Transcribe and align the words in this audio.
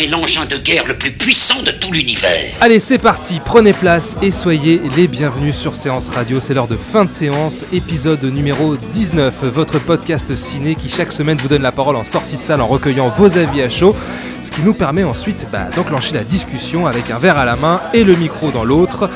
C'est 0.00 0.06
l'engin 0.06 0.46
de 0.46 0.56
guerre 0.56 0.86
le 0.86 0.94
plus 0.94 1.10
puissant 1.10 1.62
de 1.62 1.72
tout 1.72 1.92
l'univers. 1.92 2.54
Allez, 2.62 2.80
c'est 2.80 2.96
parti, 2.96 3.38
prenez 3.44 3.74
place 3.74 4.16
et 4.22 4.30
soyez 4.30 4.80
les 4.96 5.06
bienvenus 5.06 5.54
sur 5.54 5.76
Séance 5.76 6.08
Radio. 6.08 6.40
C'est 6.40 6.54
l'heure 6.54 6.68
de 6.68 6.76
fin 6.76 7.04
de 7.04 7.10
séance, 7.10 7.66
épisode 7.70 8.24
numéro 8.24 8.76
19, 8.76 9.44
votre 9.52 9.78
podcast 9.78 10.34
ciné 10.36 10.74
qui 10.74 10.88
chaque 10.88 11.12
semaine 11.12 11.36
vous 11.36 11.48
donne 11.48 11.60
la 11.60 11.70
parole 11.70 11.96
en 11.96 12.06
sortie 12.06 12.38
de 12.38 12.42
salle 12.42 12.62
en 12.62 12.66
recueillant 12.66 13.10
vos 13.10 13.36
avis 13.36 13.60
à 13.60 13.68
chaud. 13.68 13.94
Ce 14.40 14.50
qui 14.50 14.62
nous 14.62 14.72
permet 14.72 15.04
ensuite 15.04 15.46
bah, 15.52 15.68
d'enclencher 15.76 16.14
la 16.14 16.24
discussion 16.24 16.86
avec 16.86 17.10
un 17.10 17.18
verre 17.18 17.36
à 17.36 17.44
la 17.44 17.56
main 17.56 17.82
et 17.92 18.02
le 18.02 18.16
micro 18.16 18.50
dans 18.50 18.64
l'autre. 18.64 19.10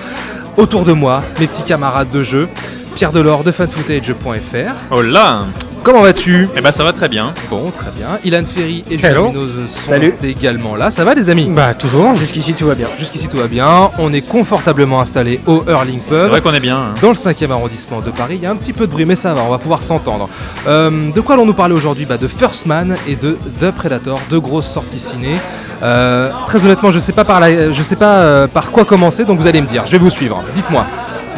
Autour 0.58 0.84
de 0.84 0.92
moi, 0.92 1.22
mes 1.40 1.46
petits 1.46 1.62
camarades 1.62 2.10
de 2.10 2.22
jeu, 2.22 2.46
Pierre 2.94 3.12
Delors 3.12 3.42
de 3.42 3.52
fanfootage.fr. 3.52 4.74
Oh 4.90 5.00
là 5.00 5.46
Comment 5.84 6.00
vas-tu 6.00 6.48
Eh 6.56 6.62
ben 6.62 6.72
ça 6.72 6.82
va 6.82 6.94
très 6.94 7.10
bien. 7.10 7.34
Bon, 7.50 7.70
très 7.70 7.90
bien. 7.90 8.18
Ilan 8.24 8.42
Ferry 8.46 8.82
et 8.90 8.94
Hello. 8.94 9.28
Julien 9.30 9.46
sont 9.84 9.90
Salut. 9.90 10.14
également 10.22 10.76
là. 10.76 10.90
Ça 10.90 11.04
va 11.04 11.12
les 11.14 11.28
amis 11.28 11.46
Bah 11.54 11.74
toujours, 11.74 12.14
jusqu'ici 12.14 12.54
tout 12.54 12.66
va 12.66 12.74
bien. 12.74 12.88
Jusqu'ici 12.98 13.28
tout 13.28 13.36
va 13.36 13.48
bien. 13.48 13.90
On 13.98 14.10
est 14.14 14.22
confortablement 14.22 15.00
installé 15.02 15.40
au 15.46 15.62
Hurling 15.68 16.00
C'est 16.08 16.08
Pub. 16.14 16.28
vrai 16.30 16.40
qu'on 16.40 16.54
est 16.54 16.60
bien. 16.60 16.78
hein. 16.78 16.94
Dans 17.02 17.10
le 17.10 17.14
5e 17.14 17.50
arrondissement 17.50 18.00
de 18.00 18.10
Paris, 18.10 18.36
il 18.38 18.42
y 18.42 18.46
a 18.46 18.50
un 18.50 18.56
petit 18.56 18.72
peu 18.72 18.86
de 18.86 18.92
bruit, 18.92 19.04
mais 19.04 19.14
ça 19.16 19.34
va, 19.34 19.42
on 19.46 19.50
va 19.50 19.58
pouvoir 19.58 19.82
s'entendre. 19.82 20.28
Euh, 20.66 20.90
de 21.14 21.20
quoi 21.20 21.34
allons-nous 21.34 21.52
parler 21.54 21.74
aujourd'hui? 21.74 22.06
Bah, 22.06 22.16
De 22.16 22.28
First 22.28 22.64
Man 22.64 22.96
et 23.06 23.16
de 23.16 23.36
The 23.60 23.70
Predator, 23.70 24.18
deux 24.30 24.40
grosses 24.40 24.68
sorties 24.70 25.00
ciné. 25.00 25.34
Euh, 25.82 26.30
très 26.46 26.64
honnêtement, 26.64 26.92
je 26.92 26.98
sais 26.98 27.12
pas 27.12 27.24
par 27.24 27.40
la- 27.40 27.72
je 27.72 27.82
sais 27.82 27.96
pas 27.96 28.14
euh, 28.20 28.46
par 28.46 28.70
quoi 28.70 28.86
commencer, 28.86 29.24
donc 29.24 29.38
vous 29.38 29.46
allez 29.46 29.60
me 29.60 29.66
dire. 29.66 29.82
Je 29.84 29.92
vais 29.92 29.98
vous 29.98 30.08
suivre. 30.10 30.42
Dites-moi. 30.54 30.86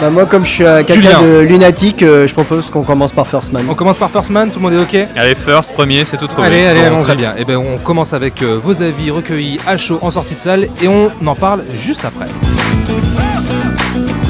Bah 0.00 0.10
moi 0.10 0.26
comme 0.26 0.44
je 0.44 0.50
suis 0.50 0.64
euh, 0.64 0.82
quelqu'un 0.84 1.22
de 1.22 1.40
lunatique, 1.40 2.02
euh, 2.02 2.26
je 2.26 2.34
propose 2.34 2.68
qu'on 2.68 2.82
commence 2.82 3.12
par 3.12 3.26
First 3.26 3.52
Man. 3.52 3.64
On 3.68 3.74
commence 3.74 3.96
par 3.96 4.10
First 4.10 4.28
Man. 4.30 4.50
Tout 4.50 4.58
le 4.58 4.68
monde 4.68 4.74
est 4.74 4.82
ok 4.82 5.08
Allez, 5.16 5.34
first, 5.34 5.72
premier, 5.72 6.04
c'est 6.04 6.18
tout 6.18 6.26
trouvé. 6.26 6.46
Allez, 6.46 6.66
allez, 6.66 6.80
allons 6.80 7.00
très 7.00 7.14
Très 7.14 7.16
bien. 7.16 7.34
Et 7.38 7.44
ben, 7.44 7.56
on 7.56 7.78
commence 7.78 8.12
avec 8.12 8.42
euh, 8.42 8.60
vos 8.62 8.82
avis 8.82 9.10
recueillis 9.10 9.58
à 9.66 9.78
chaud 9.78 9.98
en 10.02 10.10
sortie 10.10 10.34
de 10.34 10.40
salle 10.40 10.68
et 10.82 10.88
on 10.88 11.10
en 11.26 11.34
parle 11.34 11.62
juste 11.78 12.04
après. 12.04 12.26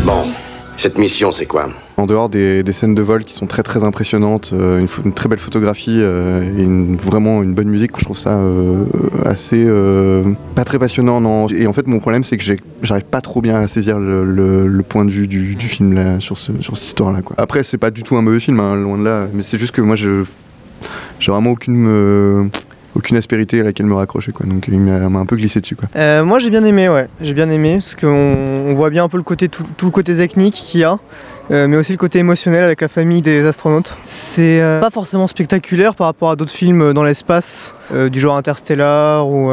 Bon, 0.05 0.23
cette 0.87 0.99
mission, 0.99 1.33
c'est 1.33 1.47
quoi? 1.47 1.69
En 1.97 2.07
dehors 2.07 2.29
des, 2.29 2.63
scènes 2.73 2.95
de 2.95 3.03
vol 3.03 3.25
qui 3.25 3.35
sont 3.35 3.49
très 3.49 3.65
très 3.65 3.83
impressionnantes, 3.83 4.51
euh, 4.53 4.87
une, 5.05 5.13
très 5.13 5.29
belle 5.29 5.41
photographie 5.41 5.99
euh, 6.01 6.45
et 6.57 6.97
vraiment 6.97 7.43
une 7.43 7.55
bonne 7.55 7.69
musique, 7.69 7.91
je 7.99 8.05
trouve 8.05 8.19
ça 8.19 8.39
euh, 8.39 8.85
assez 9.25 9.67
pas 10.55 10.65
très 10.65 10.79
passionnant. 10.79 11.21
Non. 11.21 11.49
Et 11.49 11.67
en 11.67 11.73
fait, 11.73 11.89
mon 11.89 11.99
problème, 11.99 12.23
c'est 12.23 12.37
que 12.37 12.45
j'arrive 12.83 13.05
pas 13.05 13.21
trop 13.21 13.41
bien 13.41 13.57
à 13.57 13.67
saisir 13.67 13.99
le, 13.99 14.83
point 14.89 15.05
de 15.05 15.11
vue 15.11 15.27
du, 15.27 15.57
film 15.69 15.93
là, 15.93 16.21
sur, 16.21 16.39
ce- 16.39 16.53
sur 16.63 16.77
cette 16.77 16.87
histoire-là. 16.87 17.19
Après, 17.37 17.65
c'est 17.65 17.79
pas 17.79 17.91
du 17.91 18.05
tout 18.05 18.17
un 18.17 18.23
mauvais 18.23 18.39
film, 18.39 18.61
hein, 18.61 18.77
loin 18.77 18.97
de 18.97 19.03
là, 19.05 19.27
mais 19.35 19.43
c'est 19.43 19.59
juste 19.59 19.73
que 19.73 19.81
moi, 19.81 19.97
j'ai 19.97 20.13
vraiment 21.27 21.51
aucune 21.51 22.51
aucune 22.97 23.17
aspérité 23.17 23.61
à 23.61 23.65
laquelle 23.65 23.87
me 23.87 23.95
raccrocher. 23.95 24.33
Quoi. 24.33 24.47
Donc, 24.47 24.67
il 24.69 24.79
m'a 24.81 25.19
un 25.19 25.27
peu 25.27 25.37
glissé 25.37 25.61
dessus. 25.61 25.77
Quoi. 25.77 25.89
Euh, 25.97 26.25
moi 26.25 26.39
j'ai 26.39 26.51
bien 26.51 26.65
aimé, 26.65 26.89
ouais. 26.89 27.09
J'ai 27.21 27.35
bien 27.35 27.51
aimé 27.51 27.75
parce 27.75 27.95
qu'on 27.95 28.09
on 28.09 28.75
voit 28.75 28.91
bien 28.91 29.05
un 29.05 29.09
peu 29.09 29.17
le 29.19 29.23
côté 29.23 29.49
tout, 29.49 29.65
le 29.83 29.91
côté 29.91 30.17
technique 30.17 30.55
qu'il 30.55 30.81
y 30.81 30.85
a, 30.85 30.99
euh, 31.51 31.69
mais 31.69 31.77
aussi 31.77 31.93
le 31.93 31.99
côté 31.99 32.19
émotionnel 32.19 32.65
avec 32.65 32.81
la 32.81 32.89
famille 32.89 33.23
des 33.23 33.47
astronautes. 33.47 33.95
C'est 34.03 34.61
euh, 34.61 34.81
pas 34.81 34.91
forcément 34.91 35.27
spectaculaire 35.27 35.95
par 35.95 36.07
rapport 36.07 36.31
à 36.31 36.37
d'autres 36.37 36.53
films 36.53 36.93
dans 36.93 37.05
l'espace, 37.05 37.75
du 38.11 38.19
genre 38.19 38.37
Interstellar 38.37 39.29
ou 39.29 39.51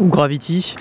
Gravity. 0.00 0.76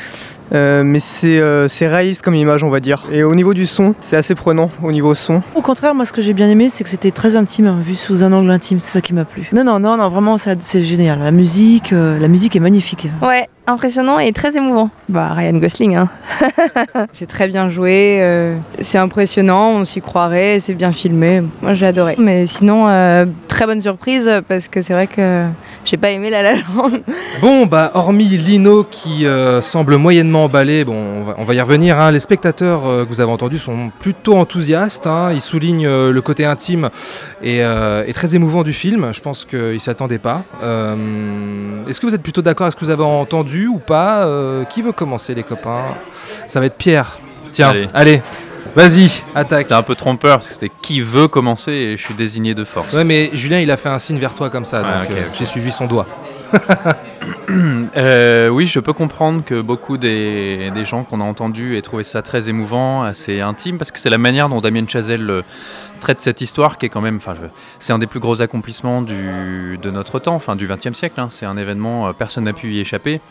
Euh, 0.53 0.83
mais 0.83 0.99
c'est 0.99 1.39
euh, 1.39 1.67
réaliste 1.81 2.21
comme 2.21 2.35
image 2.35 2.63
on 2.63 2.69
va 2.69 2.79
dire. 2.79 3.03
Et 3.11 3.23
au 3.23 3.35
niveau 3.35 3.53
du 3.53 3.65
son, 3.65 3.95
c'est 3.99 4.15
assez 4.17 4.35
prenant 4.35 4.69
au 4.81 4.91
niveau 4.91 5.15
son. 5.15 5.41
Au 5.55 5.61
contraire, 5.61 5.95
moi 5.95 6.05
ce 6.05 6.13
que 6.13 6.21
j'ai 6.21 6.33
bien 6.33 6.49
aimé, 6.49 6.69
c'est 6.69 6.83
que 6.83 6.89
c'était 6.89 7.11
très 7.11 7.35
intime, 7.35 7.67
hein, 7.67 7.79
vu 7.81 7.95
sous 7.95 8.23
un 8.23 8.31
angle 8.31 8.51
intime, 8.51 8.79
c'est 8.79 8.93
ça 8.93 9.01
qui 9.01 9.13
m'a 9.13 9.25
plu. 9.25 9.49
Non, 9.51 9.63
non, 9.63 9.79
non, 9.79 9.97
non, 9.97 10.09
vraiment, 10.09 10.37
c'est 10.37 10.81
génial. 10.81 11.19
La 11.19 11.31
musique, 11.31 11.93
euh, 11.93 12.19
la 12.19 12.27
musique 12.27 12.55
est 12.55 12.59
magnifique. 12.59 13.07
Ouais, 13.21 13.47
impressionnant 13.67 14.19
et 14.19 14.31
très 14.31 14.55
émouvant. 14.57 14.89
Bah, 15.09 15.33
Ryan 15.33 15.57
Gosling, 15.57 15.95
hein. 15.95 16.09
c'est 17.11 17.27
très 17.27 17.47
bien 17.47 17.69
joué, 17.69 18.19
euh, 18.21 18.55
c'est 18.79 18.97
impressionnant, 18.97 19.71
on 19.71 19.85
s'y 19.85 20.01
croirait, 20.01 20.59
c'est 20.59 20.73
bien 20.73 20.91
filmé. 20.91 21.41
Moi, 21.61 21.73
j'ai 21.73 21.85
adoré. 21.85 22.15
Mais 22.17 22.45
sinon, 22.47 22.87
euh, 22.87 23.25
très 23.47 23.65
bonne 23.65 23.81
surprise 23.81 24.29
parce 24.47 24.67
que 24.67 24.81
c'est 24.81 24.93
vrai 24.93 25.07
que 25.07 25.45
j'ai 25.85 25.97
pas 25.97 26.11
aimé 26.11 26.29
La 26.29 26.41
La 26.41 26.53
Land. 26.53 26.91
Bon, 27.41 27.65
bah, 27.65 27.91
hormis 27.93 28.25
Lino 28.25 28.83
qui 28.89 29.25
euh, 29.25 29.59
semble 29.61 29.97
moyennement 29.97 30.45
emballé, 30.45 30.85
bon, 30.85 30.95
on 30.95 31.23
va, 31.23 31.35
on 31.37 31.43
va 31.43 31.53
y 31.53 31.61
revenir. 31.61 31.99
hein, 31.99 32.11
Les 32.11 32.19
spectateurs 32.19 32.81
euh, 32.87 33.03
que 33.03 33.09
vous 33.09 33.19
avez 33.21 33.31
entendus 33.31 33.57
sont 33.59 33.91
plutôt 33.99 34.35
enthousiastes. 34.37 35.07
hein, 35.07 35.31
ils 35.33 35.41
soulignent 35.41 35.85
euh, 35.87 36.11
le 36.11 36.21
côté 36.21 36.45
intime 36.45 36.89
et, 37.41 37.63
euh, 37.63 38.03
et 38.07 38.13
très 38.13 38.35
émouvant 38.35 38.63
du 38.63 38.73
film. 38.73 39.13
Je 39.13 39.21
pense 39.21 39.45
qu'ils 39.45 39.59
ne 39.73 39.77
s'y 39.77 39.89
attendaient 39.89 40.17
pas. 40.19 40.43
Euh, 40.63 40.95
Est-ce 41.87 41.99
que 41.99 42.05
vous 42.05 42.15
êtes 42.15 42.23
plutôt 42.23 42.41
d'accord 42.41 42.65
avec 42.65 42.73
ce 42.73 42.79
que 42.79 42.85
vous 42.85 42.91
avez 42.91 43.03
entendu 43.03 43.67
ou 43.67 43.79
pas? 43.79 44.25
Euh, 44.25 44.63
Qui 44.65 44.81
veut 44.81 44.91
commencer, 44.93 45.33
les 45.35 45.43
copains? 45.43 45.95
Ça 46.47 46.59
va 46.59 46.65
être 46.67 46.75
Pierre. 46.77 47.17
Tiens, 47.51 47.69
allez, 47.69 47.89
Allez. 47.93 48.21
Vas-y, 48.75 49.23
attaque. 49.35 49.63
C'était 49.63 49.73
un 49.73 49.83
peu 49.83 49.95
trompeur 49.95 50.37
parce 50.37 50.47
que 50.49 50.53
c'était 50.53 50.71
qui 50.81 51.01
veut 51.01 51.27
commencer 51.27 51.71
et 51.71 51.97
je 51.97 52.03
suis 52.03 52.13
désigné 52.13 52.53
de 52.53 52.63
force. 52.63 52.93
Ouais, 52.93 53.03
mais 53.03 53.29
Julien, 53.33 53.59
il 53.59 53.71
a 53.71 53.77
fait 53.77 53.89
un 53.89 53.99
signe 53.99 54.17
vers 54.19 54.33
toi 54.33 54.49
comme 54.49 54.65
ça, 54.65 54.81
Ouais, 54.81 55.07
donc 55.07 55.17
euh, 55.17 55.23
j'ai 55.37 55.45
suivi 55.45 55.71
son 55.71 55.85
doigt. 55.87 56.07
Euh, 57.95 58.47
oui, 58.49 58.65
je 58.67 58.79
peux 58.79 58.93
comprendre 58.93 59.43
que 59.43 59.61
beaucoup 59.61 59.97
des, 59.97 60.71
des 60.73 60.85
gens 60.85 61.03
qu'on 61.03 61.21
a 61.21 61.23
entendus 61.23 61.77
aient 61.77 61.81
trouvé 61.81 62.03
ça 62.03 62.21
très 62.21 62.49
émouvant, 62.49 63.03
assez 63.03 63.41
intime, 63.41 63.77
parce 63.77 63.91
que 63.91 63.99
c'est 63.99 64.09
la 64.09 64.17
manière 64.17 64.49
dont 64.49 64.61
Damien 64.61 64.85
Chazelle 64.87 65.29
euh, 65.29 65.41
traite 65.99 66.21
cette 66.21 66.41
histoire 66.41 66.77
qui 66.77 66.85
est 66.87 66.89
quand 66.89 67.01
même, 67.01 67.17
enfin, 67.17 67.35
c'est 67.79 67.93
un 67.93 67.99
des 67.99 68.07
plus 68.07 68.19
gros 68.19 68.41
accomplissements 68.41 69.01
du, 69.01 69.77
de 69.81 69.91
notre 69.91 70.19
temps, 70.19 70.35
enfin 70.35 70.55
du 70.55 70.67
XXe 70.67 70.93
siècle. 70.93 71.19
hein. 71.19 71.27
C'est 71.29 71.45
un 71.45 71.57
événement, 71.57 72.07
euh, 72.07 72.13
personne 72.13 72.45
n'a 72.45 72.53
pu 72.53 72.73
y 72.73 72.79
échapper, 72.79 73.21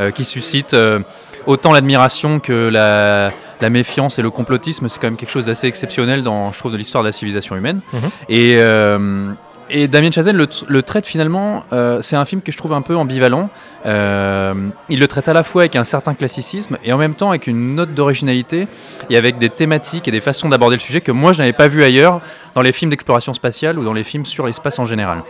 euh, 0.00 0.10
qui 0.10 0.24
suscite 0.24 0.74
euh, 0.74 1.00
autant 1.46 1.72
l'admiration 1.72 2.40
que 2.40 2.68
la, 2.68 3.32
la 3.60 3.70
méfiance 3.70 4.18
et 4.18 4.22
le 4.22 4.30
complotisme. 4.30 4.88
C'est 4.88 5.00
quand 5.00 5.08
même 5.08 5.16
quelque 5.16 5.30
chose 5.30 5.46
d'assez 5.46 5.66
exceptionnel 5.66 6.22
dans, 6.22 6.52
je 6.52 6.58
trouve, 6.58 6.72
de 6.72 6.76
l'histoire 6.76 7.02
de 7.02 7.08
la 7.08 7.12
civilisation 7.12 7.56
humaine. 7.56 7.80
Mhm. 7.92 8.00
Et 8.28 8.56
euh, 8.58 9.32
et 9.68 9.88
Damien 9.88 10.10
Chazelle 10.10 10.36
le, 10.36 10.48
le 10.68 10.82
traite 10.82 11.06
finalement, 11.06 11.64
euh, 11.72 12.00
c'est 12.00 12.14
un 12.14 12.24
film 12.24 12.40
que 12.40 12.52
je 12.52 12.56
trouve 12.56 12.72
un 12.72 12.82
peu 12.82 12.96
ambivalent. 12.96 13.50
Euh, 13.84 14.54
il 14.88 15.00
le 15.00 15.08
traite 15.08 15.28
à 15.28 15.32
la 15.32 15.42
fois 15.42 15.62
avec 15.62 15.74
un 15.74 15.82
certain 15.82 16.14
classicisme 16.14 16.78
et 16.84 16.92
en 16.92 16.98
même 16.98 17.14
temps 17.14 17.30
avec 17.30 17.46
une 17.48 17.74
note 17.74 17.92
d'originalité 17.92 18.68
et 19.10 19.16
avec 19.16 19.38
des 19.38 19.50
thématiques 19.50 20.06
et 20.06 20.12
des 20.12 20.20
façons 20.20 20.48
d'aborder 20.48 20.76
le 20.76 20.80
sujet 20.80 21.00
que 21.00 21.12
moi 21.12 21.32
je 21.32 21.38
n'avais 21.38 21.52
pas 21.52 21.66
vu 21.66 21.82
ailleurs 21.82 22.20
dans 22.54 22.62
les 22.62 22.72
films 22.72 22.90
d'exploration 22.90 23.34
spatiale 23.34 23.78
ou 23.78 23.84
dans 23.84 23.92
les 23.92 24.04
films 24.04 24.24
sur 24.24 24.46
l'espace 24.46 24.78
en 24.78 24.84
général. 24.84 25.22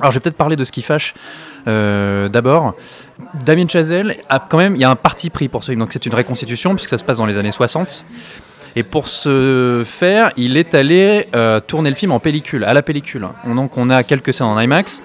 Alors 0.00 0.12
je 0.12 0.18
vais 0.18 0.20
peut-être 0.20 0.36
parler 0.36 0.56
de 0.56 0.64
ce 0.64 0.72
qui 0.72 0.82
fâche 0.82 1.14
euh, 1.66 2.28
d'abord. 2.28 2.74
Damien 3.44 3.66
Chazelle 3.68 4.16
a 4.28 4.38
quand 4.38 4.58
même, 4.58 4.74
il 4.76 4.80
y 4.80 4.84
a 4.84 4.90
un 4.90 4.96
parti 4.96 5.30
pris 5.30 5.48
pour 5.48 5.62
ce 5.64 5.72
film, 5.72 5.80
donc 5.80 5.90
c'est 5.92 6.06
une 6.06 6.14
reconstitution 6.14 6.74
puisque 6.74 6.90
ça 6.90 6.98
se 6.98 7.04
passe 7.04 7.18
dans 7.18 7.26
les 7.26 7.38
années 7.38 7.52
60. 7.52 8.04
Et 8.78 8.82
pour 8.82 9.08
ce 9.08 9.82
faire, 9.86 10.32
il 10.36 10.58
est 10.58 10.74
allé 10.74 11.28
euh, 11.34 11.60
tourner 11.60 11.88
le 11.88 11.96
film 11.96 12.12
en 12.12 12.20
pellicule, 12.20 12.62
à 12.64 12.74
la 12.74 12.82
pellicule. 12.82 13.26
On- 13.46 13.54
Donc 13.54 13.78
on 13.78 13.88
a 13.88 14.02
quelques 14.02 14.34
scènes 14.34 14.46
en 14.48 14.60
IMAX, 14.60 15.00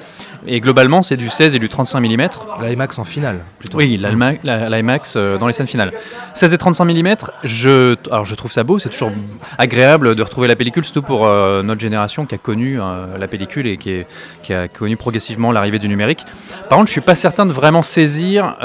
et 0.48 0.60
globalement 0.60 1.04
c'est 1.04 1.18
du 1.18 1.30
16 1.30 1.56
et 1.56 1.60
du 1.60 1.70
35 1.70 2.00
mm. 2.00 2.28
L'IMAX 2.62 3.00
en 3.00 3.04
finale, 3.04 3.40
plutôt. 3.60 3.78
Oui, 3.78 3.98
l'IMAX 3.98 5.14
euh, 5.16 5.38
dans 5.38 5.48
les 5.48 5.54
scènes 5.54 5.68
finales. 5.68 5.92
16 6.36 6.54
et 6.54 6.58
35 6.58 6.86
mm, 6.86 7.16
je, 7.44 7.96
alors 8.10 8.26
je 8.26 8.36
trouve 8.36 8.52
ça 8.52 8.64
beau, 8.64 8.80
c'est 8.80 8.90
toujours 8.90 9.12
agréable 9.58 10.16
de 10.16 10.24
retrouver 10.24 10.48
la 10.48 10.56
pellicule, 10.56 10.84
surtout 10.84 11.02
pour 11.04 11.26
euh, 11.26 11.62
notre 11.64 11.82
génération 11.82 12.26
qui 12.26 12.36
a 12.36 12.38
connu 12.38 12.80
euh, 12.82 13.18
la 13.18 13.28
pellicule 13.28 13.68
et 13.68 13.78
qui, 13.78 13.92
est- 13.92 14.08
qui 14.44 14.54
a 14.54 14.68
connu 14.68 14.98
progressivement 14.98 15.52
l'arrivée 15.52 15.80
du 15.80 15.88
numérique. 15.88 16.26
Par 16.70 16.78
contre, 16.78 16.88
je 16.88 16.94
suis 16.94 17.02
pas 17.02 17.16
certain 17.16 17.46
de 17.46 17.52
vraiment 17.54 17.84
saisir 17.84 18.56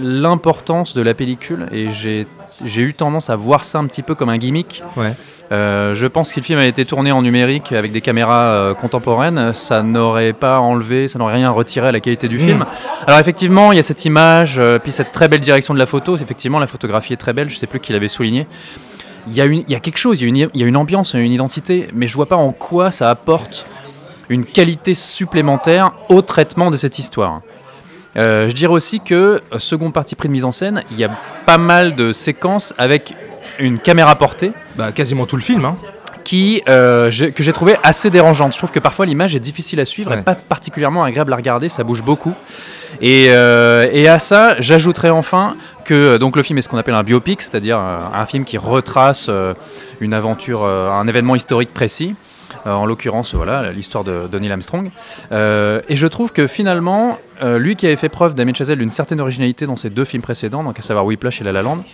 l'importance 0.00 0.94
de 0.94 1.02
la 1.02 1.14
pellicule 1.14 1.66
et 1.72 1.90
j'ai 1.90 2.26
j'ai 2.64 2.82
eu 2.82 2.94
tendance 2.94 3.30
à 3.30 3.36
voir 3.36 3.64
ça 3.64 3.78
un 3.78 3.86
petit 3.86 4.02
peu 4.02 4.14
comme 4.14 4.28
un 4.28 4.38
gimmick. 4.38 4.82
Ouais. 4.96 5.12
Euh, 5.52 5.94
je 5.94 6.06
pense 6.06 6.28
que 6.28 6.34
si 6.34 6.40
le 6.40 6.44
film 6.46 6.58
avait 6.58 6.68
été 6.68 6.84
tourné 6.84 7.12
en 7.12 7.20
numérique 7.22 7.72
avec 7.72 7.92
des 7.92 8.00
caméras 8.00 8.44
euh, 8.44 8.74
contemporaines, 8.74 9.52
ça 9.52 9.82
n'aurait 9.82 10.32
pas 10.32 10.58
enlevé, 10.58 11.06
ça 11.08 11.18
n'aurait 11.18 11.34
rien 11.34 11.50
retiré 11.50 11.88
à 11.88 11.92
la 11.92 12.00
qualité 12.00 12.28
du 12.28 12.36
Mm. 12.36 12.40
film. 12.40 12.66
Alors 13.06 13.20
effectivement, 13.20 13.70
il 13.72 13.76
y 13.76 13.78
a 13.78 13.82
cette 13.82 14.04
image, 14.04 14.58
euh, 14.58 14.78
puis 14.78 14.90
cette 14.92 15.12
très 15.12 15.28
belle 15.28 15.40
direction 15.40 15.74
de 15.74 15.78
la 15.78 15.86
photo. 15.86 16.16
Effectivement, 16.16 16.58
la 16.58 16.66
photographie 16.66 17.12
est 17.12 17.18
très 17.18 17.32
belle. 17.32 17.50
Je 17.50 17.56
sais 17.56 17.66
plus 17.66 17.80
qui 17.80 17.92
l'avait 17.92 18.08
souligné. 18.08 18.46
Il 19.26 19.34
y, 19.34 19.40
a 19.40 19.44
une, 19.46 19.64
il 19.66 19.70
y 19.70 19.74
a 19.74 19.80
quelque 19.80 19.96
chose, 19.98 20.20
il 20.20 20.24
y 20.24 20.26
a, 20.26 20.28
une, 20.28 20.50
il 20.52 20.60
y 20.60 20.64
a 20.64 20.66
une 20.66 20.76
ambiance, 20.76 21.14
une 21.14 21.32
identité, 21.32 21.88
mais 21.94 22.06
je 22.06 22.14
vois 22.14 22.26
pas 22.26 22.36
en 22.36 22.52
quoi 22.52 22.90
ça 22.90 23.08
apporte 23.08 23.66
une 24.28 24.44
qualité 24.44 24.94
supplémentaire 24.94 25.92
au 26.10 26.20
traitement 26.22 26.70
de 26.70 26.76
cette 26.76 26.98
histoire. 26.98 27.40
Euh, 28.16 28.48
je 28.48 28.54
dirais 28.54 28.72
aussi 28.72 29.00
que, 29.00 29.14
euh, 29.52 29.58
second 29.58 29.90
parti 29.90 30.14
pris 30.14 30.28
de 30.28 30.32
mise 30.32 30.44
en 30.44 30.52
scène, 30.52 30.84
il 30.90 30.98
y 30.98 31.04
a 31.04 31.10
pas 31.46 31.58
mal 31.58 31.96
de 31.96 32.12
séquences 32.12 32.72
avec 32.78 33.12
une 33.58 33.78
caméra 33.78 34.14
portée, 34.16 34.52
Bah, 34.76 34.92
quasiment 34.92 35.26
tout 35.26 35.36
le 35.36 35.42
film. 35.42 35.64
Hein. 35.64 35.74
qui, 36.24 36.62
euh, 36.70 37.10
que 37.34 37.42
j'ai 37.42 37.52
trouvé 37.52 37.76
assez 37.82 38.08
dérangeante. 38.08 38.54
Je 38.54 38.56
trouve 38.58 38.70
que 38.70 38.78
parfois 38.78 39.04
l'image 39.04 39.36
est 39.36 39.40
difficile 39.40 39.78
à 39.78 39.84
suivre 39.84 40.10
Ouais. 40.10 40.20
et 40.20 40.22
pas 40.22 40.34
particulièrement 40.34 41.04
agréable 41.04 41.30
à 41.34 41.36
regarder, 41.36 41.68
ça 41.68 41.84
bouge 41.84 42.02
beaucoup. 42.02 42.32
Et, 43.02 43.26
euh, 43.28 43.86
et 43.92 44.08
à 44.08 44.18
ça, 44.18 44.54
j'ajouterais 44.58 45.10
enfin 45.10 45.54
que 45.84 46.16
donc 46.16 46.36
le 46.36 46.42
film 46.42 46.58
est 46.58 46.62
ce 46.62 46.68
qu'on 46.70 46.78
appelle 46.78 46.94
un 46.94 47.02
biopic, 47.02 47.42
c'est-à-dire 47.42 47.78
un 47.78 48.24
film 48.24 48.44
qui 48.46 48.56
retrace 48.56 49.28
une 50.00 50.14
aventure, 50.14 50.64
un 50.64 51.06
événement 51.06 51.34
historique 51.36 51.74
précis. 51.74 52.14
Euh, 52.66 52.72
en 52.72 52.86
l'occurrence, 52.86 53.34
voilà, 53.34 53.72
l'histoire 53.72 54.04
de, 54.04 54.26
de 54.30 54.38
Neil 54.38 54.52
Armstrong. 54.52 54.90
Euh, 55.32 55.82
et 55.88 55.96
je 55.96 56.06
trouve 56.06 56.32
que 56.32 56.46
finalement, 56.46 57.18
euh, 57.42 57.58
lui 57.58 57.76
qui 57.76 57.86
avait 57.86 57.96
fait 57.96 58.08
preuve, 58.08 58.34
Damien 58.34 58.54
Chazelle, 58.54 58.78
d'une 58.78 58.90
certaine 58.90 59.20
originalité 59.20 59.66
dans 59.66 59.76
ses 59.76 59.90
deux 59.90 60.04
films 60.04 60.22
précédents, 60.22 60.64
donc 60.64 60.78
à 60.78 60.82
savoir 60.82 61.04
Whiplash 61.04 61.40
et 61.40 61.44
La 61.44 61.52
La 61.52 61.62
Land, 61.62 61.84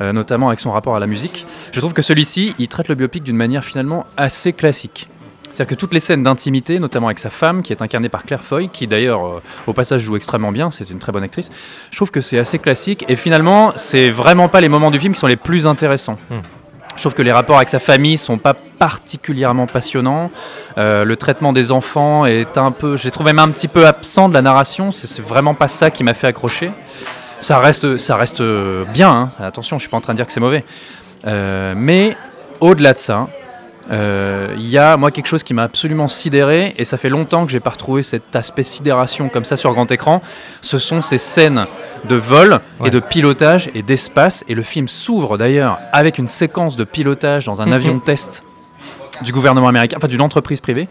notamment 0.00 0.48
avec 0.48 0.58
son 0.58 0.72
rapport 0.72 0.96
à 0.96 0.98
la 0.98 1.06
musique, 1.06 1.46
je 1.70 1.78
trouve 1.78 1.92
que 1.92 2.02
celui-ci, 2.02 2.56
il 2.58 2.66
traite 2.66 2.88
le 2.88 2.96
biopic 2.96 3.22
d'une 3.22 3.36
manière 3.36 3.64
finalement 3.64 4.04
assez 4.16 4.52
classique. 4.52 5.06
C'est-à-dire 5.44 5.66
que 5.68 5.74
toutes 5.76 5.94
les 5.94 6.00
scènes 6.00 6.24
d'intimité, 6.24 6.80
notamment 6.80 7.06
avec 7.06 7.20
sa 7.20 7.30
femme, 7.30 7.62
qui 7.62 7.72
est 7.72 7.82
incarnée 7.82 8.08
par 8.08 8.24
Claire 8.24 8.42
Foy, 8.42 8.68
qui 8.68 8.88
d'ailleurs, 8.88 9.40
au 9.68 9.72
passage, 9.72 10.00
joue 10.00 10.16
extrêmement 10.16 10.50
bien, 10.50 10.72
c'est 10.72 10.90
une 10.90 10.98
très 10.98 11.12
bonne 11.12 11.22
actrice, 11.22 11.50
je 11.92 11.96
trouve 11.96 12.10
que 12.10 12.20
c'est 12.20 12.38
assez 12.38 12.58
classique. 12.58 13.04
Et 13.08 13.14
finalement, 13.14 13.74
c'est 13.76 14.10
vraiment 14.10 14.48
pas 14.48 14.60
les 14.60 14.68
moments 14.68 14.90
du 14.90 14.98
film 14.98 15.12
qui 15.12 15.20
sont 15.20 15.28
les 15.28 15.36
plus 15.36 15.68
intéressants. 15.68 16.18
Hmm. 16.30 16.40
Je 16.96 17.00
trouve 17.02 17.14
que 17.14 17.22
les 17.22 17.32
rapports 17.32 17.56
avec 17.56 17.68
sa 17.68 17.78
famille 17.78 18.18
sont 18.18 18.38
pas 18.38 18.54
particulièrement 18.54 19.66
passionnants. 19.66 20.30
Euh, 20.78 21.04
le 21.04 21.16
traitement 21.16 21.52
des 21.52 21.72
enfants 21.72 22.26
est 22.26 22.58
un 22.58 22.70
peu, 22.70 22.96
j'ai 22.96 23.10
trouvé 23.10 23.32
même 23.32 23.48
un 23.48 23.50
petit 23.50 23.68
peu 23.68 23.86
absent 23.86 24.28
de 24.28 24.34
la 24.34 24.42
narration. 24.42 24.92
C'est 24.92 25.20
vraiment 25.22 25.54
pas 25.54 25.68
ça 25.68 25.90
qui 25.90 26.04
m'a 26.04 26.14
fait 26.14 26.28
accrocher. 26.28 26.70
Ça 27.40 27.58
reste, 27.58 27.96
ça 27.96 28.16
reste 28.16 28.40
euh, 28.40 28.84
bien. 28.84 29.10
hein. 29.10 29.44
Attention, 29.44 29.78
je 29.78 29.82
suis 29.82 29.90
pas 29.90 29.96
en 29.96 30.00
train 30.00 30.12
de 30.12 30.18
dire 30.18 30.26
que 30.26 30.32
c'est 30.32 30.40
mauvais. 30.40 30.64
Euh, 31.26 31.74
mais 31.76 32.16
au-delà 32.60 32.92
de 32.92 32.98
ça, 32.98 33.26
euh, 33.90 34.54
il 34.56 34.68
y 34.68 34.78
a 34.78 34.96
moi 34.96 35.10
quelque 35.10 35.26
chose 35.26 35.42
qui 35.42 35.54
m'a 35.54 35.64
absolument 35.64 36.06
sidéré 36.08 36.74
et 36.78 36.84
ça 36.84 36.96
fait 36.96 37.08
longtemps 37.08 37.44
que 37.46 37.52
j'ai 37.52 37.60
pas 37.60 37.70
retrouvé 37.70 38.02
cet 38.02 38.34
aspect 38.36 38.62
sidération 38.62 39.28
comme 39.28 39.44
ça 39.44 39.56
sur 39.56 39.72
grand 39.72 39.90
écran. 39.90 40.22
Ce 40.62 40.78
sont 40.78 41.02
ces 41.02 41.18
scènes 41.18 41.66
de 42.08 42.16
vol 42.16 42.60
Ouais. 42.80 42.88
et 42.88 42.90
de 42.90 43.00
pilotage 43.00 43.70
et 43.74 43.82
d'espace 43.82 44.44
et 44.48 44.54
le 44.54 44.62
film 44.62 44.88
s'ouvre 44.88 45.36
d'ailleurs 45.38 45.78
avec 45.92 46.18
une 46.18 46.28
séquence 46.28 46.76
de 46.76 46.84
pilotage 46.84 47.46
dans 47.46 47.60
un 47.60 47.66
Mhm. 47.66 47.72
avion 47.72 47.98
test 47.98 48.44
du 49.22 49.32
gouvernement 49.32 49.68
américain, 49.68 49.96
enfin 49.98 50.08
d'une 50.08 50.20
entreprise 50.22 50.60
privée. 50.60 50.88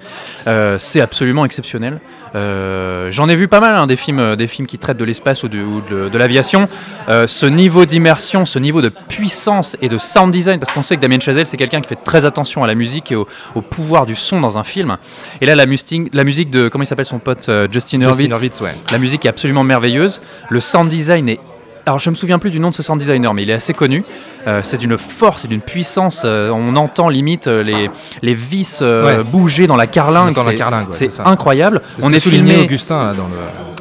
Euh, 0.47 0.77
c'est 0.79 1.01
absolument 1.01 1.43
exceptionnel. 1.43 1.99
Euh, 2.35 3.09
J'en 3.11 3.27
ai 3.29 3.35
vu 3.35 3.47
pas 3.47 3.59
mal 3.59 3.75
hein, 3.75 3.87
des 3.87 3.95
films, 3.95 4.19
euh, 4.19 4.35
des 4.35 4.47
films 4.47 4.67
qui 4.67 4.77
traitent 4.77 4.97
de 4.97 5.03
l'espace 5.03 5.43
ou, 5.43 5.47
de, 5.49 5.59
ou 5.59 5.81
de- 5.89 6.09
de 6.09 6.17
l'aviation. 6.17 6.67
Euh, 7.09 7.27
ce 7.27 7.45
niveau 7.45 7.85
d'immersion, 7.85 8.45
ce 8.45 8.57
niveau 8.59 8.81
de 8.81 8.89
puissance 9.09 9.75
et 9.81 9.89
de 9.89 9.97
sound 9.97 10.31
design, 10.31 10.59
parce 10.59 10.71
qu'on 10.71 10.83
sait 10.83 10.95
que 10.95 11.01
Damien 11.01 11.19
Chazelle 11.19 11.45
c'est 11.45 11.57
quelqu'un 11.57 11.81
qui 11.81 11.87
fait 11.87 11.95
très 11.95 12.23
attention 12.25 12.63
à 12.63 12.67
la 12.67 12.75
musique 12.75 13.11
et 13.11 13.15
au, 13.15 13.27
au 13.55 13.61
pouvoir 13.61 14.05
du 14.05 14.15
son 14.15 14.39
dans 14.39 14.57
un 14.57 14.63
film. 14.63 14.97
Et 15.41 15.45
là 15.45 15.55
la 15.55 15.65
musique, 15.65 16.09
la 16.13 16.23
musique 16.23 16.49
de 16.51 16.69
comment 16.69 16.83
il 16.83 16.87
s'appelle 16.87 17.05
son 17.05 17.19
pote 17.19 17.49
Justin, 17.71 17.71
Justin 17.71 18.01
Hurwitz, 18.01 18.31
Hurwitz, 18.31 18.61
ouais. 18.61 18.75
la 18.91 18.97
musique 18.97 19.25
est 19.25 19.29
absolument 19.29 19.63
merveilleuse. 19.63 20.21
Le 20.49 20.59
sound 20.59 20.89
design 20.89 21.27
est. 21.29 21.39
Alors, 21.85 21.99
je 21.99 22.09
me 22.09 22.15
souviens 22.15 22.37
plus 22.39 22.51
du 22.51 22.59
nom 22.59 22.69
de 22.69 22.75
ce 22.75 22.83
sound 22.83 22.99
designer, 22.99 23.33
mais 23.33 23.43
il 23.43 23.49
est 23.49 23.53
assez 23.53 23.73
connu. 23.73 24.03
Euh, 24.47 24.61
c'est 24.63 24.77
d'une 24.77 24.97
force 24.97 25.45
et 25.45 25.47
d'une 25.47 25.61
puissance. 25.61 26.21
euh, 26.25 26.49
on 26.51 26.75
entend 26.75 27.09
limite 27.09 27.47
euh, 27.47 27.63
les, 27.63 27.89
les 28.21 28.33
vis 28.33 28.81
Ouais. 28.81 29.23
bouger 29.23 29.67
dans 29.67 29.75
la 29.75 29.87
carlingue. 29.87 30.35
Dans 30.35 30.43
la 30.43 30.51
c'est- 30.91 31.19
ouais, 31.19 31.25
incroyable. 31.25 31.81
On 32.01 32.11
est 32.13 32.19
filmé. 32.19 32.61
Augustin 32.61 33.03
là 33.05 33.13
dans 33.13 33.27
le. 33.27 33.35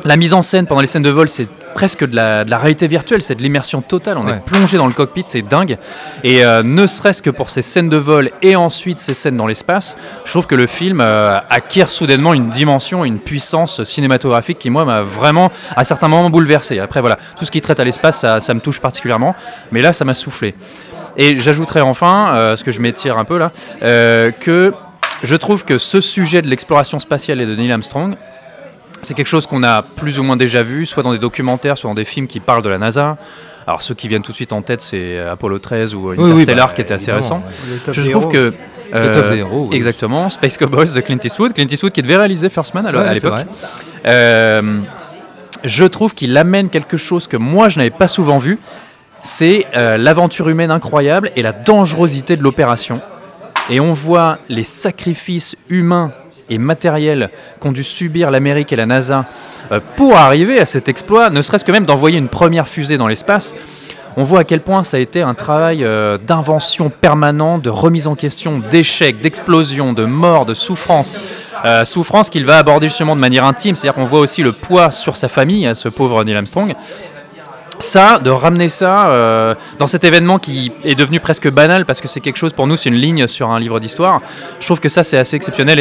La 0.05 0.17
mise 0.17 0.32
en 0.32 0.41
scène 0.43 0.67
pendant 0.67 0.81
les 0.81 0.87
scènes 0.87 1.02
de 1.02 1.11
vol, 1.11 1.29
c'est 1.29 1.47
presque 1.75 2.05
de 2.08 2.14
la, 2.17 2.44
de 2.44 2.50
la 2.50 2.58
réalité 2.58 2.87
virtuelle, 2.87 3.22
c'est 3.22 3.34
de 3.34 3.43
l'immersion 3.43 3.81
totale. 3.82 4.19
On 4.19 4.26
Ouais. 4.26 4.34
est 4.37 4.40
plongé 4.44 4.76
dans 4.76 4.87
le 4.87 4.93
cockpit, 4.93 5.25
c'est 5.26 5.43
dingue. 5.43 5.78
Et 6.25 6.44
euh, 6.44 6.62
ne 6.62 6.87
serait-ce 6.87 7.22
que 7.22 7.31
pour 7.31 7.50
ces 7.50 7.62
scènes 7.62 7.88
de 7.88 7.96
vol 7.96 8.31
et 8.43 8.56
ensuite 8.56 8.99
ces 8.99 9.14
scènes 9.14 9.37
dans 9.37 9.46
l'espace, 9.46 9.96
je 10.25 10.31
trouve 10.31 10.46
que 10.46 10.55
le 10.55 10.67
film 10.67 11.00
euh, 11.00 11.38
acquiert 11.50 11.88
soudainement 11.88 12.34
une 12.34 12.50
dimension, 12.50 13.05
une 13.05 13.19
puissance 13.19 13.82
cinématographique 13.84 14.58
qui, 14.58 14.70
moi, 14.70 14.84
m'a 14.84 15.02
vraiment, 15.02 15.50
à 15.76 15.84
certains 15.84 16.08
moments, 16.08 16.31
bouleversé. 16.31 16.78
Après, 16.78 17.00
voilà, 17.00 17.19
tout 17.38 17.44
ce 17.44 17.50
qui 17.50 17.61
traite 17.61 17.81
à 17.81 17.84
l'espace, 17.84 18.20
ça, 18.20 18.40
ça 18.40 18.55
me 18.55 18.61
touche 18.61 18.81
particulièrement. 18.81 19.34
Mais 19.72 19.82
là, 19.82 19.93
ça 19.93 20.05
m'a 20.05 20.14
soufflé. 20.14 20.55
Et 21.17 21.38
j'ajouterai 21.38 21.81
enfin, 21.81 22.34
euh, 22.34 22.50
parce 22.52 22.62
que 22.62 22.70
je 22.72 22.81
m'étire 22.81 23.19
un 23.19 23.25
peu 23.25 23.38
là, 23.38 23.50
que 24.40 24.72
je 25.22 25.37
trouve 25.37 25.64
que 25.64 25.78
ce 25.78 26.00
sujet 26.00 26.40
de 26.40 26.49
l'exploration 26.49 26.99
spatiale 26.99 27.40
et 27.40 27.46
de 27.46 27.55
Neil 27.55 27.70
Armstrong, 27.72 28.17
c'est 29.02 29.14
quelque 29.14 29.26
chose 29.26 29.47
qu'on 29.47 29.62
a 29.62 29.82
plus 29.82 30.19
ou 30.19 30.23
moins 30.23 30.37
déjà 30.37 30.62
vu, 30.62 30.87
soit 30.87 31.02
dans 31.02 31.12
des 31.12 31.19
documentaires, 31.19 31.79
soit 31.79 31.88
dans 31.88 31.94
des 31.94 32.05
films 32.05 32.26
qui 32.26 32.41
parlent 32.41 32.62
de 32.62 32.69
la 32.69 32.79
NASA. 32.79 33.17
Alors 33.67 33.82
ceux 33.82 33.94
qui 33.94 34.08
viennent 34.08 34.23
tout 34.23 34.32
de 34.32 34.37
suite 34.37 34.52
en 34.52 34.62
tête, 34.62 34.81
c'est 34.81 35.19
euh, 35.19 35.32
Apollo 35.32 35.58
13 35.58 35.94
ou 35.94 36.08
Oui, 36.11 36.17
oui, 36.19 36.25
Interstellar 36.31 36.69
bah, 36.69 36.75
qui 36.75 36.81
était 36.81 36.94
assez 36.94 37.12
récent. 37.12 37.43
ouais. 37.87 37.93
Je 37.93 38.11
trouve 38.11 38.29
que 38.32 38.52
héros, 39.35 39.69
oui. 39.70 39.76
exactement, 39.76 40.29
Space 40.31 40.56
Cowboys 40.56 40.93
de 40.94 41.00
Clint 41.00 41.19
Eastwood, 41.23 41.52
Clint 41.52 41.69
Eastwood 41.70 41.93
qui 41.93 42.02
devait 42.02 42.17
réaliser 42.17 42.49
First 42.49 42.75
Man 42.75 42.87
à, 42.87 42.91
Ouais, 42.93 43.14
l'époque. 43.14 43.31
vrai. 43.31 43.47
Euh, 44.06 44.81
je 45.62 45.85
trouve 45.85 46.14
qu'il 46.14 46.37
amène 46.37 46.70
quelque 46.70 46.96
chose 46.96 47.26
que 47.26 47.37
moi 47.37 47.69
je 47.69 47.79
n'avais 47.79 47.91
pas 47.91 48.08
souvent 48.08 48.38
vu, 48.38 48.58
c'est 49.23 49.67
euh, 49.76 49.99
l'aventure 49.99 50.49
humaine 50.49 50.70
incroyable 50.70 51.31
et 51.37 51.43
la 51.43 51.53
dangerosité 51.53 52.37
de 52.37 52.43
l'opération. 52.43 53.00
Et 53.69 53.79
on 53.79 53.93
voit 53.93 54.38
les 54.49 54.64
sacrifices 54.64 55.55
humains 55.69 56.12
et 56.50 56.58
matériels 56.58 57.31
qu'ont 57.61 57.73
dû 57.73 57.85
subir 57.85 58.31
l'Amérique 58.31 58.73
et 58.73 58.76
la 58.76 58.87
NASA 58.87 59.26
euh, 59.73 59.81
pour 59.97 60.17
arriver 60.17 60.61
à 60.61 60.67
cet 60.67 60.88
exploit, 60.88 61.31
ne 61.31 61.43
serait-ce 61.43 61.64
que 61.64 61.73
même 61.73 61.87
d'envoyer 61.87 62.19
une 62.19 62.29
première 62.29 62.69
fusée 62.69 62.97
dans 62.97 63.06
l'espace. 63.06 63.55
On 64.17 64.25
voit 64.25 64.41
à 64.41 64.44
quel 64.44 64.61
point 64.61 64.82
ça 64.82 64.97
a 64.97 65.00
été 65.00 65.23
un 65.23 65.35
travail 65.35 65.85
euh, 65.85 66.19
d'invention 66.19 66.91
permanent, 66.91 67.58
de 67.58 67.70
remise 67.70 68.08
en 68.08 68.17
question, 68.17 68.61
d'échecs, 68.70 69.20
d'explosions, 69.20 69.93
de 69.93 70.05
morts, 70.05 70.47
de 70.47 70.55
souffrances. 70.55 71.20
Euh, 71.64 71.85
souffrance 71.85 72.29
qu'il 72.29 72.44
va 72.44 72.58
aborder 72.58 72.88
justement 72.88 73.14
de 73.14 73.20
manière 73.20 73.44
intime, 73.44 73.76
c'est-à-dire 73.76 73.94
qu'on 73.94 74.06
voit 74.06 74.19
aussi 74.19 74.43
le 74.43 74.50
poids 74.50 74.91
sur 74.91 75.17
sa 75.17 75.29
famille, 75.29 75.64
hein, 75.64 75.76
ce 75.76 75.88
pauvre 75.88 76.25
Neil 76.25 76.35
Armstrong. 76.35 76.75
Ça, 77.79 78.19
de 78.19 78.29
ramener 78.29 78.69
ça 78.69 79.56
dans 79.79 79.87
cet 79.87 80.05
événement 80.05 80.38
qui 80.38 80.70
est 80.85 80.94
devenu 80.94 81.19
presque 81.19 81.50
banal 81.50 81.87
parce 81.87 82.03
que 82.03 82.08
c'est 82.08 82.20
quelque 82.20 82.37
chose 82.37 82.53
pour 82.53 82.67
nous, 82.67 82.76
c'est 82.76 82.91
une 82.91 82.96
ligne 82.96 83.26
sur 83.26 83.49
un 83.49 83.58
livre 83.58 83.81
d'histoire. 83.81 84.20
Je 84.58 84.67
trouve 84.67 84.81
que 84.81 84.91
ça 84.91 85.03
c'est 85.03 85.17
assez 85.17 85.37
exceptionnel 85.37 85.79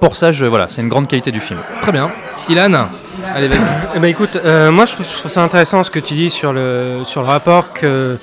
pour 0.00 0.16
ça, 0.16 0.32
je, 0.32 0.46
voilà, 0.46 0.66
c'est 0.68 0.80
une 0.80 0.88
grande 0.88 1.06
qualité 1.08 1.30
du 1.30 1.40
film. 1.40 1.60
Très 1.82 1.92
bien. 1.92 2.10
Ilan, 2.48 2.88
allez 3.34 3.48
vas-y. 3.48 3.60
Eh 3.94 3.98
ben 4.00 4.08
écoute, 4.08 4.36
euh, 4.44 4.72
moi 4.72 4.86
je 4.86 4.94
trouve, 4.94 5.06
je 5.06 5.14
trouve 5.16 5.30
ça 5.30 5.42
intéressant 5.42 5.84
ce 5.84 5.90
que 5.90 6.00
tu 6.00 6.14
dis 6.14 6.30
sur 6.30 6.52
le, 6.52 7.02
sur 7.04 7.22
le 7.22 7.28
rapport 7.28 7.72
que 7.72 8.16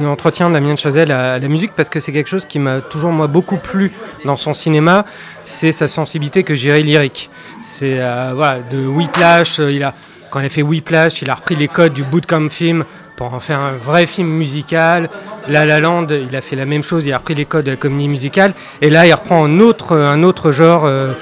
l'entretien 0.00 0.48
de 0.48 0.54
Damien 0.54 0.76
Chazelle 0.76 1.12
à 1.12 1.38
la 1.38 1.48
musique 1.48 1.72
parce 1.76 1.88
que 1.88 2.00
c'est 2.00 2.12
quelque 2.12 2.28
chose 2.28 2.44
qui 2.44 2.58
m'a 2.58 2.80
toujours 2.80 3.12
moi 3.12 3.28
beaucoup 3.28 3.56
plu 3.56 3.92
dans 4.24 4.36
son 4.36 4.52
cinéma, 4.52 5.04
c'est 5.44 5.72
sa 5.72 5.88
sensibilité 5.88 6.42
que 6.42 6.54
j'irais 6.54 6.82
lyrique. 6.82 7.30
C'est 7.62 8.00
euh, 8.00 8.32
voilà 8.34 8.58
de 8.70 8.84
Whiplash, 8.86 9.60
euh, 9.60 9.72
il 9.72 9.82
a 9.84 9.94
quand 10.30 10.40
il 10.40 10.46
a 10.46 10.48
fait 10.48 10.62
Whiplash, 10.62 11.22
il 11.22 11.30
a 11.30 11.34
repris 11.34 11.56
les 11.56 11.68
codes 11.68 11.92
du 11.92 12.04
bootcamp 12.04 12.48
film 12.48 12.84
pour 13.16 13.32
en 13.34 13.40
faire 13.40 13.60
un 13.60 13.72
vrai 13.72 14.06
film 14.06 14.28
musical. 14.28 15.08
La 15.48 15.66
La 15.66 15.80
Land, 15.80 16.06
il 16.10 16.34
a 16.36 16.40
fait 16.40 16.56
la 16.56 16.64
même 16.66 16.82
chose, 16.82 17.04
il 17.06 17.12
a 17.12 17.18
repris 17.18 17.34
les 17.34 17.44
codes 17.44 17.64
de 17.64 17.70
la 17.72 17.76
comédie 17.76 18.08
musicale 18.08 18.54
et 18.80 18.90
là 18.90 19.06
il 19.06 19.12
reprend 19.12 19.44
un 19.44 19.58
autre 19.60 19.96
un 19.96 20.22
autre 20.22 20.52
genre 20.52 20.82
euh, 20.84 21.12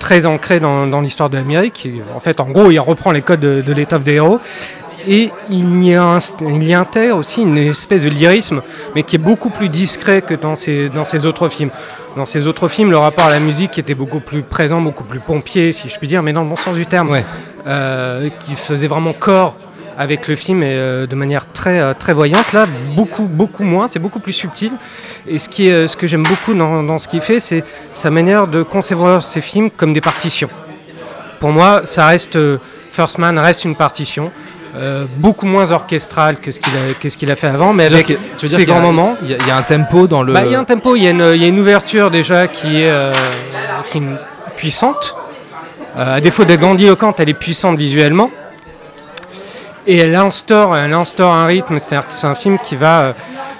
très 0.00 0.24
ancré 0.26 0.60
dans, 0.60 0.86
dans 0.86 1.00
l'histoire 1.00 1.28
de 1.30 1.36
l'Amérique. 1.36 1.88
En 2.14 2.20
fait, 2.20 2.40
en 2.40 2.46
gros, 2.48 2.70
il 2.70 2.78
reprend 2.78 3.12
les 3.12 3.22
codes 3.22 3.40
de, 3.40 3.62
de 3.62 3.72
l'étoffe 3.72 4.02
des 4.04 4.14
héros. 4.14 4.40
Et 5.08 5.30
il 5.50 5.84
y, 5.84 5.94
a 5.94 6.02
un- 6.02 6.18
il 6.40 6.64
y 6.64 6.74
intègre 6.74 7.16
aussi 7.16 7.42
une 7.42 7.56
espèce 7.58 8.02
de 8.02 8.08
lyrisme, 8.08 8.60
mais 8.94 9.04
qui 9.04 9.14
est 9.16 9.20
beaucoup 9.20 9.50
plus 9.50 9.68
discret 9.68 10.20
que 10.20 10.34
dans 10.34 10.54
ses, 10.56 10.88
dans 10.88 11.04
ses 11.04 11.26
autres 11.26 11.48
films. 11.48 11.70
Dans 12.16 12.26
ses 12.26 12.46
autres 12.48 12.66
films, 12.66 12.90
le 12.90 12.98
rapport 12.98 13.26
à 13.26 13.30
la 13.30 13.38
musique 13.40 13.78
était 13.78 13.94
beaucoup 13.94 14.18
plus 14.20 14.42
présent, 14.42 14.80
beaucoup 14.80 15.04
plus 15.04 15.20
pompier, 15.20 15.70
si 15.72 15.88
je 15.88 15.96
puis 15.98 16.08
dire, 16.08 16.22
mais 16.24 16.32
dans 16.32 16.42
le 16.42 16.48
bon 16.48 16.56
sens 16.56 16.74
du 16.74 16.86
terme, 16.86 17.10
Ouais. 17.10 17.24
euh, 17.68 18.28
qui 18.40 18.52
faisait 18.54 18.86
vraiment 18.88 19.12
corps 19.12 19.54
avec 19.98 20.28
le 20.28 20.34
film 20.34 20.62
et 20.62 20.66
euh, 20.74 21.06
de 21.06 21.14
manière 21.14 21.50
très, 21.52 21.78
euh, 21.80 21.94
très 21.94 22.12
voyante. 22.12 22.52
Là, 22.52 22.66
beaucoup, 22.94 23.24
beaucoup 23.24 23.64
moins, 23.64 23.88
c'est 23.88 23.98
beaucoup 23.98 24.20
plus 24.20 24.32
subtil. 24.32 24.72
Et 25.26 25.38
ce, 25.38 25.48
qui 25.48 25.68
est, 25.68 25.88
ce 25.88 25.96
que 25.96 26.06
j'aime 26.06 26.22
beaucoup 26.24 26.54
dans, 26.54 26.82
dans 26.82 26.98
ce 26.98 27.08
qu'il 27.08 27.20
fait, 27.20 27.40
c'est 27.40 27.64
sa 27.94 28.10
manière 28.10 28.46
de 28.46 28.62
concevoir 28.62 29.22
ses 29.22 29.40
films 29.40 29.70
comme 29.70 29.92
des 29.94 30.00
partitions. 30.00 30.50
Pour 31.40 31.50
moi, 31.50 31.82
ça 31.84 32.06
reste 32.06 32.36
euh, 32.36 32.58
First 32.90 33.18
Man 33.18 33.38
reste 33.38 33.64
une 33.64 33.76
partition. 33.76 34.30
euh, 34.76 35.06
beaucoup 35.16 35.46
moins 35.46 35.70
orchestrale 35.72 36.36
que 36.36 36.50
ce 36.50 36.60
qu'il 36.60 36.72
a, 36.74 37.08
ce 37.10 37.16
qu'il 37.16 37.30
a 37.30 37.36
fait 37.36 37.46
avant, 37.46 37.72
mais 37.72 37.86
avec 37.86 38.06
Tu 38.06 38.12
veux 38.14 38.48
dire 38.48 38.56
ses 38.58 38.62
a- 38.62 38.64
grands 38.66 38.80
moments. 38.80 39.16
Il 39.22 39.30
y, 39.30 39.34
a- 39.34 39.38
il 39.40 39.46
y 39.46 39.50
a 39.50 39.56
un 39.56 39.62
tempo 39.62 40.06
dans 40.06 40.22
le. 40.22 40.34
Bah, 40.34 40.42
il 40.44 40.52
y 40.52 40.54
a 40.54 40.60
un 40.60 40.64
tempo, 40.64 40.96
il 40.96 41.02
y, 41.04 41.06
a 41.06 41.10
une- 41.10 41.32
il 41.34 41.40
y 41.40 41.44
a 41.46 41.48
une 41.48 41.58
ouverture 41.58 42.10
déjà 42.10 42.46
qui 42.46 42.82
est, 42.82 42.90
euh, 42.90 43.12
qui 43.90 43.98
est 43.98 44.02
puissante. 44.56 45.16
Euh, 45.96 46.16
à 46.16 46.20
défaut 46.20 46.44
d'être 46.44 46.60
grandiloquente, 46.60 47.18
elle 47.20 47.30
est 47.30 47.34
puissante 47.34 47.78
visuellement. 47.78 48.30
Et 49.86 49.98
elle 49.98 50.16
instaure, 50.16 50.76
elle 50.76 50.92
instaure 50.92 51.32
un 51.32 51.46
rythme, 51.46 51.78
c'est-à-dire 51.78 52.08
que 52.08 52.14
c'est 52.14 52.26
un 52.26 52.34
film 52.34 52.58
qui 52.58 52.74
va, 52.76 53.00
euh, 53.00 53.12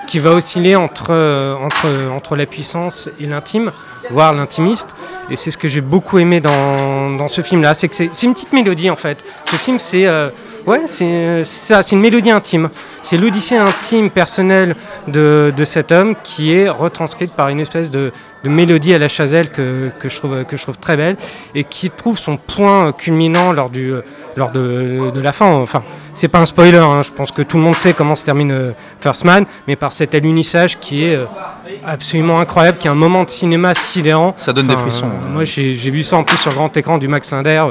qui 0.09 0.19
va 0.19 0.33
osciller 0.33 0.75
entre, 0.77 1.09
euh, 1.11 1.55
entre, 1.57 1.89
entre 2.15 2.35
la 2.37 2.47
puissance 2.47 3.09
et 3.21 3.27
l'intime, 3.27 3.71
voire 4.11 4.33
l'intimiste. 4.33 4.89
Et 5.31 5.37
c'est 5.37 5.51
ce 5.51 5.59
que 5.59 5.69
j'ai 5.69 5.81
beaucoup 5.81 6.19
aimé 6.19 6.41
dans, 6.41 7.11
dans 7.11 7.29
ce 7.29 7.43
film-là. 7.43 7.75
C'est 7.75 7.89
que 7.89 7.95
c'est 7.95 8.23
une 8.23 8.35
petite 8.35 8.53
mélodie 8.53 8.91
en 8.91 8.97
fait. 8.97 9.19
Ce 9.51 9.57
film, 9.57 9.79
c'est. 9.79 10.07
euh, 10.07 10.31
Ouais, 10.67 10.83
c'est 10.87 11.45
ça, 11.45 11.85
c'est 11.85 11.95
une 11.95 12.03
mélodie 12.03 12.31
intime. 12.31 12.71
C'est 13.05 13.17
l'odyssée 13.17 13.57
intime, 13.57 14.11
personnelle 14.11 14.75
de, 15.07 15.55
de, 15.57 15.65
cet 15.65 15.93
homme 15.93 16.17
qui 16.25 16.53
est 16.53 16.69
retranscrite 16.69 17.33
par 17.33 17.49
une 17.51 17.61
espèce 17.61 17.91
de, 17.93 18.11
de 18.43 18.49
mélodie 18.51 18.93
à 18.93 18.99
la 18.99 19.07
Chazelle 19.07 19.51
que, 19.51 19.91
que, 20.01 20.09
je 20.09 20.17
trouve, 20.17 20.45
que 20.45 20.57
je 20.57 20.63
trouve 20.63 20.79
très 20.79 20.97
belle 20.97 21.17
et 21.55 21.63
qui 21.63 21.89
trouve 21.89 22.19
son 22.19 22.37
point 22.37 22.91
culminant 22.91 23.53
lors, 23.53 23.71
du, 23.71 23.95
lors 24.37 24.51
de, 24.51 25.13
de 25.15 25.21
la 25.21 25.31
fin. 25.31 25.53
Enfin, 25.53 25.85
c'est 26.15 26.29
pas 26.29 26.41
un 26.41 26.47
spoiler, 26.47 26.79
hein, 26.79 27.03
je 27.03 27.13
pense 27.13 27.31
que 27.31 27.43
tout 27.43 27.59
le 27.59 27.63
monde 27.63 27.79
sait 27.79 27.93
comment 27.93 28.17
se 28.17 28.25
termine 28.25 28.51
euh, 28.51 28.73
First 29.01 29.25
Man, 29.25 29.45
mais 29.69 29.77
par 29.77 29.93
cet 29.93 30.15
alunissage 30.15 30.81
qui 30.81 31.05
est 31.05 31.15
euh, 31.15 31.27
absolument 31.85 32.41
incroyable, 32.41 32.79
qui 32.79 32.89
est 32.89 32.91
un 32.91 32.95
moment 32.95 33.23
de 33.23 33.31
cinéma 33.31 33.75
sidérant. 33.75 34.35
Ça 34.39 34.53
donne 34.53 34.67
des 34.67 34.77
frissons. 34.77 35.07
Euh, 35.07 35.33
moi, 35.33 35.45
j'ai 35.45 35.75
vu 35.91 36.03
ça 36.03 36.17
en 36.17 36.25
plus 36.25 36.39
sur 36.39 36.53
grand 36.55 36.75
écran 36.77 36.99
du 36.99 37.07
Max 37.07 37.31
Linder. 37.31 37.67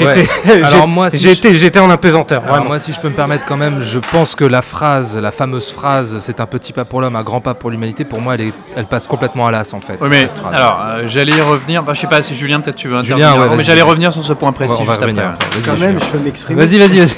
Ouais. 0.00 0.26
Alors 0.64 0.88
moi, 0.88 1.10
si 1.10 1.18
j'étais, 1.18 1.54
j'étais 1.54 1.78
en 1.78 1.90
apesanteur. 1.90 2.42
Alors 2.48 2.64
moi, 2.64 2.78
si 2.78 2.92
je 2.92 3.00
peux 3.00 3.08
me 3.08 3.14
permettre 3.14 3.44
quand 3.46 3.56
même, 3.56 3.82
je 3.82 3.98
pense 3.98 4.34
que 4.34 4.44
la 4.44 4.62
phrase, 4.62 5.16
la 5.16 5.32
fameuse 5.32 5.70
phrase, 5.70 6.18
c'est 6.20 6.40
un 6.40 6.46
petit 6.46 6.72
pas 6.72 6.84
pour 6.84 7.00
l'homme, 7.00 7.16
un 7.16 7.22
grand 7.22 7.40
pas 7.40 7.54
pour 7.54 7.70
l'humanité. 7.70 8.04
Pour 8.04 8.20
moi, 8.20 8.34
elle, 8.34 8.42
est, 8.42 8.52
elle 8.76 8.86
passe 8.86 9.06
complètement 9.06 9.46
à 9.46 9.50
l'as 9.50 9.72
en 9.74 9.80
fait. 9.80 9.98
Oui, 10.00 10.08
mais 10.10 10.28
alors, 10.52 10.80
euh, 10.84 11.04
j'allais 11.06 11.36
y 11.36 11.40
revenir. 11.40 11.82
Bah, 11.82 11.92
je 11.94 12.00
sais 12.00 12.06
pas 12.06 12.22
si 12.22 12.34
Julien, 12.34 12.60
peut-être 12.60 12.76
tu 12.76 12.88
veux 12.88 12.96
intervenir. 12.96 13.32
Julien, 13.32 13.48
ouais, 13.48 13.56
mais 13.56 13.64
j'allais 13.64 13.82
revenir 13.82 14.12
sur 14.12 14.24
ce 14.24 14.32
point 14.32 14.52
précis. 14.52 14.74
On 14.78 14.84
va, 14.84 14.92
on 14.92 14.96
va 14.96 15.00
revenir. 15.00 15.24
Après. 15.24 15.60
Quand 15.64 15.78
même, 15.78 15.98
je 16.00 16.06
peux 16.06 16.18
m'exprimer. 16.18 16.64
Vas-y, 16.64 16.78
vas-y, 16.78 17.00
vas-y. 17.00 17.14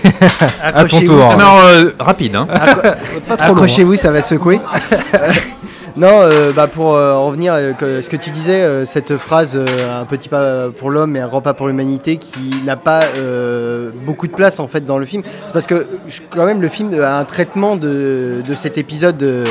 à 0.62 0.84
ton 0.84 1.00
tour. 1.00 1.24
Alors, 1.24 1.60
euh, 1.66 1.90
rapide. 1.98 2.36
Hein. 2.36 2.46
Accrochez-vous, 3.38 3.96
ça 3.96 4.10
va 4.10 4.22
secouer. 4.22 4.60
Non, 5.96 6.20
euh, 6.20 6.52
bah 6.52 6.66
pour 6.66 6.94
euh, 6.94 7.14
en 7.14 7.26
revenir 7.28 7.54
à 7.54 7.56
euh, 7.56 8.02
ce 8.02 8.10
que 8.10 8.16
tu 8.16 8.28
disais, 8.30 8.84
cette 8.84 9.16
phrase 9.16 9.56
un 9.58 10.04
petit 10.04 10.28
pas 10.28 10.68
pour 10.78 10.90
l'homme 10.90 11.16
et 11.16 11.20
un 11.20 11.28
grand 11.28 11.40
pas 11.40 11.54
pour 11.54 11.68
l'humanité 11.68 12.18
qui 12.18 12.62
n'a 12.66 12.76
pas 12.76 13.00
beaucoup 14.04 14.26
de 14.26 14.32
place 14.32 14.60
en 14.60 14.68
fait 14.68 14.84
dans 14.84 14.98
le 14.98 15.06
film, 15.06 15.22
c'est 15.46 15.52
parce 15.52 15.66
que 15.66 15.86
quand 16.30 16.44
même 16.44 16.60
le 16.60 16.68
film 16.68 16.92
a 17.02 17.18
un 17.18 17.24
traitement 17.24 17.76
de, 17.76 18.42
de 18.46 18.54
cet 18.54 18.76
épisode 18.76 19.16
de, 19.16 19.44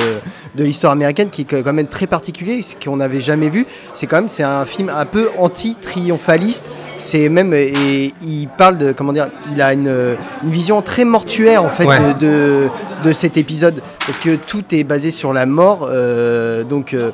de 0.55 0.63
l'histoire 0.63 0.93
américaine 0.93 1.29
qui 1.31 1.41
est 1.41 1.45
quand 1.45 1.73
même 1.73 1.87
très 1.87 2.05
particulier, 2.07 2.61
ce 2.61 2.75
qu'on 2.75 2.97
n'avait 2.97 3.21
jamais 3.21 3.49
vu. 3.49 3.65
C'est 3.95 4.05
quand 4.05 4.17
même 4.17 4.27
c'est 4.29 4.43
un 4.43 4.65
film 4.65 4.91
un 4.95 5.05
peu 5.05 5.29
anti-triomphaliste 5.39 6.65
c'est 6.97 7.29
même 7.29 7.53
et 7.53 8.13
il 8.21 8.47
parle 8.57 8.77
de 8.77 8.91
comment 8.91 9.13
dire 9.13 9.27
il 9.51 9.61
a 9.61 9.73
une, 9.73 10.15
une 10.43 10.49
vision 10.49 10.81
très 10.81 11.05
mortuaire 11.05 11.63
en 11.63 11.67
fait 11.67 11.85
Ouais. 11.85 11.99
de, 12.19 12.25
de, 12.25 12.69
de 13.05 13.13
cet 13.13 13.37
épisode 13.37 13.81
parce 14.05 14.17
que 14.19 14.35
tout 14.35 14.63
est 14.71 14.83
basé 14.83 15.11
sur 15.11 15.31
la 15.33 15.45
mort 15.45 15.87
euh, 15.91 16.63
donc 16.63 16.93
euh, 16.93 17.11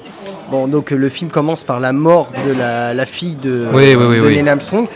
bon 0.50 0.68
donc 0.68 0.92
le 0.92 1.10
film 1.10 1.30
commence 1.30 1.64
par 1.64 1.80
la 1.80 1.92
mort 1.92 2.30
de 2.48 2.54
la, 2.58 2.94
la 2.94 3.06
fille 3.06 3.36
de, 3.36 3.66
Oui, 3.74 3.94
oui, 3.96 4.06
oui, 4.08 4.18
de 4.18 4.22
oui. 4.28 4.36
Neil 4.38 4.50
Armstrong 4.50 4.88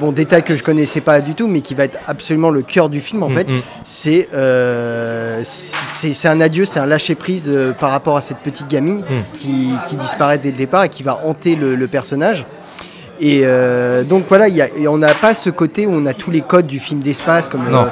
bon 0.00 0.12
détail 0.12 0.42
que 0.42 0.54
je 0.56 0.62
connaissais 0.62 1.00
pas 1.00 1.20
du 1.20 1.34
tout 1.34 1.48
mais 1.48 1.60
qui 1.60 1.74
va 1.74 1.84
être 1.84 1.98
absolument 2.06 2.50
le 2.50 2.62
cœur 2.62 2.88
du 2.88 3.00
film 3.00 3.22
en 3.22 3.28
Mm, 3.28 3.34
fait 3.34 3.48
mm. 3.48 3.60
c'est 3.84 4.28
euh, 4.34 5.42
c'est 5.44 6.28
un 6.28 6.40
adieu 6.40 6.64
c'est 6.64 6.78
un 6.78 6.86
lâcher 6.86 7.14
prise 7.16 7.50
par 7.80 7.90
rapport 7.90 8.16
à 8.16 8.20
cette 8.20 8.38
petite 8.38 8.68
gamine 8.68 8.98
Mm. 9.00 9.02
qui, 9.34 9.70
qui 9.88 9.96
disparaît 9.96 10.38
dès 10.38 10.50
le 10.52 10.56
départ 10.56 10.84
et 10.84 10.88
qui 10.88 11.02
va 11.02 11.20
hanter 11.24 11.56
le, 11.56 11.74
le 11.74 11.86
personnage 11.88 12.44
et 13.18 13.40
euh, 13.44 14.02
donc 14.04 14.24
voilà, 14.28 14.46
il 14.48 14.54
y 14.54 14.60
a- 14.60 14.68
et 14.76 14.86
on 14.88 14.98
n'a 14.98 15.14
pas 15.14 15.34
ce 15.34 15.48
côté 15.48 15.86
où 15.86 15.90
on 15.92 16.04
a 16.04 16.12
tous 16.12 16.30
les 16.30 16.42
codes 16.42 16.66
du 16.66 16.78
film 16.78 17.00
d'espace 17.00 17.48
comme 17.48 17.62
Non, 17.70 17.84
euh, 17.84 17.86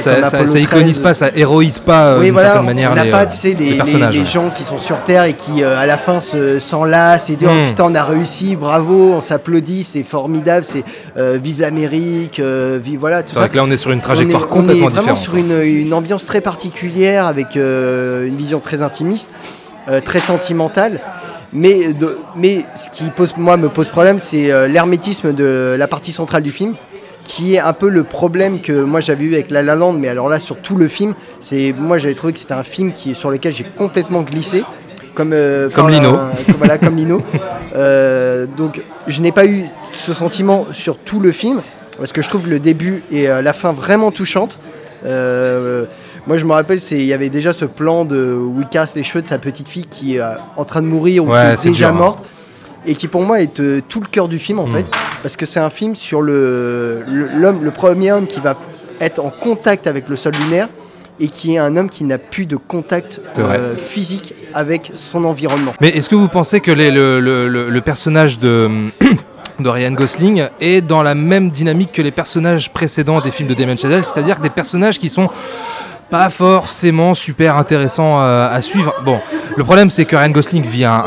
Ça, 0.00 0.58
iconise 0.58 0.66
13. 0.96 0.98
pas, 1.00 1.14
ça 1.14 1.28
héroïse 1.34 1.78
pas 1.78 2.06
euh, 2.12 2.18
Oui, 2.18 2.24
d'une 2.26 2.32
voilà, 2.34 2.48
certaine 2.50 2.66
manière 2.66 2.90
on 2.92 2.94
n'a 2.94 3.04
pas 3.06 3.22
euh, 3.22 3.26
tu 3.30 3.36
sais, 3.36 3.54
les, 3.54 4.24
gens 4.24 4.50
qui 4.50 4.62
sont 4.64 4.78
sur 4.78 4.96
Terre 5.02 5.24
et 5.24 5.34
qui 5.34 5.62
euh, 5.62 5.78
à 5.78 5.86
la 5.86 5.96
fin 5.98 6.20
se- 6.20 6.58
s'enlacent 6.58 7.30
et 7.30 7.36
disent 7.36 7.48
Mm. 7.48 7.60
oh, 7.64 7.68
putain 7.70 7.84
on 7.84 7.94
a 7.94 8.04
réussi, 8.04 8.56
bravo, 8.56 9.12
on 9.14 9.20
s'applaudit, 9.20 9.84
c'est 9.84 10.02
formidable, 10.02 10.64
c'est 10.64 10.84
vive 11.16 11.60
l'Amérique, 11.60 12.40
vive 12.40 12.98
voilà 13.00 13.22
C'est 13.26 13.34
vrai 13.36 13.48
que 13.48 13.56
là 13.56 13.64
on 13.64 13.70
est 13.70 13.76
sur 13.76 13.90
une 13.90 13.98
On 13.98 14.00
est- 14.00 14.04
trajectoire 14.04 14.46
on 14.50 14.62
est 14.68 14.74
vraiment 14.74 14.88
différente. 14.88 15.18
sur 15.18 15.36
une, 15.36 15.60
une 15.62 15.92
ambiance 15.94 16.26
très 16.26 16.40
particulière 16.40 17.26
avec 17.26 17.56
une 17.56 18.36
vision 18.36 18.60
très 18.60 18.82
intimiste, 18.82 19.30
très 20.04 20.20
sentimentale. 20.20 21.00
Mais, 21.52 21.92
de- 21.92 22.16
mais 22.36 22.64
ce 22.76 22.96
qui 22.96 23.02
pose, 23.10 23.34
moi 23.36 23.56
me 23.56 23.68
pose 23.68 23.88
problème, 23.88 24.20
c'est 24.20 24.52
euh, 24.52 24.68
l'hermétisme 24.68 25.32
de 25.32 25.74
la 25.76 25.88
partie 25.88 26.12
centrale 26.12 26.44
du 26.44 26.50
film, 26.52 26.74
qui 27.30 27.54
est 27.54 27.60
un 27.60 27.72
peu 27.72 27.88
le 27.88 28.02
problème 28.02 28.60
que 28.60 28.82
moi 28.82 28.98
j'avais 28.98 29.22
eu 29.24 29.34
avec 29.34 29.52
La 29.52 29.62
La 29.62 29.76
Land, 29.76 29.92
mais 29.92 30.08
alors 30.08 30.28
là 30.28 30.40
sur 30.40 30.56
tout 30.56 30.74
le 30.76 30.88
film, 30.88 31.14
c'est 31.40 31.72
moi 31.78 31.96
j'avais 31.96 32.14
trouvé 32.14 32.32
que 32.32 32.40
c'était 32.40 32.54
un 32.54 32.64
film 32.64 32.92
qui, 32.92 33.14
sur 33.14 33.30
lequel 33.30 33.52
j'ai 33.54 33.62
complètement 33.62 34.22
glissé. 34.22 34.64
Comme, 35.14 35.32
euh, 35.32 35.68
Comme 35.70 35.90
Lino. 35.90 36.10
comme- 36.12 36.54
voilà, 36.58 36.76
comme 36.78 36.96
Lino. 36.96 37.22
Euh, 37.76 38.46
donc 38.56 38.82
je 39.06 39.20
n'ai 39.22 39.30
pas 39.30 39.46
eu 39.46 39.64
ce 39.94 40.12
sentiment 40.12 40.66
sur 40.72 40.98
tout 40.98 41.20
le 41.20 41.30
film, 41.30 41.62
parce 41.98 42.12
que 42.12 42.20
je 42.20 42.28
trouve 42.28 42.48
le 42.50 42.58
début 42.58 43.04
et 43.12 43.28
euh, 43.28 43.42
la 43.42 43.52
fin 43.52 43.70
vraiment 43.70 44.10
touchantes. 44.10 44.58
Euh, 45.04 45.84
moi 46.26 46.36
je 46.36 46.44
me 46.44 46.52
rappelle, 46.52 46.80
c'est- 46.80 46.98
il 46.98 47.06
y 47.06 47.12
avait 47.12 47.28
déjà 47.28 47.52
ce 47.52 47.64
plan 47.64 48.04
de 48.04 48.34
où 48.34 48.56
il 48.60 48.66
casse 48.66 48.96
les 48.96 49.04
cheveux 49.04 49.22
de 49.22 49.28
sa 49.28 49.38
petite 49.38 49.68
fille 49.68 49.86
qui 49.86 50.16
est 50.16 50.20
en 50.56 50.64
train 50.64 50.82
de 50.82 50.88
mourir 50.88 51.24
ou 51.24 51.30
Ouais, 51.30 51.54
qui 51.60 51.68
est 51.68 51.70
déjà 51.70 51.86
dur, 51.90 51.94
hein. 51.96 51.98
morte. 51.98 52.24
Et 52.86 52.94
qui 52.94 53.08
pour 53.08 53.22
moi 53.22 53.40
est 53.42 53.60
euh, 53.60 53.80
tout 53.88 54.00
le 54.00 54.06
cœur 54.06 54.26
du 54.28 54.38
film 54.38 54.58
en 54.58 54.66
Mm. 54.66 54.72
fait, 54.74 54.86
parce 55.22 55.36
que 55.36 55.44
c'est 55.46 55.60
un 55.60 55.70
film 55.70 55.94
sur 55.94 56.22
le 56.22 56.96
le- 57.10 57.28
l'homme, 57.36 57.62
le, 57.62 57.70
premier 57.70 58.10
homme 58.12 58.26
qui 58.26 58.40
va 58.40 58.56
être 59.00 59.18
en 59.22 59.30
contact 59.30 59.86
avec 59.86 60.08
le 60.08 60.16
sol 60.16 60.32
lunaire 60.44 60.68
et 61.18 61.28
qui 61.28 61.54
est 61.54 61.58
un 61.58 61.76
homme 61.76 61.90
qui 61.90 62.04
n'a 62.04 62.16
plus 62.18 62.46
de 62.46 62.56
contact 62.56 63.20
euh, 63.38 63.74
physique 63.76 64.34
avec 64.54 64.90
son 64.94 65.24
environnement. 65.26 65.74
Mais 65.80 65.90
est-ce 65.90 66.08
que 66.08 66.14
vous 66.14 66.28
pensez 66.28 66.60
que 66.60 66.70
les- 66.70 66.90
le, 66.90 67.20
le- 67.20 67.48
le- 67.48 67.68
le 67.68 67.80
personnage 67.82 68.38
de, 68.38 68.70
de 69.60 69.68
Ryan 69.68 69.92
Gosling 69.92 70.44
est 70.60 70.80
dans 70.80 71.02
la 71.02 71.14
même 71.14 71.50
dynamique 71.50 71.92
que 71.92 72.00
les 72.02 72.10
personnages 72.12 72.72
précédents 72.72 73.20
des 73.20 73.30
films 73.30 73.50
de 73.50 73.54
Damien 73.54 73.76
Chazelle, 73.76 74.04
c'est-à-dire 74.04 74.38
des 74.38 74.48
personnages 74.48 74.98
qui 74.98 75.10
sont 75.10 75.28
pas 76.10 76.28
forcément 76.30 77.14
super 77.14 77.56
intéressants 77.56 78.20
euh, 78.20 78.52
à 78.54 78.60
suivre. 78.62 78.94
Bon, 79.04 79.20
le 79.56 79.64
problème 79.64 79.90
c'est 79.90 80.04
que 80.04 80.16
Ryan 80.16 80.30
Gosling 80.30 80.64
vit 80.64 80.84
un, 80.84 81.02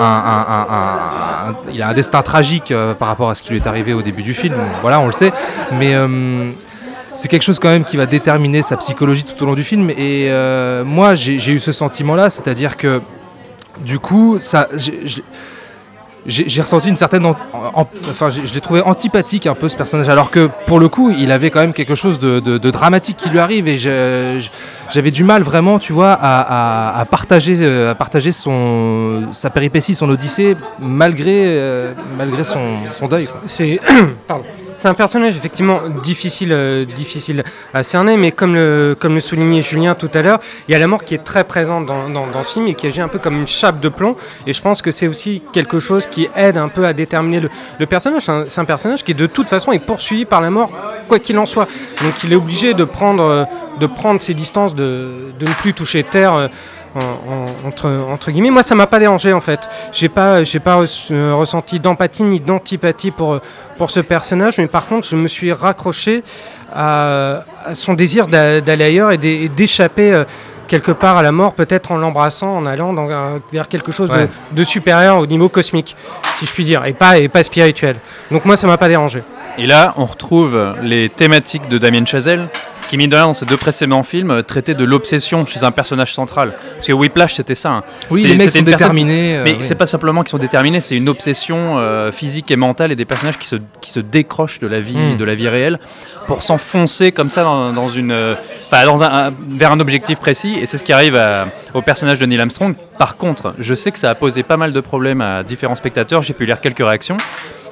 il 1.74 1.82
a 1.82 1.90
un 1.90 1.94
destin 1.94 2.22
tragique 2.22 2.72
euh, 2.72 2.94
par 2.94 3.10
rapport 3.10 3.30
à 3.30 3.36
ce 3.36 3.42
qui 3.42 3.50
lui 3.52 3.58
est 3.58 3.68
arrivé 3.68 3.94
au 3.94 4.02
début 4.02 4.24
du 4.24 4.34
film. 4.34 4.56
Voilà, 4.82 5.00
on 5.00 5.08
le 5.08 5.12
sait, 5.12 5.34
mais 5.74 5.94
euh, 5.94 6.52
c'est 7.16 7.28
quelque 7.28 7.44
chose 7.44 7.60
quand 7.60 7.70
même 7.70 7.84
qui 7.84 7.98
va 7.98 8.06
déterminer 8.06 8.64
sa 8.64 8.78
psychologie 8.78 9.24
tout 9.26 9.42
au 9.44 9.46
long 9.46 9.54
du 9.56 9.64
film. 9.64 9.90
Et 9.92 10.30
moi, 10.86 11.16
j'ai 11.16 11.52
eu 11.52 11.60
ce 11.60 11.72
sentiment-là, 11.72 12.30
c'est-à-dire 12.30 12.78
que 12.78 13.02
du 13.82 14.00
coup, 14.00 14.38
ça, 14.40 14.68
j'ai- 14.76 16.62
ressenti 16.62 16.88
une 16.90 16.96
certaine, 16.98 17.26
en- 17.26 17.36
en- 17.74 17.88
enfin, 18.10 18.30
je 18.30 18.54
l'ai 18.54 18.62
trouvé 18.62 18.82
antipathique 18.82 19.46
un 19.46 19.56
peu 19.56 19.68
ce 19.68 19.76
personnage, 19.76 20.08
alors 20.10 20.32
que 20.32 20.50
pour 20.66 20.80
le 20.80 20.88
coup, 20.88 21.12
il 21.12 21.32
avait 21.32 21.50
quand 21.50 21.60
même 21.60 21.74
quelque 21.74 21.96
chose 21.96 22.18
de, 22.20 22.40
dramatique 22.70 23.18
qui 23.18 23.30
lui 23.30 23.40
arrive, 23.40 23.68
et 23.68 23.78
je- 23.78 24.48
j'avais 24.94 25.12
du 25.12 25.24
mal 25.24 25.42
vraiment, 25.42 25.80
tu 25.80 25.92
vois, 25.92 26.18
à, 26.22 27.04
partager, 27.10 27.58
euh, 27.60 27.92
à 27.92 27.96
partager 27.96 28.32
son, 28.32 29.34
sa 29.34 29.50
péripétie, 29.50 29.96
son 29.96 30.08
odyssée, 30.10 30.56
malgré, 30.80 31.46
euh, 31.48 31.94
malgré 32.16 32.44
son, 32.44 32.86
son 32.86 33.08
deuil. 33.08 33.26
C'est 33.48 33.80
pardon. 34.28 34.46
C'est 34.84 34.90
un 34.90 34.94
personnage 34.96 35.38
effectivement 35.38 35.80
difficile, 36.04 36.52
euh, 36.52 36.84
difficile 36.84 37.46
à 37.74 37.84
cerner, 37.84 38.18
mais 38.18 38.34
comme 38.34 38.54
le, 38.54 38.98
comme 39.00 39.16
le 39.16 39.22
soulignait 39.22 39.62
Julien 39.62 39.96
tout 39.96 40.10
à 40.14 40.22
l'heure, 40.22 40.42
il 40.68 40.74
y 40.74 40.76
a 40.76 40.78
la 40.78 40.88
mort 40.88 41.06
qui 41.06 41.16
est 41.16 41.24
très 41.24 41.46
présente 41.46 41.86
dans, 41.86 42.10
dans, 42.10 42.44
ce 42.44 42.56
film 42.56 42.68
et 42.68 42.74
qui 42.74 42.88
agit 42.88 43.00
un 43.00 43.08
peu 43.08 43.18
comme 43.18 43.38
une 43.38 43.48
chape 43.48 43.80
de 43.80 43.88
plomb. 43.88 44.18
Et 44.46 44.52
je 44.52 44.62
pense 44.62 44.82
que 44.82 44.92
c'est 44.92 45.08
aussi 45.08 45.42
quelque 45.54 45.80
chose 45.80 46.06
qui 46.06 46.28
aide 46.36 46.58
un 46.58 46.68
peu 46.68 46.86
à 46.86 46.92
déterminer 46.92 47.40
le, 47.40 47.50
le 47.80 47.86
personnage. 47.86 48.24
C'est 48.24 48.32
un, 48.34 48.44
c'est 48.46 48.60
un 48.60 48.66
personnage 48.66 49.06
qui 49.06 49.14
de 49.14 49.26
toute 49.26 49.48
façon 49.48 49.72
est 49.72 49.86
poursuivi 49.86 50.26
par 50.26 50.42
la 50.42 50.50
mort, 50.50 50.70
quoi 51.08 51.18
qu'il 51.18 51.38
en 51.38 51.46
soit. 51.46 51.70
Donc 52.04 52.22
il 52.26 52.34
est 52.34 52.36
obligé 52.36 52.74
de 52.74 52.84
prendre, 52.84 53.24
euh, 53.24 53.44
de 53.80 53.86
prendre 53.88 54.20
ses 54.20 54.34
distances, 54.34 54.76
de, 54.76 55.32
de 55.40 55.46
ne 55.46 55.54
plus 55.62 55.74
toucher 55.74 56.04
terre. 56.04 56.34
euh, 56.34 56.48
en- 56.96 57.00
en- 57.34 57.68
entre, 57.68 57.90
entre 58.12 58.32
guillemets, 58.32 58.50
moi 58.52 58.64
ça 58.64 58.76
m'a 58.76 58.88
pas 58.88 59.00
dérangé 59.00 59.34
en 59.34 59.42
fait. 59.42 59.60
J'ai 59.92 60.10
pas, 60.10 60.44
j'ai 60.44 60.60
pas 60.60 60.78
euh, 61.12 61.34
ressenti 61.36 61.80
d'empathie 61.80 62.24
ni 62.24 62.40
d'antipathie 62.40 63.12
pour, 63.12 63.40
pour 63.78 63.90
ce 63.92 64.00
personnage, 64.00 64.58
mais 64.58 64.68
par 64.68 64.86
contre 64.86 65.08
je 65.08 65.16
me 65.16 65.28
suis 65.28 65.52
raccroché 65.52 66.24
à, 66.74 67.44
à 67.66 67.74
son 67.76 67.94
désir 67.94 68.28
d'a- 68.28 68.62
d'aller 68.62 68.86
ailleurs 68.86 69.12
et 69.12 69.18
d'é- 69.18 69.44
et 69.44 69.50
d'échapper 69.50 70.12
euh, 70.14 70.24
quelque 70.68 70.92
part 70.92 71.18
à 71.18 71.24
la 71.24 71.32
mort, 71.32 71.54
peut-être 71.54 71.92
en 71.92 71.98
l'embrassant, 71.98 72.56
en 72.58 72.66
allant 72.66 72.94
dans 72.94 73.10
un- 73.10 73.42
vers 73.52 73.68
quelque 73.68 73.92
chose 73.92 74.10
de- 74.10 74.28
de, 74.52 74.64
supérieur 74.64 75.20
au 75.20 75.26
niveau 75.28 75.50
cosmique, 75.50 75.96
si 76.38 76.46
je 76.46 76.52
puis 76.54 76.64
dire, 76.66 76.86
et 76.86 76.94
pas, 76.94 77.18
et 77.20 77.28
pas 77.28 77.44
spirituel. 77.44 77.96
Donc 78.32 78.46
moi 78.46 78.56
ça 78.58 78.66
m'a 78.68 78.78
pas 78.78 78.88
dérangé. 78.88 79.22
Et 79.60 79.68
là, 79.68 79.94
on 79.98 80.06
retrouve 80.06 80.58
les 80.82 81.10
thématiques 81.10 81.68
de 81.70 81.78
Damien 81.78 82.06
Chazelle, 82.06 82.48
qui, 82.94 82.98
mine 82.98 83.10
de 83.10 83.16
rien, 83.16 83.26
dans 83.26 83.34
ses 83.34 83.48
deux 83.48 83.58
précédents 83.58 84.04
films, 84.04 84.44
traitait 84.44 84.76
de 84.76 84.84
l'obsession 84.84 85.48
chez 85.48 85.64
un 85.64 85.72
personnage 85.72 86.14
central. 86.14 86.54
Parce 86.76 86.86
que 86.86 86.94
Whiplash, 86.94 87.34
c'était 87.34 87.56
ça. 87.56 87.72
hein. 87.72 87.84
Oui, 88.12 88.22
les 88.22 88.36
mecs 88.36 88.52
sont 88.52 88.60
une 88.60 88.66
personne- 88.66 88.78
déterminés. 88.78 89.38
euh, 89.38 89.44
Mais 89.44 89.52
oui. 89.54 89.58
c'est 89.62 89.74
pas 89.74 89.88
simplement 89.88 90.22
qu'ils 90.22 90.30
sont 90.30 90.38
déterminés, 90.38 90.80
c'est 90.80 90.96
une 90.96 91.10
obsession 91.10 91.80
euh, 91.80 92.12
physique 92.12 92.52
et 92.52 92.56
mentale 92.56 92.92
et 92.92 92.96
des 92.96 93.06
personnages 93.06 93.40
qui 93.40 93.48
se, 93.48 93.56
qui 93.82 93.90
se 93.92 94.00
décrochent 94.00 94.60
de 94.60 94.68
la 94.68 94.80
vie, 94.80 94.96
Mm. 94.96 95.18
de 95.18 95.24
la 95.26 95.34
vie 95.34 95.50
réelle 95.50 95.80
pour 96.28 96.44
s'enfoncer 96.44 97.12
comme 97.12 97.32
ça 97.32 97.44
dans, 97.44 97.74
dans 97.74 97.90
une, 97.90 98.12
euh, 98.12 98.36
enfin, 98.68 98.86
dans 98.86 99.02
un, 99.02 99.28
un- 99.30 99.34
vers 99.50 99.72
un 99.72 99.80
objectif 99.80 100.20
précis. 100.20 100.60
Et 100.62 100.68
c'est 100.68 100.78
ce 100.78 100.84
qui 100.84 100.94
arrive 100.94 101.16
à- 101.16 101.48
au 101.74 101.82
personnage 101.82 102.20
de 102.20 102.28
Neil 102.28 102.40
Armstrong. 102.40 102.76
Par 103.00 103.18
contre, 103.18 103.56
je 103.58 103.74
sais 103.74 103.92
que 103.92 103.98
ça 103.98 104.12
a 104.12 104.16
posé 104.16 104.44
pas 104.44 104.58
mal 104.58 104.72
de 104.72 104.80
problèmes 104.82 105.22
à 105.22 105.42
différents 105.42 105.74
spectateurs. 105.76 106.22
J'ai 106.22 106.34
pu 106.34 106.46
lire 106.46 106.62
quelques 106.62 106.86
réactions. 106.86 107.18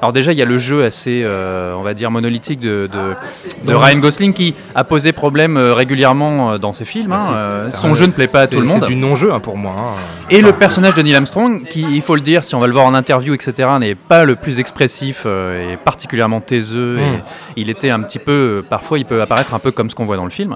Alors 0.01 0.13
déjà, 0.13 0.31
il 0.31 0.38
y 0.39 0.41
a 0.41 0.46
le 0.46 0.58
jeu 0.58 0.84
assez, 0.84 1.22
euh, 1.24 1.75
on 1.77 1.84
va 1.84 1.93
dire, 1.93 2.10
monolithique 2.10 2.60
de, 2.60 2.88
de, 2.91 3.67
de 3.67 3.74
Ryan 3.74 4.00
Gosling 4.00 4.34
qui 4.34 4.55
a 4.74 4.84
posé 4.84 5.12
problème 5.12 5.58
euh, 5.58 5.74
régulièrement 5.74 6.53
euh, 6.53 6.58
dans 6.58 6.74
ses 6.74 6.86
films. 6.86 7.12
hein. 7.12 7.70
Son 7.70 7.93
jeu 7.93 8.08
ne 8.08 8.12
plaît 8.12 8.27
pas 8.27 8.41
à 8.41 8.48
tout 8.48 8.60
le 8.60 8.65
monde. 8.65 8.79
C'est 8.81 8.88
du 8.88 8.96
non-jeu 8.96 9.31
hein, 9.31 9.39
pour 9.39 9.58
moi. 9.58 9.75
hein. 9.77 9.93
Et 10.31 10.41
le 10.41 10.53
personnage 10.53 10.96
de 10.96 11.01
Neil 11.03 11.15
Armstrong, 11.15 11.67
qui, 11.67 11.81
il 11.81 12.01
faut 12.01 12.15
le 12.15 12.22
dire, 12.22 12.43
si 12.43 12.55
on 12.55 12.60
va 12.60 12.67
le 12.67 12.74
voir 12.74 12.86
en 12.86 12.93
interview, 12.96 13.34
etc., 13.36 13.70
n'est 13.79 13.96
pas 13.96 14.25
le 14.25 14.36
plus 14.36 14.58
expressif 14.60 15.24
euh, 15.25 15.74
et 15.74 15.77
particulièrement 15.77 16.41
taiseux. 16.41 16.96
Mm. 16.98 17.00
Et 17.00 17.20
il 17.58 17.70
était 17.70 17.91
un 17.91 18.00
petit 18.01 18.20
peu, 18.20 18.63
parfois, 18.67 18.98
il 18.98 19.05
peut 19.05 19.22
apparaître 19.22 19.53
un 19.53 19.60
peu 19.60 19.72
comme 19.72 19.89
ce 19.89 19.96
qu'on 19.96 20.05
voit 20.05 20.17
dans 20.17 20.24
le 20.25 20.31
film. 20.31 20.55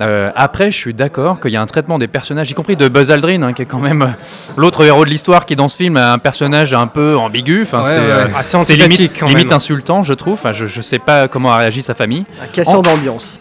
Euh, 0.00 0.30
après, 0.34 0.70
je 0.72 0.76
suis 0.78 0.92
d'accord 0.94 1.38
qu'il 1.38 1.52
y 1.52 1.56
a 1.56 1.62
un 1.62 1.66
traitement 1.66 1.98
des 1.98 2.08
personnages, 2.08 2.50
y 2.50 2.54
compris 2.54 2.74
de 2.76 2.88
Buzz 2.88 3.10
Aldrin, 3.12 3.42
hein, 3.42 3.52
qui 3.52 3.62
est 3.62 3.66
quand 3.66 3.78
même 3.78 4.02
euh, 4.02 4.06
l'autre 4.56 4.84
héros 4.84 5.04
de 5.04 5.10
l'histoire, 5.10 5.46
qui 5.46 5.54
dans 5.54 5.68
ce 5.68 5.76
film 5.76 5.96
a 5.96 6.12
un 6.12 6.18
personnage 6.18 6.74
un 6.74 6.88
peu 6.88 7.16
ambigu. 7.16 7.62
Enfin, 7.62 7.82
Ouais, 7.82 7.90
c'est 7.90 7.98
ouais, 8.00 8.10
euh, 8.10 8.26
Assez 8.36 8.76
limite, 8.76 9.12
quand 9.18 9.28
limite 9.28 9.46
même. 9.48 9.56
insultant, 9.56 10.02
je 10.02 10.12
trouve. 10.14 10.34
Enfin, 10.34 10.52
je, 10.52 10.66
je 10.66 10.82
sais 10.82 10.98
pas 10.98 11.28
comment 11.28 11.52
a 11.52 11.58
réagi 11.58 11.82
sa 11.82 11.94
famille. 11.94 12.24
Un 12.42 12.46
casseur 12.48 12.80
En- 12.80 12.82
d'ambiance. 12.82 13.40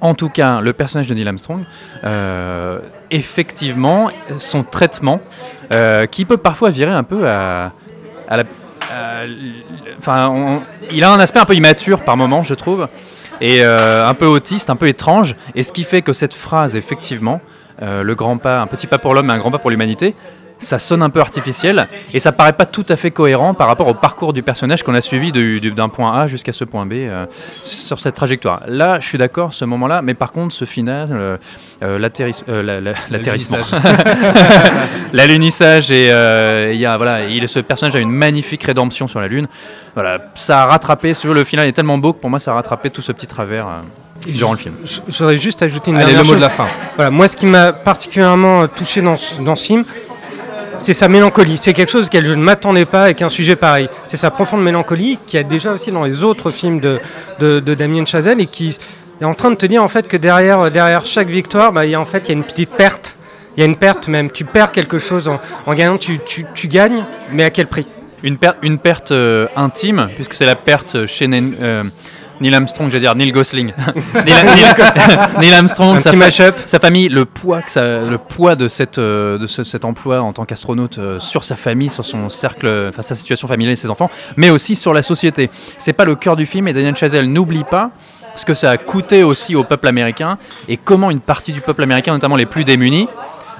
En 0.00 0.14
tout 0.14 0.28
cas, 0.28 0.60
le 0.60 0.72
personnage 0.74 1.06
de 1.06 1.14
Neil 1.14 1.26
Armstrong, 1.28 1.64
euh, 2.04 2.80
effectivement, 3.10 4.10
son 4.38 4.62
traitement, 4.62 5.20
euh, 5.72 6.04
qui 6.06 6.24
peut 6.26 6.36
parfois 6.36 6.68
virer 6.70 6.90
un 6.90 7.04
peu 7.04 7.26
à, 7.26 7.72
la. 8.30 8.42
Enfin, 9.98 10.60
il 10.92 11.02
a 11.04 11.10
un 11.12 11.20
aspect 11.20 11.38
un 11.40 11.44
peu 11.44 11.54
immature 11.54 12.02
par 12.02 12.16
moment, 12.16 12.42
je 12.42 12.54
trouve, 12.54 12.88
et 13.44 13.62
euh, 13.62 14.08
un 14.08 14.14
peu 14.14 14.24
autiste, 14.24 14.70
un 14.70 14.76
peu 14.76 14.88
étrange, 14.88 15.36
et 15.54 15.62
ce 15.62 15.70
qui 15.70 15.82
fait 15.82 16.00
que 16.00 16.14
cette 16.14 16.32
phrase, 16.32 16.76
effectivement, 16.76 17.42
euh, 17.82 18.02
le 18.02 18.14
grand 18.14 18.38
pas, 18.38 18.62
un 18.62 18.66
petit 18.66 18.86
pas 18.86 18.96
pour 18.96 19.12
l'homme, 19.12 19.26
mais 19.26 19.34
un 19.34 19.38
grand 19.38 19.50
pas 19.50 19.58
pour 19.58 19.68
l'humanité, 19.68 20.14
ça 20.58 20.78
sonne 20.78 21.02
un 21.02 21.10
peu 21.10 21.20
artificiel 21.20 21.84
et 22.14 22.20
ça 22.20 22.32
paraît 22.32 22.52
pas 22.54 22.64
tout 22.64 22.86
à 22.88 22.96
fait 22.96 23.10
cohérent 23.10 23.52
par 23.54 23.66
rapport 23.66 23.86
au 23.88 23.92
parcours 23.94 24.32
du 24.32 24.42
personnage 24.42 24.82
qu'on 24.82 24.94
a 24.94 25.00
suivi 25.02 25.30
du- 25.32 25.60
du- 25.60 25.72
d'un 25.72 25.88
point 25.90 26.12
A 26.18 26.26
jusqu'à 26.26 26.52
ce 26.52 26.64
point 26.64 26.86
B 26.86 26.92
euh, 26.94 27.26
sur 27.62 28.00
cette 28.00 28.14
trajectoire. 28.14 28.62
Là, 28.66 28.98
je 29.00 29.06
suis 29.06 29.18
d'accord, 29.18 29.52
ce 29.52 29.64
moment-là, 29.66 30.00
mais 30.00 30.14
par 30.14 30.32
contre, 30.32 30.54
ce 30.54 30.64
final, 30.64 31.08
euh, 31.12 31.36
euh, 31.82 31.98
euh, 32.48 32.62
la- 32.62 32.80
la- 32.80 32.92
l'atterrissement, 33.10 33.58
l'alunissage 35.12 35.90
et 35.90 36.10
euh, 36.10 36.70
il 36.72 36.78
y 36.80 36.86
a 36.86 36.96
voilà, 36.96 37.24
il, 37.26 37.48
ce 37.48 37.58
personnage 37.60 37.96
a 37.96 38.00
une 38.00 38.10
magnifique 38.10 38.62
rédemption 38.64 39.08
sur 39.08 39.20
la 39.20 39.28
lune. 39.28 39.48
Voilà, 39.94 40.18
ça 40.34 40.62
a 40.62 40.66
rattrapé. 40.66 41.14
Sur 41.14 41.34
le 41.34 41.44
final 41.44 41.66
est 41.66 41.72
tellement 41.72 41.98
beau 41.98 42.12
que 42.12 42.20
pour 42.20 42.30
moi, 42.30 42.38
ça 42.40 42.52
a 42.52 42.54
rattrapé 42.54 42.90
tout 42.90 43.02
ce 43.02 43.12
petit 43.12 43.26
travers 43.26 43.66
euh, 43.66 44.28
durant 44.28 44.52
le 44.52 44.58
film. 44.58 44.74
J- 44.84 45.00
J'aurais 45.08 45.36
juste 45.36 45.62
ajouté 45.62 45.90
une 45.90 45.96
Allez, 45.98 46.06
dernière 46.06 46.22
le 46.22 46.26
mot 46.26 46.32
chose. 46.34 46.40
de 46.40 46.44
la 46.46 46.50
fin. 46.50 46.66
Voilà, 46.96 47.10
moi, 47.10 47.28
ce 47.28 47.36
qui 47.36 47.46
m'a 47.46 47.72
particulièrement 47.72 48.62
euh, 48.62 48.66
touché 48.66 49.00
dans 49.02 49.16
ce, 49.16 49.40
dans 49.42 49.56
ce 49.56 49.64
film, 49.66 49.84
c'est 50.84 50.94
sa 50.94 51.08
mélancolie. 51.08 51.56
C'est 51.56 51.72
quelque 51.72 51.90
chose 51.90 52.06
auquel 52.06 52.26
je 52.26 52.32
ne 52.32 52.42
m'attendais 52.42 52.84
pas 52.84 53.04
avec 53.04 53.22
un 53.22 53.30
sujet 53.30 53.56
pareil. 53.56 53.88
C'est 54.06 54.18
sa 54.18 54.30
profonde 54.30 54.62
mélancolie 54.62 55.18
qui 55.26 55.38
a 55.38 55.42
déjà 55.42 55.72
aussi 55.72 55.90
dans 55.90 56.04
les 56.04 56.22
autres 56.22 56.50
films 56.50 56.78
de, 56.80 57.00
Damien 57.74 58.04
Chazelle 58.04 58.40
et 58.40 58.46
qui 58.46 58.78
est 59.20 59.24
en 59.24 59.34
train 59.34 59.50
de 59.50 59.56
te 59.56 59.64
dire 59.64 59.82
en 59.82 59.88
fait 59.88 60.06
que 60.06 60.18
derrière, 60.18 60.70
derrière 60.70 61.06
chaque 61.06 61.28
victoire, 61.28 61.72
bah, 61.72 61.86
il 61.86 61.92
y 61.92 61.94
a 61.94 62.00
en 62.00 62.04
fait 62.04 62.24
il 62.26 62.28
y 62.28 62.30
a 62.32 62.34
une 62.34 62.44
petite 62.44 62.70
perte. 62.70 63.16
Il 63.56 63.60
y 63.60 63.62
a 63.62 63.66
une 63.66 63.76
perte 63.76 64.08
même. 64.08 64.30
Tu 64.30 64.44
perds 64.44 64.72
quelque 64.72 64.98
chose 64.98 65.28
en, 65.28 65.74
gagnant, 65.74 65.96
tu, 65.96 66.18
tu, 66.54 66.68
gagnes, 66.68 67.04
mais 67.32 67.44
à 67.44 67.50
quel 67.50 67.66
prix? 67.66 67.86
Une, 68.22 68.36
per- 68.36 68.58
une 68.62 68.78
perte 68.78 69.12
euh, 69.12 69.46
intime, 69.54 70.10
puisque 70.16 70.34
c'est 70.34 70.46
la 70.46 70.56
perte 70.56 71.06
chez 71.06 71.28
Neil, 71.28 71.54
euh, 71.62 71.84
Neil 72.44 72.54
Armstrong, 72.54 72.88
j'allais 72.90 73.00
dire 73.00 73.14
Neil 73.14 73.32
Gosling. 73.32 73.72
Neil, 74.14 74.24
Neil- 74.26 74.74
Neil 75.40 75.52
Armstrong, 75.54 75.98
sa, 75.98 76.12
fa- 76.12 76.52
sa 76.66 76.78
famille, 76.78 77.08
le 77.08 77.24
poids, 77.24 77.62
que 77.62 77.70
ça- 77.70 78.02
le 78.02 78.18
poids 78.18 78.54
de, 78.54 78.68
cette, 78.68 78.98
euh, 78.98 79.38
de 79.38 79.46
ce- 79.46 79.64
cet 79.64 79.84
emploi 79.84 80.20
en 80.20 80.32
tant 80.32 80.44
qu'astronaute 80.44 80.98
euh, 80.98 81.18
sur 81.20 81.42
sa 81.42 81.56
famille, 81.56 81.88
sur 81.90 82.04
son 82.04 82.28
cercle, 82.28 82.88
enfin 82.90 83.02
sa 83.02 83.14
situation 83.14 83.48
familiale 83.48 83.72
et 83.72 83.76
ses 83.76 83.88
enfants, 83.90 84.10
mais 84.36 84.50
aussi 84.50 84.76
sur 84.76 84.92
la 84.92 85.02
société. 85.02 85.48
C'est 85.78 85.92
pas 85.94 86.04
le 86.04 86.14
cœur 86.16 86.36
du 86.36 86.46
film 86.46 86.68
et 86.68 86.72
Daniel 86.72 86.94
Chazelle 86.96 87.32
n'oublie 87.32 87.64
pas 87.64 87.90
ce 88.36 88.44
que 88.44 88.54
ça 88.54 88.70
a 88.70 88.76
coûté 88.76 89.22
aussi 89.22 89.54
au 89.56 89.64
peuple 89.64 89.86
américain 89.88 90.38
et 90.68 90.76
comment 90.76 91.10
une 91.10 91.20
partie 91.20 91.52
du 91.52 91.60
peuple 91.60 91.82
américain, 91.84 92.12
notamment 92.12 92.36
les 92.36 92.46
plus 92.46 92.64
démunis, 92.64 93.08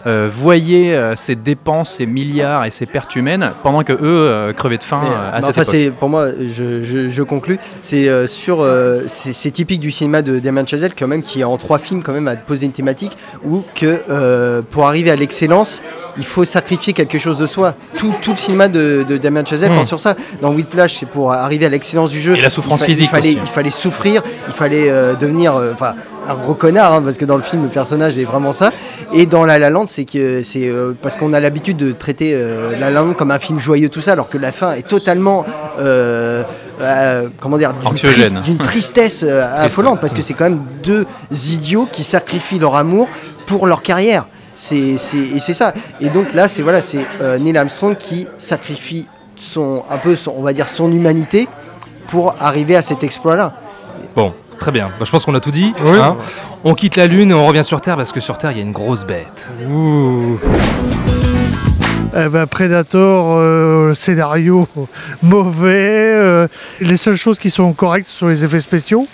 euh, 0.06 0.28
voyait 0.30 0.94
euh, 0.94 1.16
ces 1.16 1.34
dépenses, 1.34 1.90
ces 1.94 2.06
milliards 2.06 2.64
et 2.64 2.70
ces 2.70 2.86
pertes 2.86 3.16
humaines 3.16 3.52
pendant 3.62 3.82
que 3.82 3.92
eux 3.92 3.98
euh, 4.02 4.52
crevaient 4.52 4.78
de 4.78 4.82
faim 4.82 5.00
euh, 5.04 5.28
à 5.28 5.40
bah, 5.40 5.46
cette 5.52 5.58
enfin, 5.58 5.72
époque. 5.78 5.98
pour 5.98 6.08
moi, 6.08 6.28
je, 6.30 6.82
je, 6.82 7.08
je 7.08 7.22
conclus. 7.22 7.58
C'est 7.82 8.08
euh, 8.08 8.26
sur, 8.26 8.66
c'est 9.08 9.50
typique 9.50 9.80
du 9.80 9.90
cinéma 9.90 10.22
de 10.22 10.38
Damien 10.38 10.66
Chazelle 10.66 10.92
quand 10.98 11.06
même 11.08 11.22
qui 11.22 11.42
en 11.44 11.56
trois 11.56 11.78
films 11.78 12.02
quand 12.02 12.12
même 12.12 12.28
a 12.28 12.36
posé 12.36 12.66
une 12.66 12.72
thématique 12.72 13.16
où 13.44 13.62
que 13.74 14.60
pour 14.70 14.86
arriver 14.86 15.10
à 15.10 15.16
l'excellence, 15.16 15.82
il 16.16 16.24
faut 16.24 16.44
sacrifier 16.44 16.92
quelque 16.92 17.18
chose 17.18 17.38
de 17.38 17.46
soi. 17.46 17.74
Tout, 17.96 18.12
tout 18.22 18.32
le 18.32 18.36
cinéma 18.36 18.68
de, 18.68 19.04
de 19.08 19.16
Damien 19.16 19.44
Chazelle 19.44 19.72
Mm. 19.72 19.76
porte 19.76 19.88
sur 19.88 20.00
ça. 20.00 20.14
Dans 20.42 20.52
Whiplash, 20.52 20.98
c'est 21.00 21.06
pour 21.08 21.32
arriver 21.32 21.66
à 21.66 21.68
l'excellence 21.70 22.10
du 22.10 22.20
jeu. 22.20 22.36
Et 22.36 22.40
la 22.40 22.50
souffrance 22.50 22.80
il 22.80 22.84
fa- 22.84 22.86
physique 22.86 23.08
Il 23.08 23.10
fallait, 23.10 23.28
aussi. 23.30 23.38
il 23.42 23.48
fallait 23.48 23.70
souffrir, 23.70 24.22
il 24.48 24.52
fallait 24.54 24.88
devenir, 25.20 25.54
enfin. 25.72 25.94
Un 26.28 26.34
gros 26.34 26.54
connard, 26.54 26.92
hein, 26.94 27.02
parce 27.04 27.16
que 27.18 27.24
dans 27.24 27.36
le 27.36 27.42
film, 27.42 27.62
le 27.62 27.68
personnage 27.68 28.16
est 28.18 28.24
vraiment 28.24 28.52
ça. 28.52 28.72
Et 29.12 29.26
dans 29.26 29.44
La 29.44 29.58
La 29.58 29.70
Land, 29.70 29.86
c'est 29.86 30.04
que 30.04 30.42
c'est 30.42 30.68
euh, 30.68 30.94
parce 31.00 31.16
qu'on 31.16 31.32
a 31.32 31.40
l'habitude 31.40 31.76
de 31.76 31.92
traiter 31.92 32.32
euh, 32.34 32.72
La 32.78 32.90
La 32.90 33.02
Land 33.02 33.14
comme 33.14 33.30
un 33.30 33.38
film 33.38 33.58
joyeux, 33.58 33.88
tout 33.88 34.00
ça, 34.00 34.12
alors 34.12 34.28
que 34.28 34.38
la 34.38 34.52
fin 34.52 34.72
est 34.72 34.86
totalement, 34.86 35.44
euh, 35.78 36.42
comment 37.40 37.58
dire, 37.58 37.72
d'une 37.72 38.58
triste- 38.58 38.58
tristesse 38.58 39.22
affolante, 39.22 40.00
parce 40.00 40.14
que 40.14 40.22
c'est 40.22 40.34
quand 40.34 40.44
même 40.44 40.62
deux 40.82 41.06
idiots 41.30 41.88
qui 41.90 42.04
sacrifient 42.04 42.58
leur 42.58 42.74
amour 42.76 43.08
pour 43.46 43.66
leur 43.66 43.82
carrière. 43.82 44.26
C'est, 44.56 44.76
et 44.76 45.40
c'est 45.40 45.54
ça. 45.54 45.74
Et 46.00 46.08
donc 46.10 46.32
là, 46.32 46.48
c'est 46.48 46.62
voilà, 46.62 46.80
c'est 46.80 46.98
Neil 47.40 47.56
Armstrong 47.58 47.96
qui 47.96 48.26
sacrifie 48.38 49.06
son, 49.36 49.82
un 49.90 49.98
peu, 49.98 50.14
son, 50.16 50.32
on 50.36 50.42
va 50.42 50.52
dire, 50.52 50.68
son 50.68 50.90
humanité 50.92 51.48
pour 52.06 52.36
arriver 52.40 52.76
à 52.76 52.82
cet 52.82 53.02
exploit-là. 53.02 53.54
Bon, 54.14 54.32
très 54.58 54.70
bien. 54.72 54.90
Bah, 54.98 55.04
je 55.04 55.10
pense 55.10 55.24
qu'on 55.24 55.34
a 55.34 55.40
tout 55.40 55.50
dit. 55.50 55.72
Oui. 55.82 55.98
hein. 55.98 56.16
On 56.64 56.74
quitte 56.74 56.96
la 56.96 57.06
Lune 57.06 57.30
et 57.30 57.34
on 57.34 57.46
revient 57.46 57.64
sur 57.64 57.80
Terre 57.80 57.96
parce 57.96 58.12
que 58.12 58.20
sur 58.20 58.38
Terre, 58.38 58.52
il 58.52 58.56
y 58.58 58.60
a 58.60 58.64
une 58.64 58.72
grosse 58.72 59.04
bête. 59.04 59.46
Ouh. 59.68 60.38
Eh 62.16 62.28
ben, 62.28 62.46
Predator, 62.46 63.36
euh, 63.38 63.92
scénario 63.94 64.68
mauvais. 65.22 66.14
euh, 66.14 66.46
les 66.80 66.96
seules 66.96 67.16
choses 67.16 67.38
qui 67.40 67.50
sont 67.50 67.72
correctes 67.72 68.06
ce 68.08 68.18
sont 68.20 68.28
les 68.28 68.44
effets 68.44 68.60
spéciaux. 68.60 69.08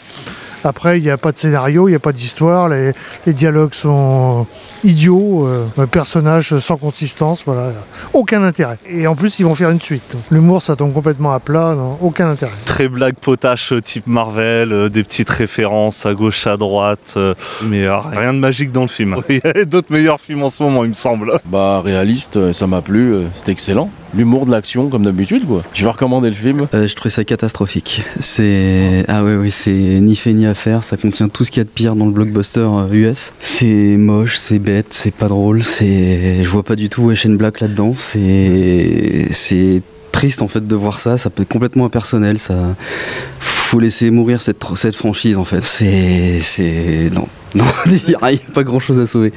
Après, 0.64 0.98
il 0.98 1.02
n'y 1.02 1.10
a 1.10 1.16
pas 1.16 1.32
de 1.32 1.38
scénario, 1.38 1.88
il 1.88 1.92
n'y 1.92 1.96
a 1.96 2.00
pas 2.00 2.12
d'histoire, 2.12 2.68
les, 2.68 2.92
les 3.26 3.32
dialogues 3.32 3.74
sont 3.74 4.46
idiots, 4.84 5.46
euh, 5.46 5.64
un 5.78 5.86
personnage 5.86 6.58
sans 6.58 6.76
consistance, 6.76 7.42
voilà, 7.46 7.72
aucun 8.12 8.42
intérêt. 8.42 8.78
Et 8.88 9.06
en 9.06 9.14
plus, 9.14 9.38
ils 9.38 9.44
vont 9.44 9.54
faire 9.54 9.70
une 9.70 9.80
suite. 9.80 10.16
L'humour, 10.30 10.62
ça 10.62 10.76
tombe 10.76 10.92
complètement 10.92 11.32
à 11.32 11.40
plat, 11.40 11.74
non, 11.74 11.98
aucun 12.00 12.30
intérêt. 12.30 12.52
Très 12.64 12.88
blague 12.88 13.16
potache 13.16 13.72
euh, 13.72 13.80
type 13.80 14.06
Marvel, 14.06 14.72
euh, 14.72 14.88
des 14.88 15.02
petites 15.02 15.30
références 15.30 16.06
à 16.06 16.14
gauche, 16.14 16.46
à 16.46 16.56
droite, 16.56 17.14
euh, 17.16 17.34
mais 17.64 17.86
euh, 17.86 17.98
rien 17.98 18.32
de 18.32 18.38
magique 18.38 18.72
dans 18.72 18.82
le 18.82 18.88
film. 18.88 19.16
Il 19.28 19.40
y 19.42 19.46
a 19.46 19.64
d'autres 19.64 19.92
meilleurs 19.92 20.20
films 20.20 20.42
en 20.42 20.48
ce 20.48 20.62
moment, 20.62 20.84
il 20.84 20.90
me 20.90 20.94
semble. 20.94 21.40
Bah 21.46 21.80
réaliste, 21.84 22.52
ça 22.52 22.66
m'a 22.66 22.82
plu, 22.82 23.24
c'était 23.32 23.52
excellent. 23.52 23.90
L'humour 24.14 24.46
de 24.46 24.50
l'action 24.50 24.88
comme 24.88 25.04
d'habitude 25.04 25.46
quoi. 25.46 25.62
Je 25.72 25.82
vais 25.82 25.90
recommander 25.90 26.28
le 26.28 26.34
film. 26.34 26.66
Euh, 26.74 26.86
je 26.88 26.94
trouvais 26.94 27.10
ça 27.10 27.24
catastrophique. 27.24 28.02
C'est 28.18 29.04
ah 29.08 29.24
ouais 29.24 29.36
oui 29.36 29.50
c'est 29.50 29.72
ni 29.72 30.16
fait 30.16 30.32
ni 30.32 30.46
à 30.46 30.54
faire. 30.54 30.84
Ça 30.84 30.96
contient 30.96 31.28
tout 31.28 31.44
ce 31.44 31.50
qu'il 31.50 31.60
y 31.60 31.62
a 31.62 31.64
de 31.64 31.70
pire 31.70 31.96
dans 31.96 32.06
le 32.06 32.12
blockbuster 32.12 32.60
euh, 32.60 32.92
US. 32.92 33.32
C'est 33.40 33.96
moche, 33.96 34.36
c'est 34.36 34.58
bête, 34.58 34.88
c'est 34.90 35.14
pas 35.14 35.28
drôle. 35.28 35.62
C'est 35.62 36.42
je 36.42 36.48
vois 36.48 36.62
pas 36.62 36.76
du 36.76 36.88
tout 36.88 37.02
Weshden 37.02 37.36
Black 37.36 37.60
là-dedans. 37.60 37.94
C'est 37.96 39.28
c'est 39.30 39.82
triste 40.12 40.42
en 40.42 40.48
fait 40.48 40.66
de 40.66 40.76
voir 40.76 41.00
ça. 41.00 41.16
Ça 41.16 41.30
peut 41.30 41.42
être 41.42 41.48
complètement 41.48 41.84
impersonnel. 41.84 42.38
Ça 42.38 42.74
faut 43.70 43.78
laisser 43.78 44.10
mourir 44.10 44.42
cette 44.42 44.60
cette 44.74 44.96
franchise 44.96 45.38
en 45.38 45.44
fait. 45.44 45.64
C'est 45.64 46.40
c'est 46.40 47.08
non 47.12 47.28
non 47.54 47.64
il 47.86 48.10
y 48.10 48.14
a 48.14 48.52
pas 48.52 48.64
grand 48.64 48.80
chose 48.80 48.98
à 48.98 49.06
sauver. 49.06 49.32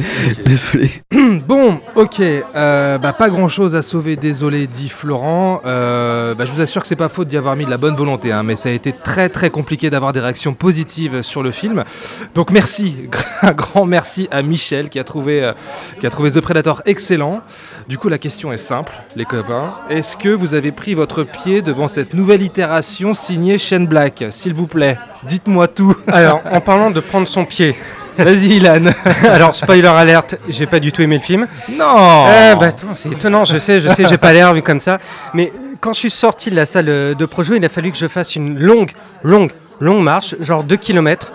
Désolé. 0.45 0.89
Bon, 1.47 1.79
ok, 1.95 2.21
euh, 2.21 2.97
bah, 2.97 3.11
pas 3.11 3.29
grand 3.29 3.47
chose 3.47 3.75
à 3.75 3.81
sauver, 3.81 4.15
désolé, 4.15 4.67
dit 4.67 4.87
Florent. 4.87 5.61
Euh, 5.65 6.33
bah, 6.35 6.45
je 6.45 6.51
vous 6.51 6.61
assure 6.61 6.81
que 6.81 6.87
c'est 6.87 6.95
pas 6.95 7.09
faute 7.09 7.27
d'y 7.27 7.37
avoir 7.37 7.55
mis 7.55 7.65
de 7.65 7.69
la 7.69 7.77
bonne 7.77 7.95
volonté, 7.95 8.31
hein, 8.31 8.43
mais 8.43 8.55
ça 8.55 8.69
a 8.69 8.71
été 8.71 8.93
très 8.93 9.29
très 9.29 9.49
compliqué 9.49 9.89
d'avoir 9.89 10.13
des 10.13 10.19
réactions 10.19 10.53
positives 10.53 11.21
sur 11.21 11.43
le 11.43 11.51
film. 11.51 11.83
Donc 12.33 12.51
merci, 12.51 13.09
un 13.41 13.51
grand 13.51 13.85
merci 13.85 14.27
à 14.31 14.41
Michel 14.41 14.89
qui 14.89 14.99
a 14.99 15.03
trouvé, 15.03 15.43
euh, 15.43 15.53
qui 15.99 16.07
a 16.07 16.09
trouvé 16.09 16.31
The 16.31 16.39
Predator 16.39 16.81
excellent. 16.85 17.41
Du 17.87 17.97
coup, 17.97 18.07
la 18.07 18.17
question 18.17 18.53
est 18.53 18.57
simple, 18.57 18.93
les 19.15 19.25
copains. 19.25 19.73
Est-ce 19.89 20.15
que 20.15 20.29
vous 20.29 20.53
avez 20.53 20.71
pris 20.71 20.93
votre 20.93 21.23
pied 21.23 21.61
devant 21.61 21.87
cette 21.89 22.13
nouvelle 22.13 22.41
itération 22.41 23.13
signée 23.13 23.57
Shane 23.57 23.87
Black 23.87 24.23
S'il 24.31 24.53
vous 24.53 24.67
plaît, 24.67 24.97
dites-moi 25.23 25.67
tout. 25.67 25.95
Alors, 26.07 26.41
en 26.49 26.61
parlant 26.61 26.91
de 26.91 26.99
prendre 27.01 27.27
son 27.27 27.43
pied. 27.43 27.75
Vas-y, 28.17 28.57
Ilan. 28.57 28.85
Alors, 29.23 29.55
spoiler 29.55 29.87
alerte, 29.87 30.35
j'ai 30.47 30.65
pas 30.65 30.79
du 30.79 30.91
tout 30.93 31.01
aimé 31.01 31.17
le 31.17 31.23
film. 31.23 31.47
Non 31.71 32.25
Euh, 32.27 32.55
bah, 32.55 32.67
attends, 32.67 32.95
c'est 32.95 33.11
étonnant, 33.11 33.43
je 33.43 33.57
sais, 33.57 33.81
je 33.81 33.89
sais, 33.89 34.05
j'ai 34.07 34.17
pas 34.17 34.31
l'air 34.31 34.53
vu 34.53 34.61
comme 34.61 34.79
ça. 34.79 34.99
Mais 35.33 35.51
quand 35.81 35.91
je 35.93 35.99
suis 35.99 36.11
sorti 36.11 36.49
de 36.49 36.55
la 36.55 36.65
salle 36.65 36.87
euh, 36.87 37.13
de 37.15 37.25
Projo, 37.25 37.55
il 37.55 37.65
a 37.65 37.69
fallu 37.69 37.91
que 37.91 37.97
je 37.97 38.07
fasse 38.07 38.35
une 38.37 38.57
longue, 38.59 38.91
longue, 39.23 39.51
longue 39.81 40.01
marche, 40.03 40.35
genre 40.39 40.63
2 40.63 40.75
km, 40.77 41.33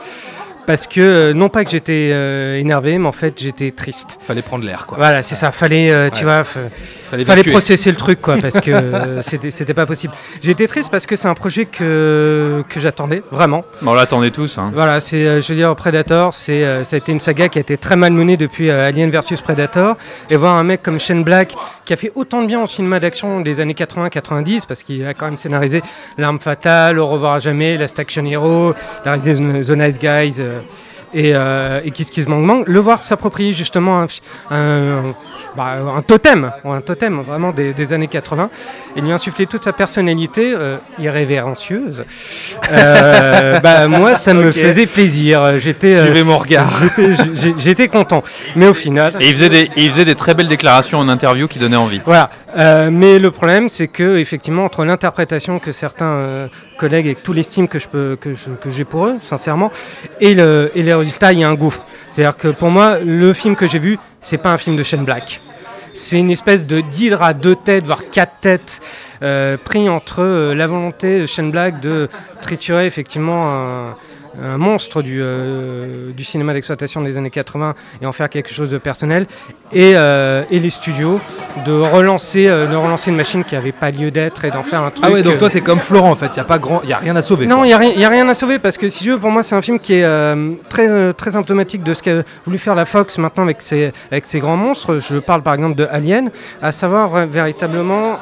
parce 0.69 0.87
que 0.87 1.01
euh, 1.01 1.33
non 1.33 1.49
pas 1.49 1.65
que 1.65 1.71
j'étais 1.71 2.11
euh, 2.13 2.59
énervé, 2.59 2.99
mais 2.99 3.09
en 3.09 3.13
fait 3.13 3.33
j'étais 3.39 3.71
triste. 3.71 4.19
Fallait 4.21 4.43
prendre 4.43 4.67
l'air, 4.67 4.85
quoi. 4.85 4.99
Voilà, 4.99 5.23
c'est 5.23 5.35
ça. 5.35 5.51
Fallait, 5.51 5.91
euh, 5.91 6.11
tu 6.11 6.19
Ouais. 6.19 6.25
vois, 6.25 6.45
Fallait 6.45 7.25
fallait, 7.25 7.43
processer 7.43 7.89
le 7.89 7.97
truc, 7.97 8.21
quoi, 8.21 8.37
parce 8.43 8.61
que 8.61 9.23
c'était 9.49 9.73
pas 9.73 9.87
possible. 9.87 10.13
J'étais 10.43 10.67
triste 10.67 10.91
parce 10.91 11.07
que 11.07 11.17
c'est 11.17 11.27
un 11.27 11.33
projet 11.33 11.65
que 11.65 12.63
que 12.69 12.81
j'attendais 12.81 13.23
vraiment. 13.31 13.65
Bon, 13.81 13.93
on 13.93 13.95
l'attendait 13.95 14.31
tous. 14.31 14.59
Hein. 14.59 14.71
Voilà, 14.75 15.01
c'est, 15.01 15.41
je 15.41 15.49
veux 15.49 15.55
dire, 15.55 15.75
Predator, 15.75 16.35
c'est, 16.35 16.85
ça 16.85 16.97
a 16.97 16.99
été 16.99 17.13
une 17.13 17.21
saga 17.21 17.49
qui 17.49 17.57
a 17.57 17.63
été 17.63 17.79
très 17.79 17.97
mal 17.97 18.13
menée 18.13 18.37
depuis 18.37 18.71
Alien 18.71 19.09
vs 19.09 19.41
Predator. 19.43 19.97
Et 20.29 20.37
voir 20.37 20.57
un 20.57 20.65
mec 20.65 20.83
comme 20.83 21.01
Shane 21.01 21.25
Black, 21.25 21.55
qui 21.87 21.95
a 21.95 21.97
fait 21.97 22.13
autant 22.15 22.43
de 22.43 22.47
bien 22.47 22.63
au 22.63 22.67
cinéma 22.67 23.01
d'action 23.01 23.41
des 23.41 23.61
années 23.61 23.73
80-90, 23.73 24.67
parce 24.69 24.83
qu'il 24.83 25.07
a 25.07 25.15
quand 25.15 25.25
même 25.25 25.39
scénarisé 25.39 25.81
L'Arme 26.19 26.41
Fatale, 26.41 26.99
Au 26.99 27.07
revoir 27.07 27.33
à 27.33 27.39
jamais, 27.39 27.79
Last 27.79 27.99
Action 27.99 28.27
Hero, 28.27 28.75
il 29.03 29.09
a 29.09 29.13
réalisé 29.15 29.33
The 29.35 29.71
Nice 29.71 29.99
Guys. 29.99 30.43
Euh, 30.59 31.15
et, 31.15 31.35
euh, 31.35 31.81
et 31.85 31.91
Kiss 31.91 32.11
Kiss 32.11 32.29
Mang 32.29 32.43
Mang, 32.43 32.65
le 32.67 32.79
voir 32.79 33.03
s'approprier 33.03 33.53
justement 33.53 34.07
un, 34.51 35.15
bah, 35.57 35.77
un 35.97 36.03
totem, 36.03 36.53
un 36.65 36.81
totem 36.81 37.21
vraiment 37.23 37.53
des, 37.53 37.73
des 37.73 37.93
années 37.93 38.07
80, 38.09 38.51
et 38.97 39.01
lui 39.01 39.11
insuffler 39.13 39.47
toute 39.47 39.65
sa 39.65 39.73
personnalité 39.73 40.53
euh, 40.55 40.77
irrévérencieuse. 40.99 42.05
Euh, 42.73 43.61
bah, 43.63 43.89
moi, 43.89 44.15
ça 44.15 44.35
me 44.35 44.53
faisait 44.53 44.87
plaisir. 44.87 45.59
J'étais, 45.59 45.95
euh, 45.95 46.05
Suivez 46.05 46.23
mon 46.25 46.39
regard. 46.39 46.71
j'étais- 47.59 47.89
content. 47.89 48.23
Mais 48.57 48.67
au 48.67 48.75
final. 48.75 49.15
Et 49.21 49.29
il 49.29 49.35
faisait, 49.35 49.49
des, 49.49 49.71
il 49.77 49.91
faisait 49.91 50.05
des 50.05 50.15
très 50.15 50.35
belles 50.35 50.49
déclarations 50.49 50.99
en 50.99 51.09
interview 51.09 51.49
qui 51.49 51.59
donnaient 51.59 51.77
envie. 51.77 52.01
Voilà. 52.05 52.29
Euh, 52.57 52.91
mais 52.93 53.19
le 53.19 53.31
problème, 53.31 53.69
c'est 53.69 53.89
que 53.89 54.19
effectivement, 54.19 54.65
entre 54.65 54.85
l'interprétation 54.85 55.59
que 55.59 55.73
certains 55.73 56.07
euh, 56.07 56.49
collègues 56.77 57.07
et 57.07 57.15
tout 57.15 57.33
l'estime 57.33 57.67
que 57.69 57.79
je 57.79 57.89
peux, 57.89 58.17
que 58.21 58.35
je- 58.35 58.51
que 58.61 58.69
j'ai 58.71 58.85
pour 58.85 59.07
eux, 59.07 59.15
sincèrement, 59.23 59.71
et 60.21 60.35
le, 60.35 60.71
et 60.75 60.83
le 60.83 60.97
résultat, 60.97 61.33
il 61.33 61.39
y 61.41 61.45
a 61.45 61.49
un 61.49 61.55
gouffre. 61.55 61.87
C'est-à-dire 62.11 62.37
que 62.37 62.49
pour 62.49 62.71
moi, 62.71 62.99
le 63.05 63.33
film 63.33 63.55
que 63.57 63.67
j'ai 63.67 63.79
vu, 63.79 63.99
c'est 64.21 64.39
pas 64.39 64.53
un 64.53 64.59
film 64.59 64.77
de 64.77 64.83
Shane 64.83 65.05
Black. 65.05 65.41
C'est 65.95 66.19
une 66.19 66.31
espèce 66.31 66.65
de 66.65 66.81
d'hydre 66.81 67.23
à 67.23 67.35
deux 67.35 67.57
têtes, 67.57 67.85
voire 67.85 68.09
quatre 68.11 68.41
têtes, 68.41 68.81
euh, 69.23 69.57
pris 69.57 69.89
entre 69.89 70.23
euh, 70.23 70.55
la 70.55 70.67
volonté 70.67 71.21
de 71.21 71.27
Shane 71.27 71.51
Black 71.51 71.81
de 71.81 72.09
triturer 72.41 72.87
effectivement 72.87 73.93
un 74.43 74.59
monstre 74.59 75.03
du, 75.03 75.19
euh, 75.21 76.13
du 76.13 76.25
cinéma 76.25 76.53
d'exploitation 76.53 77.01
des 77.01 77.17
années 77.17 77.31
80 77.31 77.75
et 78.01 78.07
en 78.07 78.13
faire 78.13 78.29
quelque 78.29 78.53
chose 78.53 78.71
de 78.71 78.79
personnel, 78.79 79.27
et, 79.73 79.93
euh, 79.97 80.45
et 80.51 80.59
les 80.59 80.71
studios 80.71 81.21
de 81.67 81.73
relancer, 81.73 82.47
euh, 82.47 82.67
de 82.67 82.77
relancer 82.77 83.11
une 83.11 83.17
machine 83.17 83.45
qui 83.45 83.55
n'avait 83.55 83.73
pas 83.73 83.91
lieu 83.91 84.11
d'être 84.11 84.45
et 84.45 84.51
d'en 84.51 84.63
faire 84.63 84.83
un 84.83 84.91
truc. 84.91 85.05
Ah 85.07 85.11
ouais, 85.13 85.23
donc 85.23 85.39
toi, 85.39 85.51
t'es 85.51 85.61
comme 85.61 85.81
Florent, 85.81 86.11
en 86.11 86.17
fait. 86.17 86.31
Il 86.35 86.37
y 86.37 86.41
a 86.41 86.45
pas 86.45 86.59
grand, 86.59 86.83
y 86.85 86.93
a 86.93 86.99
rien 86.99 87.17
à 87.17 87.23
sauver. 87.23 87.47
non, 87.47 87.65
il 87.65 87.69
n'y 87.69 87.73
a, 88.05 88.07
a 88.07 88.11
rien 88.11 88.29
à 88.29 88.35
sauver 88.35 88.59
parce 88.59 88.77
que 88.79 88.89
si 88.89 89.05
tu 89.05 89.11
veux, 89.11 89.19
pour 89.19 89.31
moi, 89.31 89.43
c'est 89.43 89.55
un 89.55 89.63
film 89.63 89.79
qui 89.79 89.95
est 89.95 90.05
euh, 90.05 90.53
très, 90.69 91.13
très 91.15 91.33
symptomatique 91.33 91.83
de 91.83 91.95
ce 91.95 92.03
qu'a 92.03 92.23
voulu 92.45 92.59
faire 92.59 92.75
la 92.75 92.85
Fox 92.85 93.19
maintenant 93.19 93.45
avec 93.45 93.63
ses, 93.63 93.93
avec 94.11 94.27
ses 94.27 94.41
grands 94.41 94.57
monstres. 94.57 94.99
Je 95.01 95.17
parle 95.17 95.43
par 95.43 95.55
exemple 95.55 95.77
de 95.77 95.87
Alien, 95.91 96.31
à 96.63 96.73
savoir 96.73 97.27
véritablement 97.27 98.19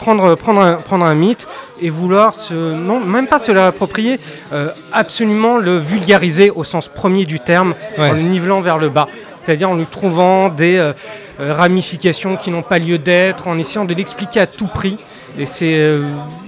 prendre, 0.00 0.34
prendre, 0.34 0.60
un, 0.62 0.72
prendre 0.76 1.04
un 1.04 1.14
mythe 1.14 1.46
et 1.80 1.90
vouloir 1.90 2.34
se, 2.34 2.54
non, 2.72 2.98
même 3.00 3.26
pas 3.28 3.38
se 3.38 3.52
l'approprier, 3.52 4.18
euh, 4.52 4.70
absolument 4.92 5.58
le 5.58 5.76
vulgariser 5.78 6.50
au 6.50 6.64
sens 6.64 6.88
premier 6.88 7.24
du 7.26 7.38
terme, 7.38 7.74
Ouais. 7.98 8.10
en 8.10 8.12
le 8.14 8.22
nivelant 8.22 8.60
vers 8.62 8.78
le 8.78 8.88
bas. 8.88 9.06
C'est-à-dire 9.36 9.70
en 9.70 9.74
lui 9.74 9.86
trouvant 9.86 10.48
des 10.48 10.76
euh, 10.76 10.92
euh, 11.40 11.54
ramifications 11.54 12.36
qui 12.36 12.50
n'ont 12.50 12.62
pas 12.62 12.78
lieu 12.78 12.98
d'être, 12.98 13.46
en 13.48 13.58
essayant 13.58 13.84
de 13.84 13.94
l'expliquer 13.94 14.40
à 14.40 14.46
tout 14.46 14.66
prix. 14.66 14.96
Et 15.38 15.46
c'est. 15.46 15.74
euh, 15.74 16.02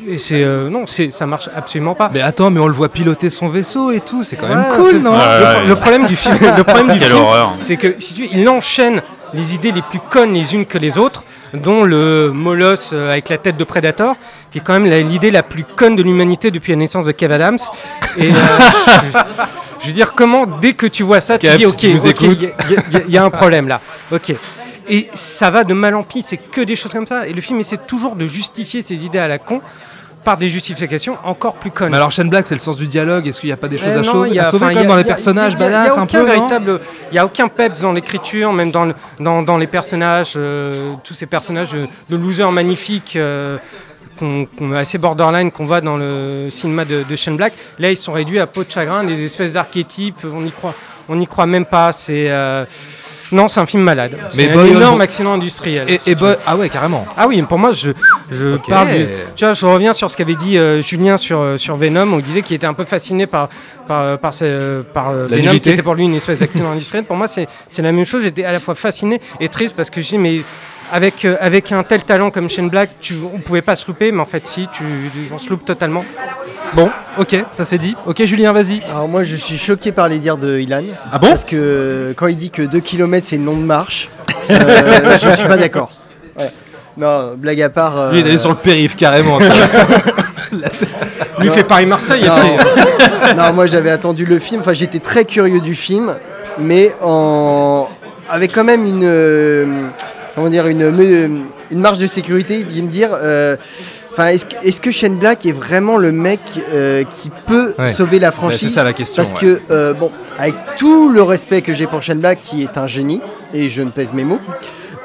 et 0.09 0.19
c'est 0.19 0.43
euh, 0.43 0.69
non, 0.69 0.87
c'est- 0.87 1.11
ça 1.13 1.25
marche 1.27 1.49
absolument 1.55 1.95
pas. 1.95 2.11
Mais 2.13 2.21
attends, 2.21 2.51
mais 2.51 2.59
on 2.61 2.67
le 2.67 2.73
voit 2.75 2.89
piloter 2.89 3.31
son 3.31 3.49
vaisseau 3.49 3.93
et 3.93 4.01
tout. 4.01 4.25
C'est 4.25 4.37
quand 4.37 4.49
même 4.49 4.59
Ouais, 4.71 4.77
cool, 4.77 4.91
c'est- 4.91 4.99
non 4.99 5.13
le, 5.13 5.69
le 5.73 5.77
problème 5.77 6.07
du 6.07 6.17
film, 6.17 6.37
le 6.57 6.65
problème 6.65 6.89
du 6.93 6.99
film, 6.99 7.23
c'est 7.61 7.77
que 7.77 7.95
si 7.99 8.13
tu 8.15 8.23
veux, 8.23 8.29
il 8.33 8.49
enchaîne 8.49 9.01
les 9.35 9.55
idées 9.55 9.73
les 9.73 9.83
plus 9.83 10.01
connes 10.11 10.35
les 10.35 10.55
unes 10.55 10.67
que 10.67 10.79
les 10.79 10.99
autres, 10.99 11.23
dont 11.55 11.85
le 11.85 12.31
molosse 12.33 12.91
euh, 12.93 13.11
avec 13.11 13.29
la 13.29 13.39
tête 13.39 13.57
de 13.57 13.65
Predator, 13.65 14.17
qui 14.51 14.59
est 14.59 14.61
quand 14.61 14.79
même 14.79 14.87
l'idée 15.09 15.31
la 15.31 15.43
plus 15.43 15.65
conne 15.65 15.97
de 15.97 16.03
l'humanité 16.03 16.51
depuis 16.51 16.73
la 16.73 16.77
naissance 16.77 17.05
de 17.05 17.13
Kev 17.13 17.33
Adams. 17.33 17.59
Et 18.17 18.31
euh, 18.31 18.35
je, 18.35 19.19
je 19.83 19.87
veux 19.87 19.93
dire, 19.93 20.15
comment 20.15 20.47
dès 20.47 20.73
que 20.73 20.87
tu 20.87 21.03
vois 21.03 21.21
ça, 21.21 21.39
tu 21.39 21.47
dis 21.57 21.67
ok, 21.67 21.83
y, 21.83 21.87
y 21.87 22.53
il 23.07 23.11
y 23.11 23.19
a 23.19 23.25
un 23.25 23.31
problème 23.31 23.69
là, 23.69 23.81
ok. 24.13 24.35
Et 24.89 25.09
ça 25.15 25.51
va 25.51 25.65
de 25.65 25.75
mal 25.75 25.95
en 25.95 26.03
pis, 26.03 26.23
c'est 26.27 26.37
que 26.37 26.61
des 26.61 26.77
choses 26.77 26.93
comme 26.93 27.07
ça. 27.07 27.27
Et 27.29 27.33
le 27.33 27.41
film 27.41 27.61
essaie 27.61 27.79
toujours 27.79 28.17
de 28.17 28.27
justifier 28.27 28.83
ses 28.83 29.05
idées 29.05 29.19
à 29.19 29.29
la 29.29 29.39
con 29.39 29.61
par 30.25 30.37
des 30.37 30.49
justifications 30.49 31.17
encore 31.25 31.55
plus 31.55 31.71
connes. 31.71 31.91
Mais 31.91 31.97
alors, 31.97 32.13
Shane 32.13 32.29
Black, 32.29 32.47
c'est 32.47 32.55
le 32.55 32.61
sens 32.61 32.77
du 32.77 32.87
dialogue. 32.87 33.27
Est-ce 33.27 33.41
qu'il 33.41 33.49
n'y 33.49 33.53
a 33.53 33.57
pas 33.57 33.69
des 33.69 33.77
choses 33.79 33.89
Eh 33.95 33.99
à, 33.99 34.05
sauver, 34.05 34.29
il 34.31 34.35
y 34.35 34.39
a- 34.39 34.49
à 34.49 34.51
sauver 34.51 34.67
quand 34.67 34.71
y 34.73 34.79
a- 34.79 34.85
dans 34.85 34.97
les 34.97 35.03
y 35.03 35.05
a- 35.05 35.09
personnages 35.09 35.57
badass 35.57 35.99
un 35.99 36.07
peu 36.07 36.23
véritable- 36.23 36.81
Il 37.11 37.15
n'y 37.15 37.19
a 37.19 37.25
aucun 37.27 37.49
peps 37.49 37.81
dans 37.81 37.93
l'écriture, 37.93 38.53
même 38.53 38.71
dans, 38.71 38.85
le- 38.87 38.95
dans, 39.21 39.43
dans 39.43 39.57
les 39.57 39.67
personnages, 39.67 40.35
euh, 40.37 40.95
tous 41.05 41.15
ces 41.15 41.27
personnages 41.27 41.71
de, 41.71 41.87
de 42.11 42.17
losers 42.17 42.53
magnifiques. 42.53 43.17
euh, 43.17 43.59
qu'on- 44.19 44.47
qu'on- 44.59 44.73
assez 44.75 44.99
borderline 44.99 45.51
qu'on 45.51 45.65
voit 45.65 45.81
dans 45.81 45.97
le 45.97 46.49
cinéma 46.51 46.85
de, 46.85 47.03
de 47.09 47.17
Shane 47.17 47.37
Black 47.39 47.55
là 47.79 47.91
ils 47.91 47.97
sont 47.97 48.13
réduits 48.13 48.39
à 48.41 48.47
peau 48.47 48.63
de 48.63 48.71
chagrin 48.71 49.05
des 49.05 49.25
espèces 49.25 49.55
d'archétypes 49.55 50.19
on 50.31 50.45
y 50.45 50.51
croit 50.51 50.75
on 51.09 51.17
n'y 51.17 51.27
croit 51.27 51.47
même 51.47 51.65
pas 51.65 51.93
c'est 51.93 52.27
euh, 52.31 52.67
non 53.33 53.49
c'est 53.49 53.61
un 53.61 53.67
film 53.67 53.83
malade 53.83 54.17
c'est 54.31 54.51
un 54.51 54.65
énorme 54.67 55.01
accident 55.01 55.33
industriel 55.33 55.89
Et, 55.89 55.99
si 55.99 56.11
et 56.11 56.15
tu 56.15 56.21
Boy- 56.21 56.31
veux. 56.31 56.39
ah 56.47 56.57
ouais, 56.57 56.69
carrément. 56.69 57.07
Ah 57.17 57.27
oui, 57.29 57.41
pour 57.43 57.59
moi, 57.59 57.73
je, 57.73 57.91
je 58.31 58.57
parle 58.69 58.89
du- 58.89 59.07
Tu 59.35 59.45
vois, 59.45 59.55
je 59.55 59.67
reviens 59.67 59.93
sur 59.93 60.11
ce 60.11 60.17
qu'avait 60.17 60.35
dit 60.35 60.57
euh, 60.59 60.81
Julien 60.83 61.17
sur, 61.17 61.41
euh, 61.41 61.57
sur 61.57 61.77
Venom, 61.77 62.13
où 62.15 62.19
il 62.19 62.25
disait 62.25 62.43
qu'il 62.43 62.57
était 62.57 62.67
un 62.67 62.75
peu 62.75 62.85
fasciné 62.85 63.27
par, 63.27 63.49
par, 63.89 64.03
euh, 64.03 64.17
par, 64.17 64.33
par 64.95 65.13
Venom, 65.13 65.29
nullité. 65.37 65.61
qui 65.61 65.71
était 65.71 65.83
pour 65.83 65.95
lui 65.95 66.05
une 66.05 66.15
espèce 66.15 66.39
d'accident 66.39 66.71
industriel. 66.71 67.05
Pour 67.05 67.17
moi, 67.17 67.29
c'est 67.29 67.49
c'est 67.69 67.83
la 67.83 67.93
même 67.93 68.05
chose. 68.07 68.23
J'étais 68.23 68.45
à 68.45 68.53
la 68.53 68.61
fois 68.61 68.75
fasciné 68.75 69.21
et 69.41 69.49
triste 69.49 69.75
parce 69.77 69.91
que 69.91 70.01
je 70.01 70.09
dis, 70.09 70.19
mais 70.19 70.41
avec, 70.91 71.25
euh, 71.25 71.37
avec 71.41 71.73
un 71.73 71.83
tel 71.83 72.05
talent 72.05 72.31
comme 72.31 72.49
Shane 72.51 72.69
Black, 72.69 72.91
tu, 73.01 73.15
on 73.35 73.39
pouvait 73.39 73.63
pas 73.63 73.77
se 73.77 73.87
louper, 73.87 74.13
mais 74.13 74.21
en 74.21 74.25
fait, 74.27 74.47
si, 74.47 74.69
tu, 74.73 74.83
on 75.33 75.39
se 75.39 75.49
loupe 75.51 75.65
totalement. 75.65 76.05
Bon, 76.75 76.89
ok, 77.19 77.37
ça 77.53 77.65
c'est 77.67 77.77
dit. 77.79 77.95
Ok, 78.07 78.25
Julien, 78.25 78.53
vas-y. 78.53 78.81
Alors 78.91 79.07
moi 79.07 79.25
je 79.25 79.37
suis 79.37 79.59
choqué 79.59 79.93
par 79.93 80.09
les 80.09 80.19
dires 80.19 80.39
de 80.39 80.59
Ilan. 80.59 80.85
Ah 81.13 81.19
bon 81.19 81.29
Parce 81.29 81.45
que 81.45 82.15
quand 82.17 82.29
il 82.29 82.37
dit 82.37 82.51
que 82.51 82.63
2 82.63 82.81
km 82.81 83.27
c'est 83.27 83.37
une 83.37 83.45
longue 83.45 83.61
marche, 83.65 84.09
euh, 84.51 85.19
je 85.23 85.37
suis 85.37 85.47
pas 85.49 85.59
d'accord. 85.59 85.91
Ouais. 86.39 86.51
Non, 86.97 87.35
blague 87.37 87.61
à 87.61 87.69
part. 87.69 87.99
euh, 87.99 88.13
Lui, 88.13 88.21
il 88.21 88.27
est 88.27 88.31
allé 88.31 88.39
sur 88.39 88.49
le 88.49 88.55
périph' 88.55 88.97
carrément. 88.97 89.39
Lui 91.39 91.51
fait 91.51 91.65
Paris-Marseille 91.65 92.25
non. 93.37 93.53
moi 93.53 93.67
j'avais 93.67 93.91
attendu 93.91 94.25
le 94.25 94.39
film, 94.39 94.63
enfin 94.63 94.73
j'étais 94.73 94.99
très 94.99 95.27
curieux 95.27 95.61
du 95.61 95.75
film, 95.75 96.15
mais 96.59 96.95
en... 97.03 97.87
avec 98.31 98.55
quand 98.55 98.65
même 98.65 98.87
une, 98.87 99.05
euh, 99.05 99.67
comment 100.35 100.49
dire, 100.49 100.67
une, 100.67 100.91
me- 100.91 101.31
une 101.71 101.81
marge 101.81 101.99
de 101.99 102.07
sécurité, 102.07 102.65
de 102.65 102.81
me 102.83 102.89
dire, 102.89 103.11
euh, 103.13 103.57
enfin 104.13 104.29
est-ce 104.29 104.45
que, 104.45 104.55
est-ce 104.67 104.81
que 104.81 104.91
Shane 104.91 105.17
Black 105.17 105.45
est 105.47 105.53
vraiment 105.53 105.97
le 105.97 106.13
mec 106.13 106.41
euh, 106.73 107.05
qui 107.05 107.31
peut 107.47 107.75
Ouais. 107.79 107.89
sauver 107.93 108.19
la 108.19 108.29
Bah, 108.31 108.37
franchise 108.37 108.69
c'est 108.69 108.75
ça 108.75 108.85
la 108.85 108.93
question, 108.93 109.23
Parce 109.23 109.33
ouais. 109.35 109.39
que, 109.41 109.61
euh, 109.71 109.93
bon, 109.95 110.11
avec 110.39 110.55
tout 110.79 111.09
le 111.11 111.23
respect 111.23 111.63
que 111.63 111.73
j'ai 111.75 111.87
pour 111.87 112.03
Shane 112.03 112.19
Black, 112.19 112.39
qui 112.43 112.63
est 112.63 112.77
un 112.79 112.87
génie, 112.87 113.21
et 113.55 113.69
je 113.69 113.83
ne 113.83 113.91
pèse 113.91 114.13
mes 114.13 114.25
mots, 114.25 114.41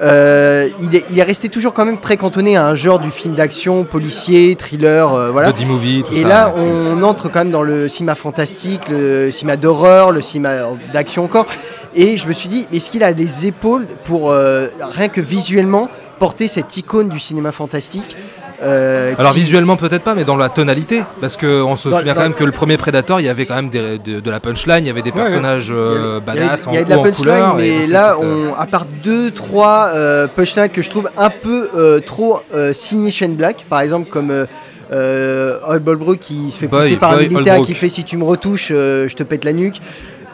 euh, 0.01 0.69
il, 0.81 0.95
est, 0.95 1.05
il 1.10 1.19
est 1.19 1.23
resté 1.23 1.49
toujours 1.49 1.73
quand 1.73 1.86
même 1.86 1.99
très 1.99 2.17
cantonné 2.17 2.55
à 2.57 2.65
un 2.67 2.75
genre 2.75 2.99
du 2.99 3.12
film 3.12 3.33
d'action, 3.33 3.83
policier, 3.83 4.55
thriller, 4.55 5.13
euh, 5.13 5.31
voilà. 5.31 5.51
Buddy 5.51 5.65
movie, 5.65 6.03
tout 6.07 6.13
Et 6.13 6.21
ça. 6.23 6.27
là, 6.27 6.53
on 6.55 7.01
entre 7.03 7.29
quand 7.29 7.39
même 7.39 7.51
dans 7.51 7.63
le 7.63 7.89
cinéma 7.89 8.15
fantastique, 8.15 8.89
le 8.89 9.31
cinéma 9.31 9.57
d'horreur, 9.57 10.12
le 10.12 10.21
cinéma 10.21 10.57
d'action 10.93 11.23
encore. 11.23 11.47
Et 11.95 12.17
je 12.17 12.27
me 12.27 12.31
suis 12.33 12.49
dit, 12.49 12.67
est-ce 12.71 12.89
qu'il 12.91 13.03
a 13.03 13.12
les 13.12 13.47
épaules 13.47 13.88
pour, 14.03 14.29
euh, 14.31 14.67
rien 14.91 15.10
que 15.10 15.21
visuellement, 15.21 15.89
porter 16.19 16.47
cette 16.47 16.75
icône 16.77 17.10
du 17.10 17.19
cinéma 17.19 17.51
fantastique 17.51 18.15
euh, 18.63 19.13
Alors 19.19 19.33
qui- 19.33 19.39
visuellement 19.41 19.75
peut-être 19.75 20.03
pas, 20.03 20.15
mais 20.15 20.23
dans 20.23 20.35
la 20.37 20.49
tonalité, 20.49 21.03
parce 21.21 21.37
qu'on 21.37 21.75
se 21.77 21.89
Dans- 21.89 21.97
souvient 21.99 22.13
dans- 22.13 22.17
quand 22.19 22.23
même 22.25 22.33
que 22.33 22.43
le 22.43 22.51
premier 22.51 22.77
Predator, 22.77 23.19
il 23.19 23.25
y 23.25 23.29
avait 23.29 23.45
quand 23.45 23.55
même 23.55 23.69
des- 23.69 23.99
de, 23.99 24.19
de 24.19 24.31
la 24.31 24.39
punchline, 24.39 24.79
il 24.85 24.87
y 24.87 24.89
avait 24.89 25.01
des 25.03 25.11
Ouais, 25.11 25.15
personnages 25.21 25.71
euh, 25.71 26.19
badass 26.19 26.65
il 26.69 26.73
y 26.73 26.77
a 26.77 26.81
en 26.81 26.83
de 26.83 26.89
la 26.89 26.97
en 26.99 27.03
punchline, 27.03 27.15
couleur. 27.15 27.55
mais 27.55 27.85
là, 27.85 28.15
c'est, 28.19 28.25
euh, 28.25 28.51
on, 28.51 28.55
à 28.59 28.65
part 28.65 28.85
deux, 29.03 29.31
trois 29.31 29.89
euh, 29.93 30.27
punchlines 30.27 30.69
que 30.69 30.81
je 30.81 30.89
trouve 30.89 31.09
un 31.17 31.29
peu 31.29 31.69
trop 32.05 32.41
signé 32.73 33.11
Shane 33.11 33.35
Black, 33.35 33.65
par 33.69 33.81
exemple 33.81 34.09
comme 34.09 34.45
euh, 34.91 35.57
Holbrook 35.67 36.17
qui 36.19 36.49
se 36.49 36.57
fait 36.57 36.67
Boy- 36.67 36.81
pousser 36.83 36.95
par 36.97 37.11
Boy 37.11 37.25
un 37.25 37.29
militaire 37.29 37.53
Holbrook. 37.55 37.67
qui 37.67 37.73
fait 37.73 37.89
si 37.89 38.03
tu 38.03 38.17
me 38.17 38.23
retouches, 38.23 38.69
je 38.69 39.13
te 39.15 39.23
pète 39.23 39.43
la 39.45 39.53
nuque. 39.53 39.81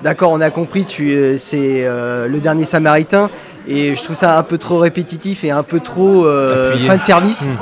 D'accord, 0.03 0.31
on 0.31 0.41
a 0.41 0.49
compris, 0.49 0.83
tu, 0.85 1.37
c'est 1.39 1.85
le 1.87 2.39
dernier 2.39 2.65
Samaritain. 2.65 3.29
Et 3.65 3.95
je 3.95 4.03
trouve 4.03 4.17
ça 4.17 4.37
un 4.37 4.43
peu 4.43 4.57
trop 4.57 4.77
répétitif 4.79 5.45
et 5.45 5.51
un 5.51 5.63
peu 5.63 5.79
trop 5.79 6.27
Appuyé. 6.27 6.85
fan 6.85 6.99
service. 6.99 7.41
Hmm. 7.43 7.55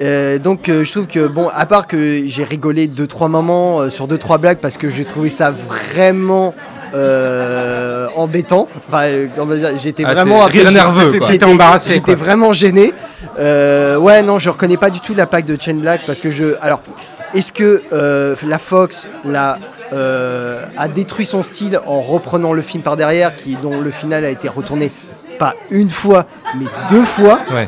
Euh, 0.00 0.38
donc 0.38 0.68
euh, 0.68 0.84
je 0.84 0.90
trouve 0.92 1.06
que 1.06 1.26
bon, 1.26 1.48
à 1.54 1.66
part 1.66 1.86
que 1.86 2.22
j'ai 2.26 2.44
rigolé 2.44 2.86
deux 2.86 3.06
trois 3.06 3.28
moments 3.28 3.80
euh, 3.80 3.90
sur 3.90 4.06
deux 4.08 4.18
trois 4.18 4.38
blagues 4.38 4.58
parce 4.58 4.76
que 4.76 4.88
j'ai 4.90 5.04
trouvé 5.04 5.28
ça 5.28 5.50
vraiment 5.50 6.54
euh, 6.94 8.08
embêtant. 8.16 8.68
Enfin, 8.88 9.04
euh, 9.04 9.26
j'étais 9.78 10.04
Ah, 10.06 10.14
vraiment 10.14 10.46
t'es- 10.46 10.60
rire 10.60 10.70
nerveux, 10.72 11.18
quoi. 11.18 11.26
J'étais 11.28 11.44
embarrassé, 11.44 11.90
J'étais 11.94 12.14
quoi. 12.14 12.24
vraiment 12.24 12.52
gêné. 12.52 12.92
Euh, 13.38 13.96
ouais, 13.96 14.22
non, 14.22 14.38
je 14.38 14.50
reconnais 14.50 14.76
pas 14.76 14.90
du 14.90 15.00
tout 15.00 15.14
la 15.14 15.26
pack 15.26 15.44
de 15.44 15.56
Chain 15.60 15.74
Black 15.74 16.02
parce 16.06 16.20
que 16.20 16.30
je, 16.30 16.54
alors. 16.62 16.80
est-ce 17.34 17.52
que 17.52 17.82
euh, 17.92 18.36
la 18.46 18.58
Fox 18.58 19.06
l'a, 19.24 19.58
euh, 19.92 20.60
a 20.76 20.86
détruit 20.88 21.26
son 21.26 21.42
style 21.42 21.80
en 21.86 22.00
reprenant 22.00 22.52
le 22.52 22.62
film 22.62 22.82
par 22.82 22.96
derrière, 22.96 23.34
qui, 23.34 23.56
dont 23.60 23.80
le 23.80 23.90
final 23.90 24.24
a 24.24 24.30
été 24.30 24.48
retourné 24.48 24.92
pas 25.38 25.54
une 25.70 25.90
fois, 25.90 26.26
mais 26.58 26.66
deux 26.90 27.02
fois? 27.04 27.40
Ouais. 27.52 27.66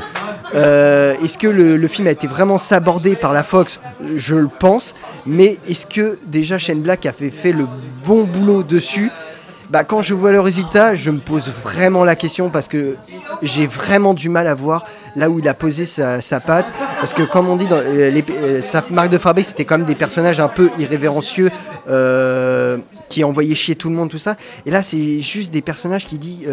Euh, 0.55 1.15
Est-ce 1.25 1.39
que 1.39 1.49
le, 1.49 1.77
le 1.77 1.89
film 1.89 2.07
a 2.07 2.11
été 2.13 2.27
vraiment 2.27 2.59
sabordé 2.59 3.17
par 3.17 3.33
la 3.33 3.43
Fox 3.43 3.81
Je 4.17 4.35
le 4.37 4.49
pense. 4.49 4.95
Mais 5.27 5.59
est-ce 5.69 5.87
que 5.87 6.19
déjà 6.27 6.59
Shane 6.59 6.81
Black 6.83 7.05
a 7.07 7.13
fait, 7.13 7.31
fait 7.31 7.53
le 7.53 7.67
bon 8.05 8.25
boulot 8.25 8.63
dessus 8.63 9.11
bah, 9.69 9.83
quand 9.83 10.01
je 10.01 10.15
vois 10.15 10.31
le 10.31 10.39
résultat, 10.39 10.95
je 10.95 11.11
me 11.11 11.19
pose 11.19 11.51
vraiment 11.65 12.05
la 12.05 12.15
question 12.15 12.51
parce 12.51 12.69
que 12.69 12.95
j'ai 13.43 13.67
vraiment 13.67 14.15
du 14.15 14.29
mal 14.29 14.47
à 14.47 14.55
voir 14.55 14.85
là 15.17 15.29
où 15.29 15.41
il 15.41 15.49
a 15.49 15.55
posé 15.55 15.87
sa, 15.87 16.21
sa 16.23 16.39
patte. 16.39 16.67
Parce 17.01 17.13
que 17.13 17.25
comme 17.25 17.49
on 17.49 17.57
dit, 17.57 17.67
dans, 17.67 17.79
euh, 17.81 18.11
les- 18.13 18.25
euh, 18.31 18.63
sa 18.63 18.85
marque 18.91 19.11
de 19.11 19.19
fabrique, 19.19 19.47
c'était 19.47 19.65
quand 19.65 19.77
même 19.79 19.87
des 19.89 19.97
personnages 19.97 20.39
un 20.39 20.47
peu 20.47 20.71
irrévérencieux 20.79 21.51
euh, 21.89 22.79
qui 23.09 23.25
envoyaient 23.25 23.57
chier 23.57 23.75
tout 23.75 23.89
le 23.89 23.97
monde, 23.97 24.09
tout 24.09 24.19
ça. 24.19 24.37
Et 24.67 24.71
là, 24.71 24.85
c'est 24.85 25.19
juste 25.19 25.51
des 25.53 25.63
personnages 25.63 26.07
qui, 26.07 26.19
dit, 26.19 26.47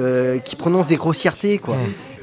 qui 0.44 0.56
prononcent 0.56 0.88
des 0.88 0.96
grossièretés. 0.96 1.60
Quoi. 1.60 1.76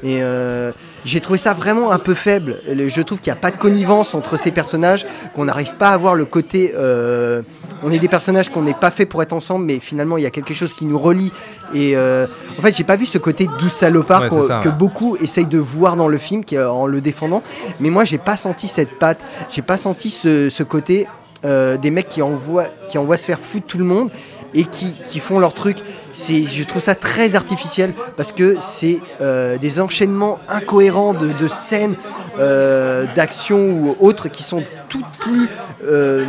Et 0.03 0.19
euh, 0.21 0.73
j'ai 1.05 1.19
trouvé 1.21 1.37
ça 1.39 1.53
vraiment 1.53 1.91
un 1.91 1.99
peu 1.99 2.13
faible. 2.13 2.59
Le- 2.67 2.87
Je 2.89 3.01
trouve 3.01 3.19
qu'il 3.19 3.31
n'y 3.31 3.37
a 3.37 3.41
pas 3.41 3.51
de 3.51 3.57
connivence 3.57 4.13
entre 4.13 4.37
ces 4.37 4.51
personnages, 4.51 5.05
qu'on 5.35 5.45
n'arrive 5.45 5.75
pas 5.75 5.89
à 5.89 5.97
voir 5.97 6.15
le 6.15 6.25
côté. 6.25 6.73
euh, 6.77 7.41
on 7.83 7.91
est 7.91 7.97
des 7.99 8.07
personnages 8.07 8.49
qu'on 8.49 8.61
n'est 8.61 8.75
pas 8.75 8.91
fait 8.91 9.07
pour 9.07 9.23
être 9.23 9.33
ensemble, 9.33 9.65
mais 9.65 9.79
finalement 9.79 10.17
il 10.17 10.23
y 10.23 10.27
a 10.27 10.29
quelque 10.29 10.53
chose 10.53 10.73
qui 10.73 10.85
nous 10.85 10.99
relie. 10.99 11.31
Et 11.73 11.95
euh, 11.95 12.27
en 12.59 12.61
fait, 12.61 12.75
j'ai 12.75 12.83
pas 12.83 12.95
vu 12.95 13.07
ce 13.07 13.17
côté 13.17 13.49
douce 13.59 13.73
salopard 13.73 14.31
Ouais, 14.31 14.41
ça, 14.41 14.59
que 14.63 14.69
ouais. 14.69 14.75
beaucoup 14.75 15.15
essayent 15.17 15.45
de 15.47 15.57
voir 15.57 15.95
dans 15.95 16.07
le 16.07 16.17
film 16.19 16.43
qui, 16.45 16.59
en 16.59 16.85
le 16.85 17.01
défendant. 17.01 17.41
Mais 17.79 17.89
moi, 17.89 18.05
j'ai 18.05 18.19
pas 18.19 18.37
senti 18.37 18.67
cette 18.67 18.99
patte. 18.99 19.19
J'ai 19.49 19.63
pas 19.63 19.79
senti 19.79 20.11
ce, 20.11 20.49
ce 20.51 20.61
côté 20.63 21.07
euh, 21.43 21.75
des 21.77 21.89
mecs 21.89 22.07
qui 22.09 22.21
envoient, 22.21 22.67
qui 22.89 22.99
envoient 22.99 23.17
se 23.17 23.25
faire 23.25 23.39
foutre 23.39 23.65
tout 23.65 23.79
le 23.79 23.85
monde 23.85 24.11
et 24.53 24.65
qui, 24.65 24.91
qui 25.09 25.19
font 25.19 25.39
leur 25.39 25.53
truc. 25.55 25.77
Je 26.13 26.63
trouve 26.63 26.81
ça 26.81 26.95
très 26.95 27.35
artificiel 27.35 27.93
parce 28.17 28.31
que 28.31 28.57
c'est 28.59 28.99
euh, 29.21 29.57
des 29.57 29.79
enchaînements 29.79 30.39
incohérents 30.47 31.13
de, 31.13 31.47
scènes, 31.47 31.95
euh, 32.39 33.05
d'actions 33.15 33.69
ou 33.71 33.95
autres 33.99 34.27
qui 34.27 34.43
sont 34.43 34.63
toutes 34.89 35.05
plus 35.19 35.47
euh, 35.85 36.25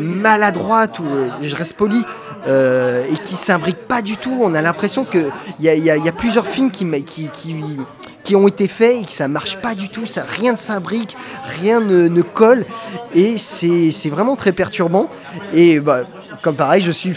maladroites 0.00 0.98
ou 0.98 1.06
je 1.42 1.54
reste 1.54 1.74
poli. 1.74 2.04
et 2.46 3.16
qui 3.24 3.36
s'imbriquent 3.36 3.86
pas 3.88 4.02
du 4.02 4.16
tout. 4.16 4.38
On 4.42 4.54
a 4.54 4.62
l'impression 4.62 5.04
qu'il 5.04 5.30
y 5.60 5.66
y 5.68 5.90
a- 5.90 6.12
plusieurs 6.12 6.46
films 6.46 6.70
qui, 6.70 6.86
qui, 7.04 7.28
qui, 8.24 8.36
ont 8.36 8.48
été 8.48 8.68
faits 8.68 9.02
et 9.02 9.04
que 9.04 9.12
ça 9.12 9.28
marche 9.28 9.56
pas 9.58 9.74
du 9.74 9.88
tout. 9.88 10.06
Ça, 10.06 10.24
rien 10.26 10.52
ne 10.52 10.56
s'imbrique, 10.56 11.16
rien 11.60 11.80
ne, 11.80 12.22
colle. 12.22 12.64
Et 13.14 13.38
c'est 13.38 13.90
c'est 13.92 14.10
vraiment 14.10 14.36
très 14.36 14.52
perturbant. 14.52 15.08
Et 15.52 15.80
bah, 15.80 16.02
comme 16.42 16.56
pareil, 16.56 16.82
je 16.82 16.90
suis, 16.90 17.14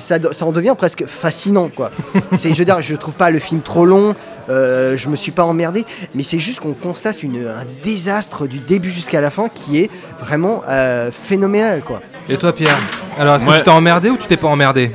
ça, 0.00 0.16
ça 0.32 0.44
en 0.46 0.52
devient 0.52 0.74
presque 0.76 1.04
fascinant. 1.06 1.68
Quoi. 1.74 1.90
C'est- 2.36 2.52
je 2.52 2.58
veux 2.58 2.64
dire, 2.64 2.80
je 2.82 2.94
trouve 2.96 3.14
pas 3.14 3.30
le 3.30 3.38
film 3.38 3.60
trop 3.60 3.84
long. 3.86 4.14
euh, 4.48 4.96
je 4.96 5.08
me 5.08 5.14
suis 5.14 5.30
pas 5.30 5.44
emmerdé, 5.44 5.84
mais 6.12 6.24
c'est 6.24 6.40
juste 6.40 6.58
qu'on 6.58 6.72
constate 6.72 7.22
une- 7.22 7.46
un 7.46 7.64
désastre 7.84 8.48
du 8.48 8.58
début 8.58 8.90
jusqu'à 8.90 9.20
la 9.20 9.30
fin 9.30 9.48
qui 9.48 9.78
est 9.78 9.90
vraiment 10.20 10.62
euh, 10.68 11.10
phénoménal. 11.12 11.82
Quoi. 11.82 12.00
Et 12.28 12.36
toi, 12.36 12.52
Pierre? 12.52 12.76
Alors, 13.18 13.36
est-ce 13.36 13.46
que 13.46 13.56
tu 13.58 13.62
t'es 13.62 13.70
emmerdé 13.70 14.10
ou 14.10 14.16
tu 14.16 14.26
t'es 14.26 14.36
pas 14.36 14.48
emmerdé? 14.48 14.90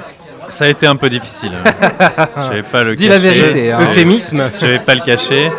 Ça 0.50 0.66
a 0.66 0.68
été 0.68 0.86
un 0.88 0.96
peu 0.98 1.10
difficile. 1.10 1.54
Je 2.50 2.54
vais 2.54 2.64
pas 2.64 2.84
le 2.84 2.96
Dis 2.96 3.08
la 3.08 3.16
cacher. 3.16 3.30
vérité, 3.34 3.72
hein. 3.72 3.80
Euphémisme. 3.82 4.50
Je 4.62 4.66
vais 4.68 4.80
pas 4.80 4.94
le 4.96 5.02
cacher. 5.02 5.52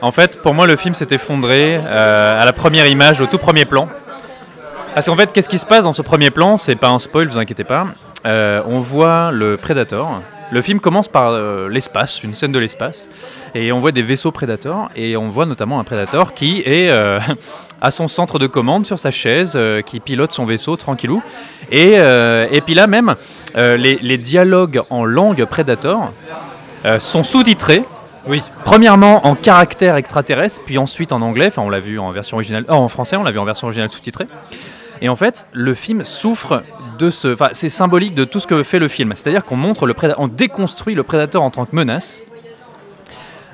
En 0.00 0.10
fait, 0.12 0.40
pour 0.40 0.54
moi, 0.54 0.66
le 0.66 0.76
film 0.76 0.94
s'est 0.94 1.08
effondré 1.10 1.78
euh, 1.84 2.40
à 2.40 2.44
la 2.44 2.52
première 2.52 2.86
image, 2.86 3.20
au 3.20 3.26
tout 3.26 3.38
premier 3.38 3.64
plan. 3.66 3.88
Parce 4.98 5.06
qu'en 5.06 5.14
fait, 5.14 5.32
qu'est-ce 5.32 5.48
qui 5.48 5.60
se 5.60 5.64
passe 5.64 5.84
dans 5.84 5.92
ce 5.92 6.02
premier 6.02 6.32
plan? 6.32 6.56
C'est 6.56 6.74
pas 6.74 6.88
un 6.88 6.98
spoil, 6.98 7.28
vous 7.28 7.38
inquiétez 7.38 7.62
pas. 7.62 7.86
Euh, 8.26 8.60
on 8.66 8.80
voit 8.80 9.30
le 9.30 9.56
Predator. 9.56 10.22
Le 10.50 10.60
film 10.60 10.80
commence 10.80 11.06
par 11.06 11.30
euh, 11.30 11.68
l'espace, 11.68 12.24
une 12.24 12.34
scène 12.34 12.50
de 12.50 12.58
l'espace, 12.58 13.08
et 13.54 13.70
on 13.70 13.78
voit 13.78 13.92
des 13.92 14.02
vaisseaux 14.02 14.32
Predator, 14.32 14.88
et 14.96 15.16
on 15.16 15.28
voit 15.28 15.46
notamment 15.46 15.78
un 15.78 15.84
Predator 15.84 16.34
qui 16.34 16.64
est 16.66 16.90
euh, 16.90 17.20
à 17.80 17.92
son 17.92 18.08
centre 18.08 18.40
de 18.40 18.48
commande 18.48 18.86
sur 18.86 18.98
sa 18.98 19.12
chaise, 19.12 19.56
qui 19.86 20.00
pilote 20.00 20.32
son 20.32 20.46
vaisseau 20.46 20.74
tranquillou. 20.74 21.22
Et, 21.70 21.92
et 21.92 22.60
puis 22.62 22.74
là 22.74 22.88
même, 22.88 23.14
les, 23.54 24.00
les 24.02 24.18
dialogues 24.18 24.82
en 24.90 25.04
langue 25.04 25.44
Predator 25.44 26.10
sont 26.98 27.22
sous-titrés. 27.22 27.84
Oui. 28.26 28.42
Premièrement 28.64 29.28
en 29.28 29.36
caractère 29.36 29.94
extraterrestre, 29.94 30.60
puis 30.66 30.76
ensuite 30.76 31.12
en 31.12 31.22
anglais. 31.22 31.46
Enfin, 31.46 31.62
on 31.62 31.70
l'a 31.70 31.78
vu 31.78 32.00
en 32.00 32.10
version 32.10 32.36
originale, 32.36 32.64
oh, 32.68 32.72
en 32.72 32.88
français, 32.88 33.14
on 33.14 33.22
l'a 33.22 33.30
vu 33.30 33.38
en 33.38 33.44
version 33.44 33.68
originale 33.68 33.90
sous-titrée. 33.90 34.26
Et 35.00 35.08
en 35.08 35.16
fait, 35.16 35.46
le 35.52 35.74
film 35.74 36.04
souffre 36.04 36.62
de 36.98 37.10
ce. 37.10 37.32
Enfin, 37.34 37.48
c'est 37.52 37.68
symbolique 37.68 38.14
de 38.14 38.24
tout 38.24 38.40
ce 38.40 38.46
que 38.46 38.62
fait 38.62 38.78
le 38.78 38.88
film. 38.88 39.12
C'est-à-dire 39.14 39.44
qu'on 39.44 39.56
montre 39.56 39.86
le 39.86 39.94
on 40.18 40.28
déconstruit 40.28 40.94
le 40.94 41.02
prédateur 41.02 41.42
en 41.42 41.50
tant 41.50 41.64
que 41.64 41.74
menace. 41.74 42.22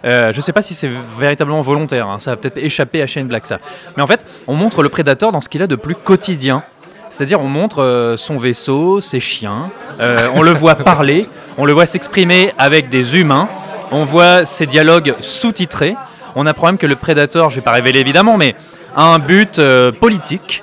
Euh, 0.05 0.33
je 0.33 0.41
sais 0.41 0.53
pas 0.53 0.63
si 0.63 0.75
c'est 0.75 0.91
véritablement 1.19 1.63
volontaire, 1.63 2.09
hein, 2.09 2.19
ça 2.19 2.33
va 2.33 2.37
peut-être 2.37 2.59
échapper 2.59 3.01
à 3.01 3.07
Shane 3.07 3.27
Black 3.27 3.47
ça. 3.47 3.59
Mais 3.97 4.03
en 4.03 4.07
fait, 4.07 4.25
on 4.47 4.55
montre 4.55 4.83
le 4.83 4.91
prédateur 4.91 5.33
dans 5.33 5.41
ce 5.41 5.49
qu'il 5.49 5.63
a 5.63 5.67
de 5.67 5.77
plus 5.77 5.95
quotidien. 5.95 6.63
C'est-à-dire 7.11 7.41
on 7.41 7.49
montre 7.49 7.83
euh, 7.83 8.17
son 8.17 8.37
vaisseau, 8.37 9.01
ses 9.01 9.21
chiens, 9.21 9.71
euh, 10.01 10.29
on 10.35 10.43
le 10.43 10.51
voit 10.51 10.75
parler, 10.75 11.27
on 11.57 11.65
le 11.65 11.73
voit 11.73 11.87
s'exprimer 11.87 12.53
avec 12.59 12.91
des 12.91 13.17
humains, 13.17 13.49
on 13.93 14.05
voit 14.05 14.45
ses 14.45 14.67
dialogues 14.67 15.15
sous-titrés. 15.21 15.97
On 16.35 16.45
apprend 16.45 16.67
même 16.67 16.79
que 16.79 16.87
le 16.87 16.97
prédateur, 16.97 17.49
je 17.51 17.57
vais 17.57 17.63
pas 17.63 17.73
révéler 17.73 18.01
évidemment, 18.01 18.37
mais 18.37 18.57
a 18.97 19.15
un 19.15 19.19
but 19.21 19.61
politique. 20.01 20.63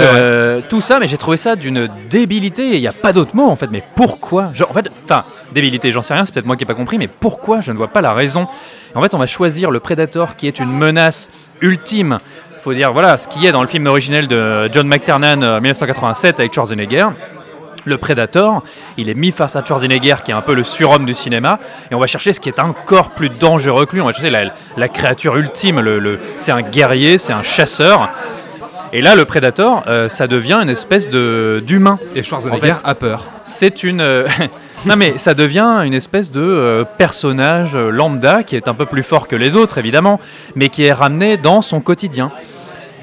Euh, 0.00 0.60
tout 0.68 0.80
ça, 0.80 0.98
mais 0.98 1.06
j'ai 1.06 1.16
trouvé 1.16 1.36
ça 1.36 1.56
d'une 1.56 1.88
débilité. 2.10 2.74
Il 2.74 2.80
n'y 2.80 2.86
a 2.88 2.92
pas 2.92 3.12
d'autre 3.12 3.34
mot 3.34 3.48
en 3.48 3.56
fait. 3.56 3.68
Mais 3.70 3.82
pourquoi 3.94 4.50
En 4.68 4.72
fait, 4.72 4.86
enfin, 5.04 5.24
débilité, 5.52 5.92
j'en 5.92 6.02
sais 6.02 6.14
rien. 6.14 6.24
C'est 6.24 6.32
peut-être 6.32 6.46
moi 6.46 6.56
qui 6.56 6.64
n'ai 6.64 6.68
pas 6.68 6.74
compris. 6.74 6.98
Mais 6.98 7.08
pourquoi 7.08 7.60
Je 7.60 7.72
ne 7.72 7.76
vois 7.76 7.88
pas 7.88 8.00
la 8.00 8.12
raison? 8.12 8.46
En 8.94 9.02
fait, 9.02 9.14
on 9.14 9.18
va 9.18 9.26
choisir 9.26 9.70
le 9.70 9.80
Predator 9.80 10.36
qui 10.36 10.46
est 10.46 10.58
une 10.58 10.72
menace 10.72 11.28
ultime. 11.60 12.18
Faut 12.62 12.74
dire 12.74 12.92
voilà 12.92 13.16
ce 13.18 13.28
qui 13.28 13.46
est 13.46 13.52
dans 13.52 13.62
le 13.62 13.68
film 13.68 13.86
originel 13.86 14.26
de 14.26 14.68
John 14.72 14.88
McTiernan 14.88 15.42
euh, 15.42 15.60
1987 15.60 16.40
avec 16.40 16.52
Schwarzenegger. 16.54 17.06
Le 17.84 17.98
Predator, 17.98 18.64
il 18.96 19.08
est 19.08 19.14
mis 19.14 19.30
face 19.30 19.54
à 19.54 19.64
Schwarzenegger 19.64 20.16
qui 20.24 20.32
est 20.32 20.34
un 20.34 20.40
peu 20.40 20.54
le 20.54 20.64
surhomme 20.64 21.06
du 21.06 21.14
cinéma, 21.14 21.60
et 21.88 21.94
on 21.94 22.00
va 22.00 22.08
chercher 22.08 22.32
ce 22.32 22.40
qui 22.40 22.48
est 22.48 22.58
encore 22.58 23.10
plus 23.10 23.28
dangereux 23.28 23.86
que 23.86 23.92
lui. 23.94 24.00
On 24.00 24.06
va 24.06 24.12
chercher 24.12 24.50
la, 24.76 24.88
créature 24.88 25.36
ultime. 25.36 25.78
Le- 25.80 26.18
c'est 26.36 26.50
un 26.50 26.62
guerrier, 26.62 27.18
c'est 27.18 27.32
un 27.32 27.44
chasseur. 27.44 28.10
Et 28.98 29.02
là, 29.02 29.14
le 29.14 29.26
Predator, 29.26 29.84
euh, 29.88 30.08
ça 30.08 30.26
devient 30.26 30.54
une 30.62 30.70
espèce 30.70 31.10
de 31.10 31.62
d'humain. 31.66 31.98
Et 32.14 32.22
Schwarzenegger 32.22 32.72
a 32.82 32.94
peur. 32.94 33.24
C'est 33.44 33.82
une. 33.82 34.00
euh, 34.00 34.26
non 34.86 34.96
mais 34.96 35.18
ça 35.18 35.34
devient 35.34 35.82
une 35.84 35.92
espèce 35.92 36.32
de 36.32 36.40
euh, 36.40 36.84
personnage 36.96 37.76
lambda 37.76 38.42
qui 38.42 38.56
est 38.56 38.68
un 38.68 38.74
peu 38.74 38.86
plus 38.86 39.02
fort 39.02 39.28
que 39.28 39.36
les 39.36 39.54
autres 39.54 39.76
évidemment, 39.76 40.18
mais 40.54 40.70
qui 40.70 40.84
est 40.86 40.94
ramené 40.94 41.36
dans 41.36 41.60
son 41.60 41.80
quotidien. 41.80 42.32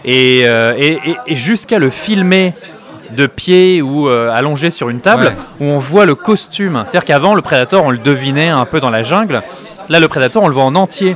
Et, 0.04 0.40
et- 0.40 1.00
et- 1.12 1.18
et 1.28 1.36
jusqu'à 1.36 1.78
le 1.78 1.90
filmer 1.92 2.54
de 3.12 3.28
pied 3.28 3.82
ou 3.84 4.08
allongé 4.10 4.72
sur 4.72 4.90
une 4.90 5.00
table, 5.00 5.26
Ouais. 5.28 5.36
où 5.60 5.66
on 5.66 5.78
voit 5.78 6.06
le 6.08 6.16
costume. 6.16 6.82
C'est-à-dire 6.88 7.06
qu'avant, 7.06 7.36
le 7.36 7.44
Predator, 7.44 7.84
on 7.86 7.92
le 7.92 8.00
devinait 8.00 8.50
un 8.50 8.66
peu 8.66 8.80
dans 8.80 8.90
la 8.90 9.04
jungle. 9.04 9.44
Là, 9.90 10.00
le 10.00 10.08
Predator, 10.08 10.42
on 10.42 10.48
le 10.48 10.54
voit 10.56 10.64
en 10.64 10.74
entier. 10.76 11.16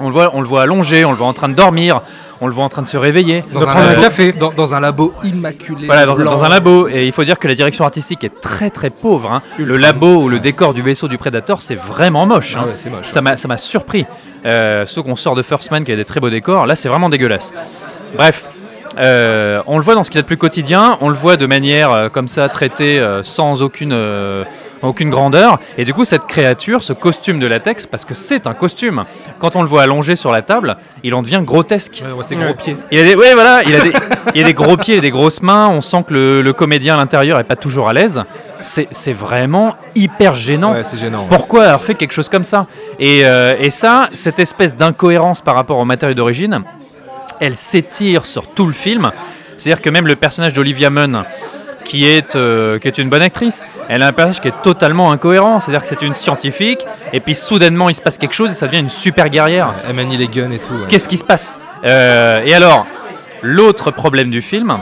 On 0.00 0.06
le 0.08 0.12
voit, 0.12 0.30
on 0.34 0.40
le 0.40 0.48
voit 0.48 0.62
allongé, 0.62 1.04
on 1.04 1.12
le 1.12 1.16
voit 1.16 1.28
en 1.28 1.32
train 1.32 1.48
de 1.48 1.54
dormir, 1.54 2.02
on 2.42 2.46
le 2.48 2.52
voit 2.52 2.64
en 2.64 2.68
train 2.68 2.82
de 2.82 2.88
se 2.88 2.96
réveiller. 2.98 3.42
Dans 3.52 3.62
un, 3.62 3.94
labo, 3.94 4.32
Dans, 4.38 4.50
dans 4.52 4.74
un 4.74 4.80
labo 4.80 5.14
immaculé. 5.24 5.86
Voilà, 5.86 6.04
dans, 6.04 6.16
dans 6.16 6.42
un 6.42 6.48
labo. 6.48 6.88
Et 6.88 7.06
il 7.06 7.12
faut 7.12 7.24
dire 7.24 7.38
que 7.38 7.48
la 7.48 7.54
direction 7.54 7.84
artistique 7.84 8.24
est 8.24 8.40
très 8.40 8.68
très 8.68 8.90
pauvre. 8.90 9.30
hein. 9.32 9.42
Le 9.58 9.76
labo 9.76 10.22
ou 10.24 10.28
le 10.28 10.40
décor 10.40 10.74
du 10.74 10.82
vaisseau 10.82 11.08
du 11.08 11.16
Predator, 11.18 11.62
c'est 11.62 11.76
vraiment 11.76 12.26
moche. 12.26 12.54
Ah 12.58 12.62
hein. 12.62 12.66
ouais, 12.84 12.90
moche, 12.90 13.06
Ça 13.06 13.22
m'a 13.22 13.36
ça 13.36 13.48
m'a 13.48 13.56
surpris. 13.58 14.04
Euh, 14.44 14.84
surtout 14.86 15.08
qu'on 15.08 15.16
sort 15.16 15.36
de 15.36 15.42
First 15.42 15.70
Man 15.70 15.84
qui 15.84 15.92
a 15.92 15.96
des 15.96 16.04
très 16.04 16.18
beaux 16.20 16.30
décors. 16.30 16.66
Là, 16.66 16.74
c'est 16.74 16.88
vraiment 16.88 17.08
dégueulasse. 17.08 17.52
Bref. 18.16 18.44
euh, 18.98 19.62
on 19.66 19.78
le 19.78 19.84
voit 19.84 19.94
dans 19.94 20.04
ce 20.04 20.10
qu'il 20.10 20.18
y 20.18 20.20
a 20.20 20.22
de 20.22 20.26
plus 20.26 20.36
quotidien, 20.36 20.98
on 21.00 21.08
le 21.08 21.14
voit 21.14 21.36
de 21.38 21.46
manière 21.46 21.90
euh, 21.92 22.08
comme 22.10 22.28
ça 22.28 22.48
traitée 22.50 22.98
euh, 22.98 23.22
sans 23.22 23.62
aucune, 23.62 23.94
aucune 24.88 25.10
grandeur. 25.10 25.58
Et 25.78 25.84
du 25.84 25.94
coup, 25.94 26.04
cette 26.04 26.26
créature, 26.26 26.82
ce 26.82 26.92
costume 26.92 27.38
de 27.38 27.46
latex, 27.46 27.86
parce 27.86 28.04
que 28.04 28.14
c'est 28.14 28.46
un 28.46 28.54
costume, 28.54 29.04
quand 29.38 29.56
on 29.56 29.62
le 29.62 29.68
voit 29.68 29.82
allongé 29.82 30.16
sur 30.16 30.32
la 30.32 30.42
table, 30.42 30.76
il 31.02 31.14
en 31.14 31.22
devient 31.22 31.42
grotesque. 31.42 32.02
Ouais, 32.04 32.12
ouais, 32.12 32.24
ses 32.24 32.36
gros 32.36 32.54
pieds. 32.54 32.76
Il 32.90 32.98
a 32.98 33.02
des, 33.02 33.14
ouais, 33.14 33.34
voilà, 33.34 33.62
il 33.64 33.74
a 33.74 33.80
des, 33.80 33.92
il 34.34 34.42
a 34.42 34.44
des 34.44 34.54
gros 34.54 34.76
pieds 34.76 34.96
et 34.96 35.00
des 35.00 35.10
grosses 35.10 35.42
mains. 35.42 35.68
On 35.68 35.80
sent 35.80 36.04
que 36.06 36.14
le, 36.14 36.42
le 36.42 36.52
comédien 36.52 36.94
à 36.94 36.96
l'intérieur 36.98 37.38
est 37.40 37.44
pas 37.44 37.56
toujours 37.56 37.88
à 37.88 37.92
l'aise. 37.92 38.22
C'est, 38.62 39.12
vraiment 39.12 39.74
hyper 39.96 40.36
gênant. 40.36 40.74
Pourquoi 41.28 41.64
avoir 41.64 41.82
fait 41.82 41.94
quelque 41.96 42.12
chose 42.12 42.28
comme 42.28 42.44
ça? 42.44 42.66
Et, 43.00 43.22
euh, 43.24 43.56
et 43.58 43.70
ça, 43.70 44.08
cette 44.12 44.38
espèce 44.38 44.76
d'incohérence 44.76 45.40
par 45.40 45.56
rapport 45.56 45.78
au 45.78 45.84
matériau 45.84 46.14
d'origine, 46.14 46.60
elle 47.40 47.56
s'étire 47.56 48.24
sur 48.24 48.46
tout 48.46 48.66
le 48.66 48.72
film. 48.72 49.10
C'est-à-dire 49.56 49.82
que 49.82 49.90
même 49.90 50.06
le 50.06 50.14
personnage 50.14 50.52
d'Olivia 50.52 50.90
Munn, 50.90 51.24
qui 51.84 52.06
est, 52.06 52.36
euh, 52.36 52.78
qui 52.78 52.88
est 52.88 52.98
une 52.98 53.08
bonne 53.08 53.22
actrice, 53.22 53.64
elle 53.88 54.02
a 54.02 54.06
un 54.08 54.12
personnage 54.12 54.40
qui 54.40 54.48
est 54.48 54.62
totalement 54.62 55.12
incohérent. 55.12 55.60
C'est-à-dire 55.60 55.82
que 55.82 55.88
c'est 55.88 56.02
une 56.02 56.14
scientifique, 56.14 56.80
et 57.12 57.20
puis 57.20 57.34
soudainement 57.34 57.88
il 57.88 57.94
se 57.94 58.00
passe 58.00 58.18
quelque 58.18 58.34
chose 58.34 58.50
et 58.50 58.54
ça 58.54 58.66
devient 58.66 58.80
une 58.80 58.90
super 58.90 59.28
guerrière. 59.28 59.74
Elle 59.88 59.94
manie 59.96 60.16
les 60.16 60.28
guns 60.28 60.50
et 60.50 60.58
tout. 60.58 60.72
ouais. 60.74 60.86
Qu'est-ce 60.88 61.08
qui 61.08 61.18
se 61.18 61.24
passe? 61.24 61.58
Euh, 61.86 62.42
Et 62.44 62.54
alors, 62.54 62.86
l'autre 63.42 63.90
problème 63.90 64.30
du 64.30 64.42
film, 64.42 64.78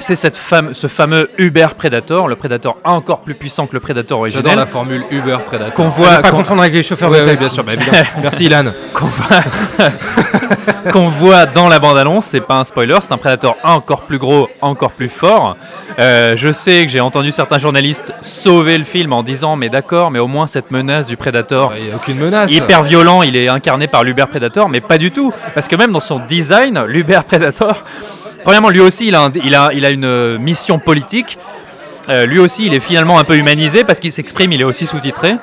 c'est 0.00 0.16
cette 0.16 0.36
fame- 0.36 0.74
ce 0.74 0.86
fameux 0.86 1.30
Uber 1.38 1.68
Predator, 1.76 2.28
le 2.28 2.36
Predator 2.36 2.78
encore 2.84 3.20
plus 3.20 3.34
puissant 3.34 3.66
que 3.66 3.74
le 3.74 3.80
Predator 3.80 4.18
original. 4.20 4.44
J'adore 4.44 4.58
la 4.60 4.66
formule 4.66 5.04
Uber 5.10 5.38
Predator. 5.46 5.74
Qu'on 5.74 5.88
voit, 5.88 6.16
ne 6.18 6.22
pas 6.22 6.30
confondre 6.30 6.62
avec 6.62 6.74
les 6.74 6.82
chauffeurs 6.82 7.10
Ouais, 7.10 7.20
de 7.20 7.24
ouais, 7.26 7.36
taxi. 7.36 7.40
bien 7.40 7.50
sûr, 7.50 7.64
bah, 7.64 7.74
évidemment. 7.74 7.98
Merci 8.22 8.44
Ilan. 8.46 8.64
qu'on 10.92 11.08
voit, 11.08 11.46
dans 11.46 11.68
la 11.68 11.78
bande-annonce, 11.78 12.26
c'est 12.26 12.40
pas 12.40 12.56
un 12.56 12.64
spoiler, 12.64 12.96
c'est 13.00 13.12
un 13.12 13.18
Predator 13.18 13.56
encore 13.62 14.02
plus 14.02 14.18
gros, 14.18 14.48
encore 14.60 14.92
plus 14.92 15.08
fort. 15.08 15.56
Euh, 15.98 16.34
je 16.36 16.52
sais 16.52 16.84
que 16.86 16.90
j'ai 16.90 17.00
entendu 17.00 17.32
certains 17.32 17.58
journalistes 17.58 18.12
sauver 18.22 18.78
le 18.78 18.84
film 18.84 19.12
en 19.12 19.22
disant 19.22 19.56
mais 19.56 19.68
d'accord, 19.68 20.10
mais 20.10 20.18
au 20.18 20.26
moins 20.26 20.46
cette 20.46 20.70
menace 20.70 21.06
du 21.06 21.16
Predator, 21.16 21.72
Il 21.76 21.84
n'y 21.84 21.92
a 21.92 21.96
aucune 21.96 22.18
menace. 22.18 22.50
hyper 22.50 22.82
violent, 22.82 23.22
il 23.22 23.36
est 23.36 23.48
incarné 23.48 23.86
par 23.86 24.04
l'Uber 24.04 24.24
Predator, 24.30 24.68
mais 24.68 24.80
pas 24.80 24.98
du 24.98 25.10
tout, 25.10 25.32
parce 25.54 25.68
que 25.68 25.76
même 25.76 25.92
dans 25.92 26.00
son 26.00 26.18
design, 26.20 26.82
l'Uber 26.86 27.20
Predator, 27.26 27.82
premièrement 28.44 28.70
lui 28.70 28.80
aussi 28.80 29.08
il 29.08 29.14
a, 29.14 29.90
une 29.90 30.04
euh, 30.04 30.38
mission 30.38 30.78
politique. 30.78 31.38
Euh, 32.08 32.26
lui 32.26 32.38
aussi, 32.38 32.66
il 32.66 32.74
est 32.74 32.80
finalement 32.80 33.18
un 33.18 33.24
peu 33.24 33.36
humanisé 33.36 33.84
parce 33.84 34.00
qu'il 34.00 34.10
s'exprime, 34.10 34.52
il 34.52 34.60
est 34.60 34.64
aussi 34.64 34.86
sous-titré. 34.86 35.36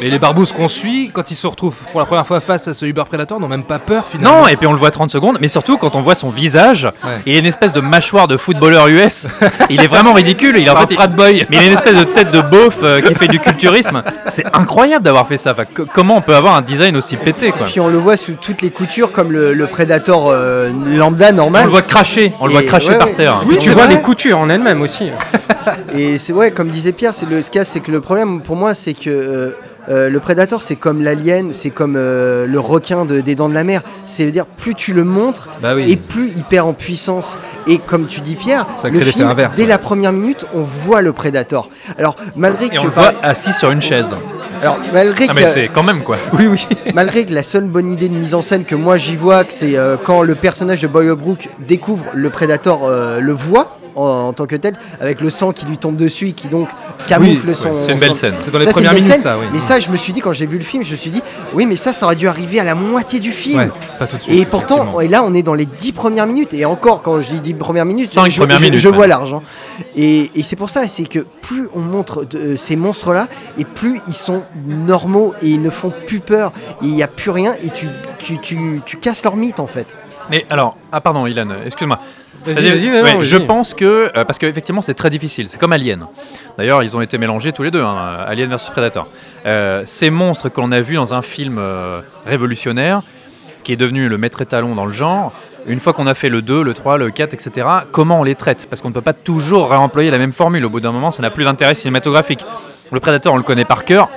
Et 0.00 0.10
les 0.10 0.18
barbouzes 0.18 0.52
qu'on 0.52 0.68
suit, 0.68 1.10
quand 1.12 1.30
ils 1.30 1.34
se 1.34 1.46
retrouvent 1.46 1.76
pour 1.90 2.00
la 2.00 2.06
première 2.06 2.26
fois 2.26 2.40
face 2.40 2.68
à 2.68 2.74
ce 2.74 2.86
Uber 2.86 3.02
Predator, 3.06 3.38
n'ont 3.40 3.48
même 3.48 3.64
pas 3.64 3.78
peur 3.78 4.06
finalement. 4.08 4.42
Non, 4.42 4.48
et 4.48 4.56
puis 4.56 4.66
on 4.66 4.72
le 4.72 4.78
voit 4.78 4.90
30 4.90 5.10
secondes, 5.10 5.38
mais 5.40 5.48
surtout 5.48 5.76
quand 5.78 5.94
on 5.94 6.00
voit 6.02 6.14
son 6.14 6.30
visage, 6.30 6.88
il 7.26 7.36
a 7.36 7.38
une 7.38 7.46
espèce 7.46 7.72
de 7.72 7.80
mâchoire 7.80 8.28
de 8.28 8.36
footballeur 8.36 8.88
US. 8.88 9.28
il 9.70 9.82
est 9.82 9.86
vraiment 9.86 10.12
ridicule. 10.12 10.56
Il 10.58 10.68
a 10.68 10.74
en 10.74 10.82
Un 10.82 10.86
fait, 10.86 10.94
frat 10.94 11.08
boy. 11.08 11.46
Mais 11.50 11.56
il 11.56 11.62
a 11.62 11.66
une 11.66 11.72
espèce 11.72 11.94
de 11.96 12.04
tête 12.04 12.30
de 12.30 12.40
beauf 12.40 12.78
euh, 12.82 13.00
qui 13.00 13.14
fait 13.14 13.28
du 13.28 13.38
culturisme. 13.40 14.02
C'est 14.28 14.46
incroyable 14.56 15.04
d'avoir 15.04 15.26
fait 15.26 15.36
ça. 15.36 15.52
Enfin, 15.52 15.64
comment 15.92 16.16
on 16.16 16.20
peut 16.22 16.34
avoir 16.34 16.54
un 16.56 16.62
design 16.62 16.96
aussi 16.96 17.16
pété 17.16 17.50
quoi? 17.52 17.66
Puis 17.66 17.80
on 17.80 17.88
le 17.88 17.98
voit 17.98 18.16
sous 18.16 18.32
toutes 18.34 18.62
les 18.62 18.70
coutures 18.70 19.12
comme 19.12 19.32
le, 19.32 19.52
le 19.52 19.66
Predator 19.66 20.28
euh, 20.30 20.70
lambda 20.96 21.32
normal. 21.32 21.62
On 21.62 21.66
le 21.66 21.70
voit 21.70 21.82
cracher, 21.82 22.32
on 22.40 22.46
le 22.46 22.52
voit 22.52 22.62
Et- 22.62 22.66
cracher 22.66 22.90
ouais, 22.90 22.98
par 22.98 23.08
ouais. 23.08 23.14
terre. 23.14 23.42
Oui, 23.46 23.54
Et 23.56 23.58
tu 23.58 23.70
vois 23.70 23.84
vrai. 23.86 23.94
les 23.96 24.00
coutures 24.00 24.38
en 24.38 24.48
elles-mêmes 24.48 24.82
aussi. 24.82 25.10
Et 25.94 26.18
c'est 26.18 26.32
ouais, 26.32 26.50
comme 26.50 26.68
disait 26.68 26.92
Pierre, 26.92 27.14
c'est 27.14 27.26
le 27.26 27.42
ce 27.42 27.50
qu'il 27.50 27.58
y 27.58 27.62
a, 27.62 27.64
c'est 27.64 27.80
que 27.80 27.90
le 27.90 28.00
problème 28.00 28.40
pour 28.40 28.56
moi, 28.56 28.74
c'est 28.74 28.94
que 28.94 29.10
euh, 29.10 29.50
le 29.90 30.20
Predator, 30.20 30.62
c'est 30.62 30.76
comme 30.76 31.02
l'alien, 31.02 31.50
c'est 31.52 31.70
comme 31.70 31.94
euh, 31.96 32.46
le 32.46 32.60
requin 32.60 33.04
de- 33.04 33.20
des 33.20 33.34
dents 33.34 33.48
de 33.48 33.54
la 33.54 33.64
mer. 33.64 33.82
C'est-à-dire, 34.06 34.46
plus 34.46 34.74
tu 34.74 34.92
le 34.92 35.04
montres, 35.04 35.48
Bah 35.62 35.74
oui. 35.74 35.90
et 35.90 35.96
plus 35.96 36.32
il 36.36 36.44
perd 36.44 36.68
en 36.68 36.72
puissance. 36.72 37.36
Et 37.66 37.78
comme 37.78 38.06
tu 38.06 38.20
dis, 38.20 38.34
Pierre, 38.36 38.66
Ça 38.80 38.88
le 38.88 38.94
crée 38.96 39.04
l'effet 39.06 39.18
film, 39.18 39.28
inverse, 39.30 39.56
dès 39.56 39.62
ouais. 39.62 39.68
la 39.68 39.78
première 39.78 40.12
minute, 40.12 40.46
on 40.54 40.62
voit 40.62 41.02
le 41.02 41.12
Predator. 41.12 41.68
Alors, 41.98 42.14
malgré 42.36 42.66
Et 42.66 42.68
que 42.70 42.78
on 42.78 42.84
le 42.84 42.90
voit 42.90 43.12
assis 43.22 43.52
sur 43.52 43.70
une 43.70 43.82
chaise. 43.82 44.14
alors, 44.62 44.78
malgré 44.92 45.26
Ah 45.28 45.32
que 45.34 45.40
mais 45.40 45.48
c'est 45.48 45.68
quand 45.68 45.82
même 45.82 46.00
quoi. 46.02 46.16
Oui, 46.38 46.46
oui. 46.46 46.66
Malgré 46.94 47.24
que 47.24 47.32
la 47.34 47.42
seule 47.42 47.64
bonne 47.64 47.88
idée 47.90 48.08
de 48.08 48.14
mise 48.14 48.34
en 48.34 48.42
scène 48.42 48.64
que 48.64 48.74
moi 48.74 48.96
j'y 48.96 49.16
vois, 49.16 49.44
que 49.44 49.52
c'est 49.52 49.76
euh, 49.76 49.96
quand 50.02 50.22
le 50.22 50.34
personnage 50.34 50.80
de 50.82 50.86
Boy 50.88 51.08
Brook 51.16 51.48
découvre 51.60 52.04
le 52.14 52.30
Predator, 52.30 52.82
euh, 52.84 53.20
le 53.20 53.32
voit 53.32 53.76
en, 53.96 54.28
en 54.28 54.32
tant 54.32 54.46
que 54.46 54.56
tel, 54.56 54.74
avec 55.00 55.20
le 55.20 55.30
sang 55.30 55.52
qui 55.52 55.66
lui 55.66 55.78
tombe 55.78 55.96
dessus 55.96 56.28
et 56.28 56.32
qui 56.32 56.48
donc 56.48 56.68
camoufle 57.06 57.48
Oui, 57.48 57.54
son. 57.54 57.68
c'est 57.86 57.92
une 57.92 57.98
belle 57.98 58.08
son- 58.10 58.14
scène. 58.14 58.34
C'est 58.44 58.50
dans 58.50 58.58
les 58.58 58.64
Ça, 58.66 58.72
premières 58.72 58.94
minutes, 58.94 59.10
scène, 59.10 59.20
ça, 59.20 59.38
oui. 59.38 59.46
Mais 59.52 59.60
ça, 59.60 59.80
je 59.80 59.88
me 59.90 59.96
suis 59.96 60.12
dit, 60.12 60.20
quand 60.20 60.32
j'ai 60.32 60.46
vu 60.46 60.58
le 60.58 60.64
film, 60.64 60.82
je 60.82 60.92
me 60.92 60.96
suis 60.96 61.10
dit, 61.10 61.22
oui, 61.54 61.66
mais 61.66 61.76
ça, 61.76 61.92
ça 61.92 62.06
aurait 62.06 62.16
dû 62.16 62.28
arriver 62.28 62.60
à 62.60 62.64
la 62.64 62.74
moitié 62.74 63.20
du 63.20 63.32
film. 63.32 63.58
Ouais, 63.58 63.70
pas 63.98 64.06
tout 64.06 64.16
de 64.16 64.22
suite. 64.22 64.34
Et 64.40 64.44
pourtant, 64.46 65.00
et 65.00 65.08
là, 65.08 65.22
on 65.24 65.34
est 65.34 65.42
dans 65.42 65.54
les 65.54 65.66
dix 65.66 65.92
premières 65.92 66.26
minutes. 66.26 66.54
Et 66.54 66.64
encore, 66.64 67.02
quand 67.02 67.20
je 67.20 67.30
dis 67.30 67.40
dix 67.40 67.54
premières 67.54 67.84
minutes, 67.84 68.08
Cinq 68.10 68.30
je, 68.30 68.38
premières 68.40 68.58
je- 68.58 68.64
minutes, 68.64 68.80
je 68.80 68.88
vois 68.88 69.06
large. 69.06 69.32
hein. 69.34 69.42
Et, 69.96 70.30
et 70.34 70.42
c'est 70.42 70.56
pour 70.56 70.70
ça, 70.70 70.86
c'est 70.88 71.04
que 71.08 71.20
plus 71.42 71.68
on 71.74 71.80
montre 71.80 72.24
de- 72.24 72.38
euh, 72.38 72.56
ces 72.56 72.76
monstres-là, 72.76 73.26
et 73.58 73.64
plus 73.64 74.00
ils 74.06 74.14
sont 74.14 74.42
normaux 74.66 75.34
et 75.42 75.48
ils 75.48 75.62
ne 75.62 75.70
font 75.70 75.92
plus 76.06 76.20
peur. 76.20 76.52
Et 76.82 76.86
il 76.86 76.94
n'y 76.94 77.02
a 77.02 77.08
plus 77.08 77.30
rien. 77.30 77.54
Et 77.62 77.70
tu, 77.70 77.88
tu, 78.18 78.38
tu, 78.40 78.80
tu 78.84 78.96
casses 78.98 79.24
leur 79.24 79.36
mythe, 79.36 79.60
en 79.60 79.66
fait. 79.66 79.86
Mais 80.30 80.46
alors, 80.48 80.76
ah 80.92 81.00
pardon, 81.00 81.26
Ilan, 81.26 81.48
excuse-moi. 81.66 81.98
Vas-y, 82.44 82.70
vas-y, 82.70 83.02
ouais, 83.02 83.24
je 83.24 83.36
pense 83.36 83.74
que, 83.74 84.10
euh, 84.16 84.24
parce 84.24 84.38
qu'effectivement 84.38 84.80
c'est 84.80 84.94
très 84.94 85.10
difficile, 85.10 85.48
c'est 85.50 85.58
comme 85.58 85.72
Alien. 85.72 86.06
D'ailleurs, 86.56 86.82
ils 86.82 86.96
ont 86.96 87.02
été 87.02 87.18
mélangés 87.18 87.52
tous 87.52 87.64
les 87.64 87.70
deux, 87.70 87.82
hein, 87.82 88.16
Alien 88.26 88.48
versus 88.48 88.70
Predator. 88.70 89.08
Euh, 89.44 89.82
ces 89.84 90.08
monstres 90.08 90.48
que 90.48 90.60
l'on 90.60 90.72
a 90.72 90.80
vus 90.80 90.94
dans 90.94 91.12
un 91.12 91.20
film 91.20 91.58
euh, 91.58 92.00
révolutionnaire, 92.24 93.02
qui 93.62 93.72
est 93.72 93.76
devenu 93.76 94.08
le 94.08 94.16
maître 94.16 94.40
étalon 94.40 94.74
dans 94.74 94.86
le 94.86 94.92
genre, 94.92 95.32
une 95.66 95.80
fois 95.80 95.92
qu'on 95.92 96.06
a 96.06 96.14
fait 96.14 96.30
le 96.30 96.40
2, 96.40 96.62
le 96.62 96.72
3, 96.72 96.96
le 96.96 97.10
4, 97.10 97.34
etc., 97.34 97.68
comment 97.92 98.20
on 98.20 98.24
les 98.24 98.34
traite? 98.34 98.66
Parce 98.70 98.80
qu'on 98.80 98.88
ne 98.88 98.94
peut 98.94 99.02
pas 99.02 99.12
toujours 99.12 99.70
réemployer 99.70 100.10
la 100.10 100.18
même 100.18 100.32
formule. 100.32 100.64
Au 100.64 100.70
bout 100.70 100.80
d'un 100.80 100.92
moment, 100.92 101.10
ça 101.10 101.20
n'a 101.20 101.30
plus 101.30 101.44
d'intérêt 101.44 101.74
cinématographique. 101.74 102.42
Le 102.90 103.00
Predator, 103.00 103.34
on 103.34 103.36
le 103.36 103.42
connaît 103.42 103.66
par 103.66 103.84
cœur, 103.84 104.08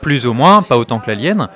plus 0.00 0.26
ou 0.26 0.32
moins, 0.32 0.62
pas 0.62 0.76
autant 0.76 1.00
que 1.00 1.08
l'Alien. 1.08 1.48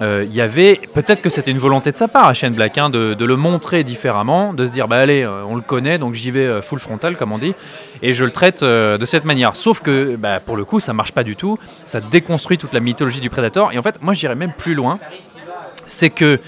Euh, 0.00 0.24
Il 0.28 0.34
y 0.34 0.40
avait 0.40 0.80
peut-être 0.94 1.20
que 1.20 1.28
c'était 1.30 1.50
une 1.50 1.58
volonté 1.58 1.90
de 1.90 1.96
sa 1.96 2.06
part 2.08 2.26
à 2.26 2.34
Shane 2.34 2.54
Black 2.54 2.78
hein, 2.78 2.88
de, 2.90 3.16
le 3.24 3.36
montrer 3.36 3.82
différemment, 3.84 4.52
de 4.52 4.64
se 4.64 4.72
dire 4.72 4.86
bah 4.86 4.98
allez 4.98 5.22
euh, 5.22 5.42
on 5.48 5.56
le 5.56 5.60
connaît 5.60 5.98
donc 5.98 6.14
j'y 6.14 6.30
vais 6.30 6.46
euh, 6.46 6.62
full 6.62 6.78
frontal 6.78 7.16
comme 7.16 7.32
on 7.32 7.38
dit 7.38 7.54
et 8.02 8.14
je 8.14 8.24
le 8.24 8.30
traite 8.30 8.62
euh, 8.62 8.96
de 8.96 9.04
cette 9.06 9.24
manière. 9.24 9.56
Sauf 9.56 9.80
que 9.80 10.14
bah, 10.16 10.38
pour 10.40 10.56
le 10.56 10.64
coup 10.64 10.78
ça 10.78 10.92
marche 10.92 11.12
pas 11.12 11.24
du 11.24 11.34
tout, 11.34 11.58
ça 11.84 12.00
déconstruit 12.00 12.58
toute 12.58 12.72
la 12.74 12.80
mythologie 12.80 13.20
du 13.20 13.28
Predator 13.30 13.72
et 13.72 13.78
en 13.78 13.82
fait 13.82 14.00
moi 14.00 14.14
j'irais 14.14 14.36
même 14.36 14.52
plus 14.52 14.74
loin, 14.74 15.00
c'est 15.86 16.10
que 16.10 16.38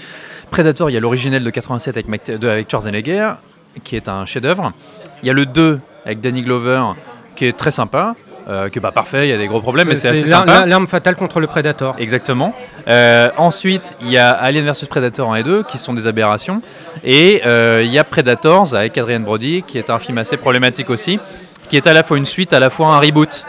Predator 0.49 0.89
il 0.89 0.93
y 0.93 0.97
a 0.97 0.99
l'originel 1.01 1.43
de 1.43 1.49
87 1.49 1.95
avec, 1.97 2.07
Mac- 2.07 2.25
de- 2.31 2.47
avec 2.47 2.69
Schwarzenegger 2.69 3.33
qui 3.83 3.95
est 3.97 4.07
un 4.07 4.25
chef-d'œuvre, 4.25 4.71
il 5.23 5.27
y 5.27 5.29
a 5.29 5.33
le 5.33 5.45
2 5.45 5.79
avec 6.05 6.19
Danny 6.21 6.41
Glover 6.41 6.81
qui 7.35 7.45
est 7.45 7.57
très 7.57 7.71
sympa. 7.71 8.15
Euh, 8.49 8.69
est 8.73 8.79
pas 8.79 8.91
parfait, 8.91 9.27
il 9.27 9.29
y 9.29 9.33
a 9.33 9.37
des 9.37 9.47
gros 9.47 9.61
problèmes, 9.61 9.87
mais 9.87 9.95
c'est 9.95 10.09
assez 10.09 10.27
sympa. 10.27 10.65
l'arme 10.65 10.87
fatale 10.87 11.15
contre 11.15 11.39
le 11.39 11.47
Predator. 11.47 11.95
Exactement. 11.99 12.53
Euh, 12.87 13.29
ensuite, 13.37 13.95
il 14.01 14.09
y 14.09 14.17
a 14.17 14.31
Alien 14.31 14.65
vs 14.65 14.87
Predator 14.89 15.31
1 15.33 15.35
et 15.37 15.43
2 15.43 15.63
qui 15.63 15.77
sont 15.77 15.93
des 15.93 16.07
aberrations. 16.07 16.61
Et 17.03 17.41
euh, 17.45 17.81
il 17.83 17.91
y 17.91 17.99
a 17.99 18.03
Predators 18.03 18.73
avec 18.73 18.97
Adrian 18.97 19.19
Brody 19.19 19.63
qui 19.63 19.77
est 19.77 19.89
un 19.89 19.99
film 19.99 20.17
assez 20.17 20.37
problématique 20.37 20.89
aussi, 20.89 21.19
qui 21.69 21.77
est 21.77 21.87
à 21.87 21.93
la 21.93 22.03
fois 22.03 22.17
une 22.17 22.25
suite, 22.25 22.53
à 22.53 22.59
la 22.59 22.69
fois 22.69 22.87
un 22.87 22.99
reboot. 22.99 23.45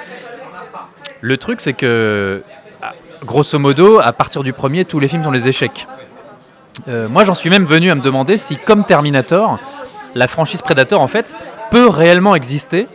Le 1.21 1.37
truc, 1.37 1.61
c'est 1.61 1.73
que, 1.73 2.43
ah, 2.83 2.93
grosso 3.25 3.59
modo, 3.59 4.01
à 4.01 4.13
partir 4.13 4.43
du 4.43 4.53
premier, 4.53 4.85
tous 4.85 4.99
les 4.99 5.09
films 5.09 5.25
sont 5.25 5.33
des 5.33 5.49
échecs. 5.49 5.87
Euh, 6.89 7.09
moi, 7.09 7.25
j'en 7.25 7.35
suis 7.35 7.51
même 7.51 7.65
venu 7.65 7.91
à 7.91 7.95
me 7.95 8.01
demander 8.01 8.39
si, 8.39 8.57
comme 8.57 8.85
Terminator, 8.85 9.59
la 10.15 10.27
franchise 10.27 10.63
Predator, 10.63 11.01
en 11.01 11.09
fait, 11.09 11.37
peut 11.71 11.89
réellement 11.89 12.35
exister 12.35 12.89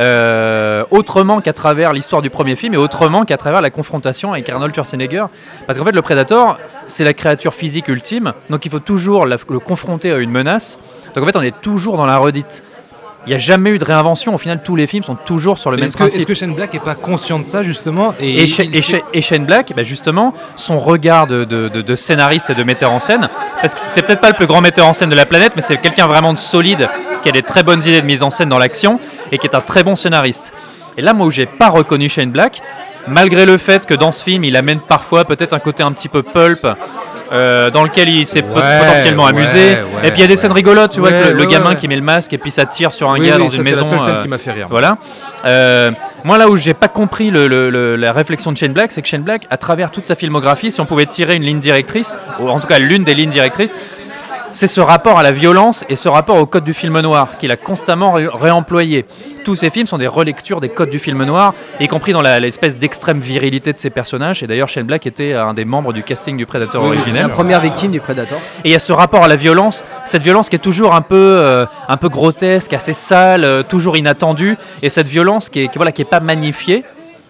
euh, 0.00 0.84
autrement 0.90 1.40
qu'à 1.40 1.52
travers 1.52 1.92
l'histoire 1.92 2.22
du 2.22 2.30
premier 2.30 2.56
film 2.56 2.74
et 2.74 2.76
autrement 2.78 3.24
qu'à 3.24 3.36
travers 3.36 3.60
la 3.60 3.70
confrontation 3.70 4.32
avec 4.32 4.48
Arnold 4.48 4.74
Schwarzenegger. 4.74 5.24
Parce 5.66 5.78
qu'en 5.78 5.84
fait, 5.84 5.92
le 5.92 6.02
Predator, 6.02 6.58
c'est 6.86 7.04
la 7.04 7.12
créature 7.14 7.54
physique 7.54 7.88
ultime, 7.88 8.32
donc 8.48 8.64
il 8.64 8.70
faut 8.70 8.78
toujours 8.78 9.26
la- 9.26 9.36
le 9.48 9.58
confronter 9.58 10.10
à 10.12 10.16
une 10.18 10.30
menace. 10.30 10.78
Donc 11.14 11.24
en 11.24 11.26
fait, 11.26 11.36
on 11.36 11.42
est 11.42 11.60
toujours 11.60 11.96
dans 11.96 12.06
la 12.06 12.16
redite. 12.18 12.62
Il 13.26 13.28
n'y 13.28 13.34
a 13.34 13.38
jamais 13.38 13.68
eu 13.68 13.78
de 13.78 13.84
réinvention. 13.84 14.34
Au 14.34 14.38
final, 14.38 14.62
tous 14.64 14.76
les 14.76 14.86
films 14.86 15.02
sont 15.04 15.14
toujours 15.14 15.58
sur 15.58 15.70
le 15.70 15.76
Mais 15.76 15.82
même 15.82 15.90
que, 15.90 15.96
principe. 15.98 16.20
est-ce 16.20 16.26
que 16.26 16.32
Shane 16.32 16.54
Black 16.54 16.74
est 16.74 16.78
pas 16.82 16.94
conscient 16.94 17.38
de 17.38 17.44
ça 17.44 17.62
justement 17.62 18.14
Et, 18.18 18.48
Sha- 18.48 18.62
et 18.62 18.80
Sha- 18.80 18.96
et 19.12 19.20
Shane 19.20 19.44
Black, 19.44 19.74
bah, 19.76 19.82
justement, 19.82 20.32
son 20.56 20.78
regard 20.78 21.26
de, 21.26 21.44
de- 21.44 21.68
de- 21.68 21.82
de 21.82 21.96
scénariste 21.96 22.48
et 22.48 22.54
de 22.54 22.62
metteur 22.62 22.90
en 22.92 22.98
scène, 22.98 23.28
parce 23.60 23.74
que 23.74 23.80
c'est 23.80 24.00
peut-être 24.00 24.22
pas 24.22 24.30
le 24.30 24.36
plus 24.36 24.46
grand 24.46 24.62
metteur 24.62 24.86
en 24.86 24.94
scène 24.94 25.10
de 25.10 25.14
la 25.14 25.26
planète, 25.26 25.52
mais 25.54 25.60
c'est 25.60 25.76
quelqu'un 25.76 26.06
vraiment 26.06 26.32
de 26.32 26.38
solide, 26.38 26.88
qui 27.22 27.28
a 27.28 27.32
des 27.32 27.42
très 27.42 27.62
bonnes 27.62 27.82
idées 27.82 28.00
de 28.00 28.06
mise 28.06 28.22
en 28.22 28.30
scène 28.30 28.48
dans 28.48 28.58
l'action, 28.58 28.98
et 29.32 29.38
qui 29.38 29.46
est 29.46 29.54
un 29.56 29.60
très 29.60 29.82
bon 29.82 29.96
scénariste. 29.96 30.52
Et 30.98 31.02
là, 31.02 31.12
moi, 31.12 31.26
où 31.26 31.30
j'ai 31.30 31.46
pas 31.46 31.68
reconnu 31.68 32.08
Shane 32.08 32.30
Black, 32.30 32.60
malgré 33.06 33.46
le 33.46 33.56
fait 33.56 33.86
que 33.86 33.94
dans 33.94 34.12
ce 34.12 34.22
film, 34.24 34.44
il 34.44 34.56
amène 34.56 34.80
parfois 34.80 35.24
peut-être 35.24 35.54
un 35.54 35.58
côté 35.60 35.82
un 35.82 35.92
petit 35.92 36.08
peu 36.08 36.22
pulp, 36.22 36.66
euh, 37.32 37.70
dans 37.70 37.84
lequel 37.84 38.08
il 38.08 38.26
s'est 38.26 38.42
Ouais, 38.42 38.78
potentiellement 38.80 39.24
ouais, 39.24 39.30
amusé. 39.30 39.58
ouais, 39.74 39.84
et 40.02 40.10
puis 40.10 40.18
il 40.18 40.20
y 40.22 40.24
a 40.24 40.26
des 40.26 40.36
scènes 40.36 40.50
rigolotes, 40.50 40.90
tu 40.90 40.98
vois, 41.00 41.12
que 41.12 41.28
le, 41.28 41.44
gamin 41.44 41.76
qui 41.76 41.86
met 41.86 41.94
le 41.94 42.02
masque 42.02 42.32
et 42.32 42.38
puis 42.38 42.50
ça 42.50 42.66
tire 42.66 42.92
sur 42.92 43.08
un 43.08 43.18
Oui, 43.20 43.28
gars 43.28 43.36
oui, 43.36 43.44
dans 43.44 43.50
ça, 43.50 43.56
une 43.58 43.64
c'est 43.64 43.70
la 43.70 43.76
maison. 43.82 44.00
scène 44.00 44.14
euh, 44.16 44.22
qui 44.22 44.28
m'a 44.28 44.38
fait 44.38 44.50
rire. 44.50 44.66
Voilà. 44.68 44.98
Euh, 45.46 45.92
moi, 46.24 46.38
là 46.38 46.48
où 46.48 46.56
j'ai 46.56 46.74
pas 46.74 46.88
compris 46.88 47.30
le- 47.30 47.46
le- 47.46 47.70
le- 47.70 47.94
la 47.96 48.12
réflexion 48.12 48.50
de 48.50 48.56
Shane 48.56 48.72
Black, 48.72 48.90
c'est 48.90 49.00
que 49.00 49.06
Shane 49.08 49.22
Black, 49.22 49.42
à 49.48 49.56
travers 49.56 49.92
toute 49.92 50.06
sa 50.06 50.16
filmographie, 50.16 50.72
si 50.72 50.80
on 50.80 50.86
pouvait 50.86 51.06
tirer 51.06 51.36
une 51.36 51.44
ligne 51.44 51.60
directrice, 51.60 52.16
ou 52.40 52.48
en 52.50 52.58
tout 52.58 52.66
cas 52.66 52.80
l'une 52.80 53.04
des 53.04 53.14
lignes 53.14 53.30
directrices, 53.30 53.76
c'est 54.52 54.66
ce 54.66 54.80
rapport 54.80 55.18
à 55.18 55.22
la 55.22 55.30
violence 55.32 55.84
et 55.88 55.96
ce 55.96 56.08
rapport 56.08 56.36
au 56.36 56.46
code 56.46 56.64
du 56.64 56.74
film 56.74 56.98
noir 57.00 57.38
qu'il 57.38 57.50
a 57.50 57.56
constamment 57.56 58.12
ré- 58.12 58.28
réemployé. 58.32 59.04
Tous 59.44 59.54
ces 59.54 59.70
films 59.70 59.86
sont 59.86 59.98
des 59.98 60.06
relectures 60.06 60.60
des 60.60 60.68
codes 60.68 60.90
du 60.90 60.98
film 60.98 61.24
noir, 61.24 61.54
y 61.78 61.88
compris 61.88 62.12
dans 62.12 62.20
l'espèce 62.22 62.76
d'extrême 62.78 63.20
virilité 63.20 63.72
de 63.72 63.78
ces 63.78 63.90
personnages. 63.90 64.42
Et 64.42 64.46
d'ailleurs, 64.46 64.68
Shane 64.68 64.84
Black 64.86 65.06
était 65.06 65.32
un 65.34 65.54
des 65.54 65.64
membres 65.64 65.92
du 65.92 66.02
casting 66.02 66.36
du 66.36 66.46
Predator 66.46 66.84
originel. 66.84 67.22
La 67.22 67.28
première 67.28 67.60
victime 67.60 67.90
du 67.90 68.00
Predator. 68.00 68.38
Et 68.64 68.68
il 68.68 68.72
y 68.72 68.76
a 68.76 68.78
ce 68.80 68.92
rapport 68.92 69.24
à 69.24 69.28
la 69.28 69.36
violence, 69.36 69.82
cette 70.04 70.22
violence 70.22 70.48
qui 70.50 70.56
est 70.56 70.60
toujours 70.60 70.94
un 70.94 71.00
peu, 71.02 71.16
euh, 71.16 71.64
un 71.88 71.96
peu 71.96 72.08
grotesque, 72.08 72.72
assez 72.72 72.92
sale, 72.92 73.44
euh, 73.44 73.62
toujours 73.62 73.96
inattendue, 73.96 74.56
et 74.82 74.90
cette 74.90 75.06
violence 75.06 75.48
qui 75.48 75.62
est, 75.64 75.68
qui, 75.68 75.76
voilà, 75.78 75.92
qui 75.92 76.02
est 76.02 76.04
pas 76.06 76.20
magnifiée, 76.20 76.84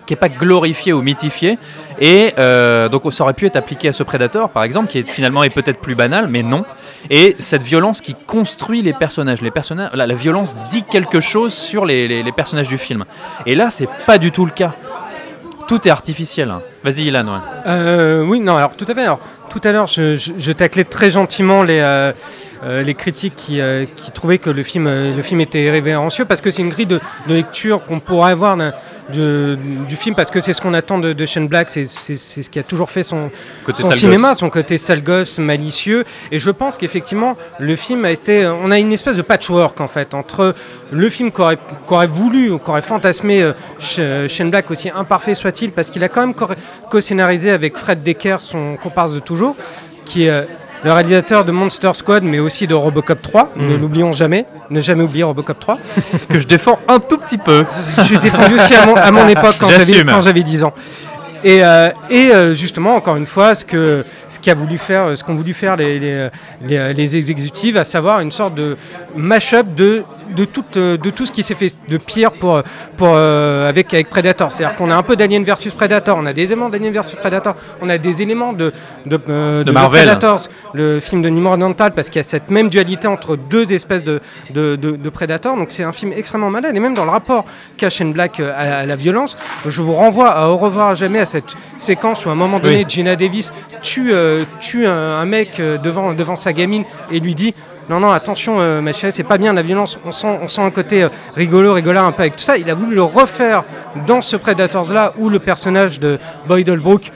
qui 0.07 0.15
est 0.15 0.17
pas 0.17 0.29
glorifiée 0.29 0.93
ou 0.93 1.03
mythifiée. 1.03 1.59
Et 2.01 2.35
euh, 2.39 2.89
donc 2.89 3.03
ça 3.13 3.23
aurait 3.23 3.35
pu 3.35 3.47
être 3.47 3.57
appliqué 3.57 3.89
à 3.89 3.93
ce 3.93 4.03
Predator, 4.03 4.49
par 4.51 4.65
exemple, 4.65 4.89
qui 4.89 4.99
est 4.99 5.09
finalement 5.09 5.45
est 5.45 5.51
peut-être 5.51 5.79
plus 5.81 5.95
banal, 5.95 6.27
mais 6.29 6.43
non. 6.43 6.65
Et 7.09 7.37
cette 7.39 7.63
violence 7.63 8.01
qui 8.01 8.15
construit 8.15 8.83
les 8.83 8.93
personnages, 8.93 9.41
les 9.41 9.51
personnages, 9.51 9.91
la, 9.95 10.15
violence 10.15 10.59
dit 10.69 10.83
quelque 10.83 11.21
chose 11.21 11.55
sur 11.55 11.87
les, 11.87 12.25
personnages 12.37 12.69
du 12.69 12.79
film. 12.79 13.05
Et 13.47 13.55
là, 13.55 13.71
c'est 13.71 13.89
pas 14.07 14.19
du 14.19 14.33
tout 14.33 14.45
le 14.45 14.51
cas. 14.53 14.75
Tout 15.67 15.87
est 15.87 15.91
artificiel. 15.91 16.51
hein. 16.51 16.63
Vas-y, 16.83 17.03
Ilan. 17.03 17.27
ouais. 17.27 17.41
Euh, 17.67 18.25
oui, 18.27 18.41
non, 18.41 18.57
alors 18.57 18.75
tout 18.77 18.87
à 18.89 18.95
fait. 18.95 19.03
Alors, 19.05 19.21
tout 19.49 19.61
à 19.65 19.73
l'heure, 19.73 19.87
je 19.87 20.53
taclais 20.53 20.85
très 20.85 21.11
gentiment 21.11 21.63
les, 21.63 21.81
euh, 21.81 22.13
euh, 22.65 22.83
les 22.83 22.95
critiques 22.95 23.35
qui, 23.37 23.61
euh, 23.61 23.85
qui 23.97 24.11
trouvaient 24.13 24.39
que 24.39 24.51
le 24.51 24.63
film, 24.63 24.87
euh, 24.87 25.15
le 25.17 25.23
film 25.23 25.41
était 25.41 25.71
révérencieux 25.71 26.25
parce 26.27 26.41
que 26.41 26.51
c'est 26.51 26.63
une 26.63 26.69
grille 26.69 26.87
de, 26.87 27.01
de 27.27 27.35
lecture 27.35 27.85
qu'on 27.87 28.01
pourrait 28.01 28.33
avoir 28.33 28.57
de- 29.13 29.59
du 29.89 29.97
film 29.97 30.15
parce 30.15 30.31
que 30.31 30.41
c'est 30.41 30.53
ce 30.53 30.61
qu'on 30.61 30.75
attend 30.75 30.99
de, 30.99 31.13
de 31.13 31.27
Shane 31.27 31.49
Black, 31.49 31.71
c'est 31.71 31.85
ce 31.87 32.49
qui 32.51 32.59
a 32.59 32.63
toujours 32.63 32.91
fait 32.91 33.03
son, 33.03 33.31
cinéma, 33.91 34.29
gosse. 34.31 34.39
son 34.39 34.51
côté 34.51 34.79
sale 34.79 35.03
gosse, 35.03 35.39
malicieux. 35.39 36.05
Et 36.31 36.39
je 36.39 36.51
pense 36.51 36.77
qu'effectivement, 36.77 37.37
le 37.59 37.77
film 37.77 38.05
a 38.05 38.11
été. 38.11 38.47
On 38.63 38.71
a 38.71 38.79
une 38.79 38.93
espèce 38.93 39.17
de 39.17 39.23
patchwork 39.23 39.81
en 39.81 39.89
fait 39.89 40.15
entre 40.15 40.55
le 40.93 41.09
film 41.09 41.33
qu'aurait 41.33 41.59
qu'aurait 41.87 42.07
voulu, 42.07 42.51
ou 42.51 42.59
qu'aurait 42.59 42.83
fantasmé 42.83 43.43
euh, 43.43 43.53
Sh- 43.81 44.29
Shane 44.29 44.51
Black, 44.51 44.71
aussi 44.71 44.91
imparfait 44.95 45.35
soit-il, 45.35 45.73
parce 45.73 45.91
qu'il 45.91 46.05
a 46.05 46.09
quand 46.09 46.21
même 46.21 46.35
co- 46.35 46.47
co-scénarisé 46.91 47.51
avec 47.51 47.77
Fred 47.79 48.03
Decker, 48.03 48.37
son 48.41 48.77
comparse 48.77 49.13
de 49.15 49.19
toujours, 49.21 49.57
qui 50.05 50.25
est. 50.25 50.47
le 50.83 50.93
réalisateur 50.93 51.45
de 51.45 51.53
Monster 51.53 51.91
Squad, 51.95 52.23
mais 52.23 52.39
aussi 52.39 52.67
de 52.67 52.75
Robocop 52.75 53.21
3, 53.21 53.53
ne 53.57 53.77
Mm. 53.77 53.81
l'oublions 53.81 54.13
jamais, 54.13 54.47
ne 54.71 54.81
jamais 54.81 55.03
oublier 55.05 55.25
Robocop 55.25 55.59
3. 55.61 55.79
que 56.29 56.39
je 56.39 56.47
défends 56.47 56.79
un 56.89 56.99
tout 57.01 57.19
petit 57.19 57.39
peu. 57.39 57.65
Je 57.99 58.03
suis 58.05 58.19
défendu 58.19 58.55
aussi 58.55 58.75
à 58.75 58.87
mon, 58.87 58.95
à 58.97 59.11
mon 59.11 59.29
époque 59.29 59.57
quand 59.59 59.69
j'avais 59.71 59.85
J'assume. 59.93 60.09
quand 60.11 60.21
j'avais 60.23 60.43
10 60.43 60.65
ans. 60.65 60.73
Et, 61.43 61.65
euh, 61.65 61.89
et 62.11 62.33
euh, 62.33 62.53
justement, 62.55 62.95
encore 62.97 63.17
une 63.17 63.25
fois, 63.27 63.55
ce 63.55 63.65
que 63.65 64.05
ce 64.31 64.39
qu'a 64.41 64.55
voulu 64.55 64.79
faire, 64.79 65.15
ce 65.17 65.23
qu'ont 65.23 65.35
voulu 65.35 65.53
faire 65.53 65.77
les, 65.77 65.99
les, 65.99 66.29
les- 66.67 66.95
les 66.95 67.17
exécutives, 67.17 67.77
à 67.77 67.85
savoir 67.85 68.21
une 68.21 68.33
sorte 68.33 68.55
de 68.55 68.77
mash-up 69.17 69.67
de 69.75 70.05
de 70.37 70.45
tout, 70.45 70.65
euh, 70.77 70.97
de 70.97 71.11
tout 71.11 71.27
ce 71.27 71.33
qui 71.33 71.43
s'est 71.43 71.57
fait 71.57 71.75
de 71.89 71.97
pire 71.99 72.31
pour, 72.31 72.63
pour, 72.97 73.09
euh, 73.17 73.69
avec, 73.69 73.93
avec 73.93 74.09
Predator. 74.11 74.53
C'est-à-dire 74.53 74.77
qu'on 74.77 74.89
a 74.89 74.95
un 74.95 75.03
peu 75.03 75.17
d'Alien 75.17 75.43
versus 75.43 75.75
Predator, 75.75 76.17
on 76.17 76.25
a 76.25 76.33
des 76.33 76.45
éléments 76.45 76.69
d'Alien 76.69 76.93
versus 76.93 77.17
Predator, 77.19 77.57
on 77.83 77.89
a 77.89 77.99
des 77.99 78.23
éléments 78.23 78.53
de, 78.53 78.73
de, 79.07 79.19
euh, 79.29 79.65
De 79.65 79.73
Marvel. 79.73 80.03
Predators, 80.03 80.43
le 80.73 81.01
film 81.01 81.21
de 81.23 81.29
Nimrod 81.29 81.59
Dental, 81.59 81.91
parce 81.97 82.09
qu'il 82.11 82.19
y 82.19 82.25
a 82.25 82.29
cette 82.29 82.49
même 82.49 82.69
dualité 82.69 83.09
entre 83.09 83.35
deux 83.35 83.73
espèces 83.73 84.05
de, 84.05 84.21
de, 84.55 84.77
de, 84.77 84.93
de 84.93 85.09
Predators. 85.11 85.57
Donc 85.57 85.73
c'est 85.73 85.83
un 85.83 85.91
film 85.91 86.13
extrêmement 86.13 86.49
malade, 86.51 86.77
et 86.77 86.81
même 86.81 86.95
dans 86.95 87.05
le 87.05 87.11
rapport 87.11 87.45
qu'a 87.77 87.91
Shane 87.91 88.13
Black 88.13 88.39
euh, 88.39 88.53
à, 88.57 88.83
à 88.83 88.87
la 88.87 88.95
violence, 88.95 89.37
je 89.67 89.83
vous 89.83 89.95
renvoie 89.95 90.29
à 90.31 90.47
Au 90.51 90.57
revoir 90.59 90.91
à 90.91 90.95
jamais 90.95 91.19
à 91.19 91.27
cette 91.27 91.57
séquence 91.77 92.25
où 92.25 92.29
à 92.29 92.33
un 92.33 92.37
moment 92.37 92.61
donné, 92.61 92.85
Oui. 92.85 92.87
Gina 92.89 93.17
Davis 93.17 93.53
tue, 93.83 94.13
euh, 94.21 94.45
tue 94.61 94.87
un, 94.87 94.93
un 94.93 95.25
mec 95.25 95.59
euh, 95.59 95.79
devant, 95.79 96.13
devant 96.13 96.37
sa 96.37 96.53
gamine 96.53 96.85
et 97.11 97.19
lui 97.21 97.35
dit 97.35 97.55
non, 97.89 97.99
non, 97.99 98.13
attention, 98.13 98.61
euh, 98.61 98.81
ma 98.81 98.93
chérie, 98.93 99.13
c'est 99.13 99.25
pas 99.25 99.37
bien 99.37 99.53
la 99.53 99.63
violence. 99.63 99.99
On 100.05 100.13
sent, 100.13 100.39
on 100.43 100.47
sent 100.49 100.61
un 100.63 100.71
côté 100.71 101.03
euh, 101.03 101.09
rigolo, 101.35 101.73
rigolard 101.73 102.05
un 102.07 102.13
peu 102.13 102.21
avec 102.23 102.37
tout 102.37 102.43
ça. 102.45 102.57
Il 102.57 102.71
a 102.71 102.75
voulu 102.75 102.95
le 102.95 103.03
refaire 103.03 103.65
dans 104.07 104.21
ce 104.23 104.37
Predators-là 104.37 105.13
où 105.19 105.29
le 105.29 105.41
personnage 105.41 105.99
de 105.99 106.19
Boyd 106.47 106.69
Holbrook 106.69 107.11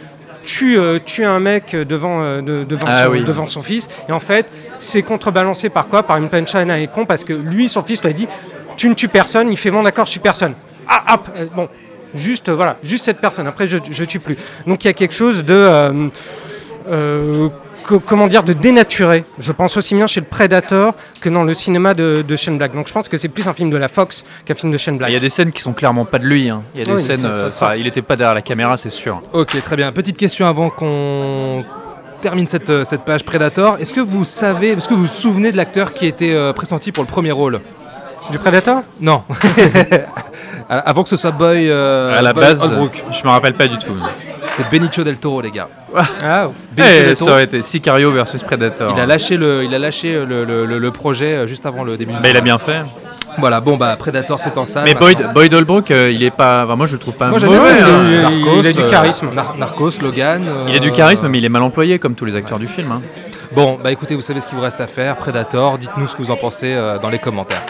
tue, 0.44 0.76
euh, 0.76 0.98
tue 1.04 1.24
un 1.24 1.38
mec 1.38 1.76
devant, 1.76 2.40
de- 2.42 2.64
devant, 2.64 2.86
Ah 2.88 3.04
son, 3.04 3.10
oui. 3.10 3.22
devant 3.22 3.46
son 3.46 3.62
fils. 3.62 3.88
Et 4.08 4.12
en 4.12 4.18
fait, 4.18 4.50
c'est 4.80 5.02
contrebalancé 5.02 5.68
par 5.68 5.86
quoi? 5.86 6.02
Par 6.02 6.16
une 6.16 6.28
punchline 6.28 6.70
à 6.72 6.84
con 6.88 7.04
parce 7.06 7.22
que 7.22 7.32
lui, 7.34 7.68
son 7.68 7.82
fils, 7.84 8.02
lui 8.02 8.10
a 8.10 8.12
dit 8.12 8.26
Tu 8.76 8.88
ne 8.88 8.94
tues 8.94 9.06
personne. 9.08 9.50
Il 9.52 9.56
fait 9.56 9.70
Bon, 9.70 9.82
d'accord, 9.84 10.06
je 10.06 10.12
tue 10.12 10.18
personne. 10.18 10.54
Ah, 10.88 11.14
hop 11.14 11.28
Bon, 11.54 11.68
juste, 12.16 12.50
voilà, 12.50 12.78
juste 12.82 13.04
cette 13.04 13.20
personne. 13.20 13.46
Après, 13.46 13.68
je, 13.68 13.78
je 13.92 14.04
tue 14.04 14.18
plus. 14.18 14.36
Donc, 14.66 14.82
il 14.84 14.88
y 14.88 14.90
a 14.90 14.94
quelque 14.94 15.14
chose 15.14 15.44
de. 15.44 16.10
Euh, 16.90 17.48
co- 17.86 18.00
comment 18.00 18.26
dire, 18.26 18.42
de 18.42 18.52
dénaturé. 18.52 19.24
Je 19.38 19.52
pense 19.52 19.76
aussi 19.76 19.94
bien 19.94 20.06
chez 20.06 20.20
le 20.20 20.26
Predator 20.26 20.94
que 21.20 21.28
dans 21.28 21.44
le 21.44 21.54
cinéma 21.54 21.94
de, 21.94 22.24
de 22.26 22.36
Shane 22.36 22.58
Black. 22.58 22.72
Donc 22.74 22.88
je 22.88 22.92
pense 22.92 23.08
que 23.08 23.16
c'est 23.16 23.28
plus 23.28 23.46
un 23.48 23.54
film 23.54 23.70
de 23.70 23.76
la 23.76 23.88
Fox 23.88 24.24
qu'un 24.44 24.54
film 24.54 24.72
de 24.72 24.78
Shane 24.78 24.98
Black. 24.98 25.10
Il 25.10 25.14
y 25.14 25.16
a 25.16 25.20
des 25.20 25.30
scènes 25.30 25.52
qui 25.52 25.62
sont 25.62 25.72
clairement 25.72 26.04
pas 26.04 26.18
de 26.18 26.26
lui. 26.26 26.48
hein. 26.50 26.62
Il 26.74 26.80
y 26.80 26.82
a 26.82 26.86
des 26.86 26.92
Oui, 26.92 27.02
scènes. 27.02 27.20
ça, 27.20 27.50
ça, 27.50 27.70
euh, 27.70 27.76
il 27.76 27.86
était 27.86 28.02
pas 28.02 28.16
derrière 28.16 28.34
la 28.34 28.42
caméra, 28.42 28.76
c'est 28.76 28.90
sûr. 28.90 29.20
Ok, 29.32 29.60
très 29.62 29.76
bien. 29.76 29.92
Petite 29.92 30.16
question 30.16 30.46
avant 30.46 30.70
qu'on 30.70 31.64
termine 32.22 32.46
cette, 32.46 32.70
euh, 32.70 32.84
cette 32.84 33.02
page 33.02 33.24
Predator. 33.24 33.76
Est-ce 33.80 33.92
que 33.92 34.00
vous 34.00 34.24
savez, 34.24 34.68
est-ce 34.72 34.88
que 34.88 34.94
vous 34.94 35.02
vous 35.02 35.08
souvenez 35.08 35.52
de 35.52 35.56
l'acteur 35.56 35.92
qui 35.92 36.06
était 36.06 36.32
euh, 36.34 36.52
pressenti 36.52 36.90
pour 36.92 37.04
le 37.04 37.08
premier 37.08 37.32
rôle? 37.32 37.60
Du 38.30 38.38
Predator? 38.38 38.82
Non. 39.02 39.22
avant 40.68 41.02
que 41.02 41.08
ce 41.10 41.16
soit 41.16 41.30
Boy. 41.32 41.68
euh, 41.70 42.16
à 42.16 42.22
la 42.22 42.32
Boy 42.32 42.42
base, 42.44 42.62
Holbrook. 42.62 43.02
je 43.12 43.22
me 43.24 43.28
rappelle 43.30 43.52
pas 43.54 43.66
du 43.66 43.76
tout. 43.78 43.92
C'était 44.56 44.68
Benicio 44.70 45.02
del 45.04 45.16
Toro, 45.18 45.40
les 45.40 45.50
gars. 45.50 45.68
Ah, 46.22 46.48
Benicio 46.76 46.96
Eh, 46.96 47.04
del 47.06 47.16
ça 47.16 47.24
Toro. 47.24 47.30
aurait 47.32 47.44
été 47.44 47.62
Sicario 47.62 48.12
versus 48.12 48.42
Predator. 48.42 48.92
Il 48.96 49.00
a 49.00 49.06
lâché 49.06 49.36
le, 49.36 49.64
il 49.64 49.74
a 49.74 49.78
lâché 49.78 50.12
le, 50.28 50.44
le- 50.44 50.64
le- 50.66 50.78
le 50.78 50.90
projet 50.92 51.34
euh, 51.34 51.46
juste 51.46 51.66
avant 51.66 51.82
le 51.84 51.96
début. 51.96 52.12
du 52.12 52.18
Bah, 52.20 52.28
il 52.30 52.36
a 52.36 52.40
bien 52.40 52.58
fait. 52.58 52.82
Voilà, 53.38 53.60
bon 53.60 53.76
bah 53.76 53.96
Predator 53.98 54.38
c'est 54.38 54.56
en 54.56 54.64
salle. 54.64 54.84
Mais. 54.84 54.94
Boyd, 54.94 55.18
Boyd 55.34 55.52
Holbrook, 55.52 55.90
euh, 55.90 56.12
il 56.12 56.22
est 56.22 56.30
pas. 56.30 56.64
enfin, 56.64 56.76
moi, 56.76 56.86
je 56.86 56.92
le 56.92 56.98
trouve 57.00 57.14
pas 57.14 57.30
Moi 57.30 57.38
j'aime 57.40 57.50
mauvais. 57.50 57.74
bien, 57.74 57.86
hein. 57.88 58.02
il, 58.08 58.14
a, 58.26 58.30
il- 58.30 58.58
il 58.60 58.66
a 58.68 58.72
du 58.72 58.86
charisme. 58.86 59.30
Narcos, 59.58 59.90
Logan. 60.00 60.44
Il 60.68 60.76
a 60.76 60.78
du 60.78 60.90
euh, 60.90 60.92
charisme, 60.92 61.26
mais 61.26 61.38
il 61.38 61.44
est 61.44 61.48
mal 61.48 61.62
employé, 61.62 61.98
comme 61.98 62.14
tous 62.14 62.24
les 62.26 62.36
acteurs 62.36 62.60
du 62.60 62.68
film. 62.68 62.92
hein. 62.92 63.00
Bon, 63.56 63.78
bah 63.82 63.90
écoutez, 63.90 64.14
vous 64.14 64.22
savez 64.22 64.40
ce 64.40 64.46
qu'il 64.46 64.56
vous 64.56 64.62
reste 64.62 64.80
à 64.80 64.86
faire. 64.86 65.16
Predator, 65.16 65.78
dites-nous 65.78 66.06
ce 66.06 66.14
que 66.14 66.22
vous 66.22 66.30
en 66.30 66.36
pensez 66.36 66.72
euh, 66.74 66.98
dans 66.98 67.10
les 67.10 67.18
commentaires. 67.18 67.62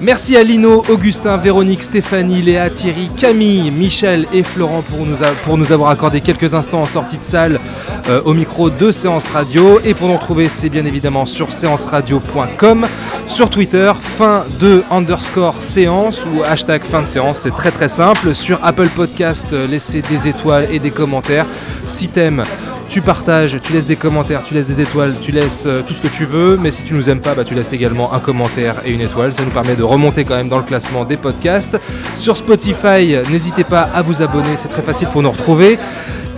Merci 0.00 0.36
à 0.36 0.42
Lino, 0.42 0.82
Augustin, 0.88 1.36
Véronique, 1.36 1.84
Stéphanie, 1.84 2.42
Léa, 2.42 2.68
Thierry, 2.68 3.08
Camille, 3.16 3.70
Michel 3.70 4.26
et 4.32 4.42
Florent 4.42 4.82
pour 4.82 5.56
nous, 5.56 5.72
avoir 5.72 5.90
accordé 5.90 6.20
quelques 6.20 6.52
instants 6.52 6.80
en 6.80 6.84
sortie 6.84 7.16
de 7.16 7.22
salle 7.22 7.60
euh, 8.08 8.20
au 8.24 8.34
micro 8.34 8.70
de 8.70 8.90
Séance 8.90 9.28
Radio. 9.28 9.78
Et 9.84 9.94
pour 9.94 10.08
nous 10.08 10.16
retrouver, 10.16 10.48
c'est 10.48 10.68
bien 10.68 10.84
évidemment 10.84 11.26
sur 11.26 11.52
séanceradio.com, 11.52 12.86
sur 13.28 13.48
Twitter, 13.50 13.92
fin 14.00 14.44
de 14.60 14.82
underscore 14.90 15.62
séance 15.62 16.24
ou 16.24 16.42
hashtag 16.42 16.82
fin 16.82 17.02
de 17.02 17.06
séance, 17.06 17.40
c'est 17.42 17.54
très 17.54 17.70
très 17.70 17.88
simple. 17.88 18.34
Sur 18.34 18.58
Apple 18.64 18.88
Podcast, 18.88 19.46
euh, 19.52 19.68
laissez 19.68 20.02
des 20.02 20.26
étoiles 20.28 20.66
et 20.72 20.80
des 20.80 20.90
commentaires. 20.90 21.46
Si 21.88 22.08
t'aimes, 22.08 22.42
tu 22.88 23.00
partages, 23.00 23.58
tu 23.62 23.72
laisses 23.72 23.86
des 23.86 23.96
commentaires, 23.96 24.42
tu 24.44 24.54
laisses 24.54 24.68
des 24.68 24.80
étoiles, 24.80 25.14
tu 25.20 25.32
laisses 25.32 25.64
euh, 25.66 25.82
tout 25.86 25.94
ce 25.94 26.00
que 26.00 26.08
tu 26.08 26.24
veux, 26.24 26.56
mais 26.56 26.70
si 26.70 26.82
tu 26.82 26.94
nous 26.94 27.08
aimes 27.08 27.20
pas, 27.20 27.34
bah, 27.34 27.44
tu 27.44 27.54
laisses 27.54 27.72
également 27.72 28.12
un 28.12 28.20
commentaire 28.20 28.76
et 28.84 28.92
une 28.92 29.00
étoile. 29.00 29.32
Ça 29.34 29.42
nous 29.44 29.50
permet 29.50 29.76
de 29.76 29.82
remonter 29.82 30.24
quand 30.24 30.36
même 30.36 30.48
dans 30.48 30.58
le 30.58 30.64
classement 30.64 31.04
des 31.04 31.16
podcasts. 31.16 31.78
Sur 32.16 32.36
Spotify, 32.36 33.16
n'hésitez 33.30 33.64
pas 33.64 33.88
à 33.94 34.02
vous 34.02 34.22
abonner, 34.22 34.56
c'est 34.56 34.68
très 34.68 34.82
facile 34.82 35.08
pour 35.08 35.22
nous 35.22 35.30
retrouver. 35.30 35.78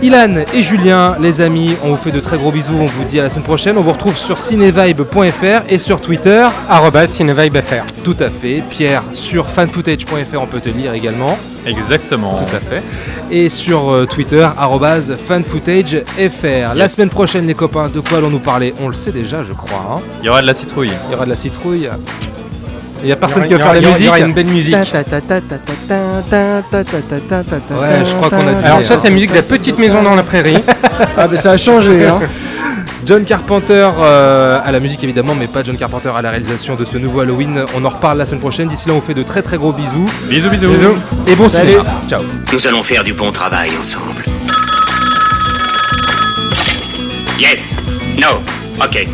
Ilan 0.03 0.43
et 0.53 0.61
Julien, 0.61 1.15
les 1.19 1.41
amis, 1.41 1.71
on 1.83 1.89
vous 1.89 1.97
fait 1.97 2.11
de 2.11 2.19
très 2.19 2.37
gros 2.37 2.51
bisous, 2.51 2.75
on 2.79 2.85
vous 2.85 3.03
dit 3.05 3.19
à 3.19 3.23
la 3.23 3.29
semaine 3.31 3.43
prochaine. 3.45 3.77
On 3.79 3.81
vous 3.81 3.91
retrouve 3.93 4.15
sur 4.15 4.37
cinevibe.fr 4.37 5.63
et 5.67 5.79
sur 5.79 5.99
Twitter. 6.01 6.45
Cinevibefr. 7.07 7.83
Tout 8.03 8.15
à 8.19 8.29
fait. 8.29 8.63
Pierre 8.69 9.01
sur 9.13 9.47
fanfootage.fr, 9.47 10.39
on 10.41 10.45
peut 10.45 10.59
te 10.59 10.69
lire 10.69 10.93
également. 10.93 11.37
Exactement. 11.65 12.35
Tout 12.35 12.55
à 12.55 12.59
fait. 12.59 12.83
Et 13.31 13.49
sur 13.49 13.89
euh, 13.91 14.05
Twitter, 14.05 14.47
fanfootagefr. 15.25 16.75
La 16.75 16.89
semaine 16.89 17.09
prochaine, 17.09 17.47
les 17.47 17.55
copains, 17.55 17.89
de 17.89 17.99
quoi 17.99 18.19
allons 18.19 18.29
nous 18.29 18.39
parler? 18.39 18.75
On 18.81 18.87
le 18.89 18.93
sait 18.93 19.11
déjà, 19.11 19.43
je 19.43 19.53
crois. 19.53 19.97
hein. 19.97 20.01
Il 20.21 20.27
y 20.27 20.29
aura 20.29 20.41
de 20.43 20.47
la 20.47 20.53
citrouille. 20.53 20.91
Il 21.07 21.11
y 21.11 21.15
aura 21.15 21.25
de 21.25 21.31
la 21.31 21.35
citrouille. 21.35 21.89
Il 23.01 23.05
n'y 23.07 23.11
a 23.11 23.15
personne 23.15 23.43
y 23.43 23.47
qui 23.47 23.53
va 23.53 23.59
faire 23.59 23.75
y 23.75 23.81
la 23.81 23.89
aura- 23.89 23.97
il 23.99 24.05
y 24.05 24.07
musique. 24.07 24.07
aura 24.07 24.19
une 24.19 24.33
belle 24.33 24.47
musique. 24.47 24.75
Ouais, 24.75 24.83
je 28.05 28.13
crois 28.15 28.29
qu'on 28.29 28.47
a 28.47 28.65
Alors 28.65 28.83
ça, 28.83 28.97
c'est 28.97 29.07
la 29.09 29.13
musique 29.13 29.29
de 29.31 29.35
la 29.35 29.43
petite 29.43 29.77
maison 29.77 30.01
dans 30.03 30.15
la 30.15 30.23
prairie. 30.23 30.57
Ah, 31.17 31.27
ben 31.27 31.37
ça 31.39 31.51
a 31.51 31.57
changé, 31.57 32.05
hein. 32.07 32.19
John 33.05 33.23
Carpenter 33.23 33.89
euh, 33.99 34.59
à 34.65 34.71
la 34.71 34.79
musique 34.81 35.01
évidemment, 35.03 35.33
mais 35.39 35.47
pas 35.47 35.63
John 35.63 35.77
Carpenter 35.77 36.09
à 36.17 36.21
la 36.21 36.29
réalisation 36.31 36.75
de 36.75 36.83
ce 36.83 36.97
nouveau 36.97 37.21
Halloween. 37.21 37.63
On 37.75 37.85
en 37.85 37.89
reparle 37.89 38.17
la 38.17 38.25
semaine 38.25 38.41
prochaine. 38.41 38.67
D'ici 38.67 38.87
là, 38.89 38.95
on 38.95 38.99
vous 38.99 39.05
fait 39.05 39.13
de 39.13 39.23
très 39.23 39.41
très 39.41 39.57
gros 39.57 39.71
bisous. 39.71 40.05
Bisous, 40.29 40.49
bisous. 40.49 40.67
Et 41.27 41.35
bon 41.35 41.47
Salut. 41.47 41.71
cinéma. 41.73 41.89
Ciao. 42.09 42.21
Nous 42.51 42.67
allons 42.67 42.83
faire 42.83 43.03
du 43.05 43.13
bon 43.13 43.31
travail 43.31 43.69
ensemble. 43.79 44.23
Yes. 47.39 47.75
No. 48.19 48.41
Ok. 48.83 49.07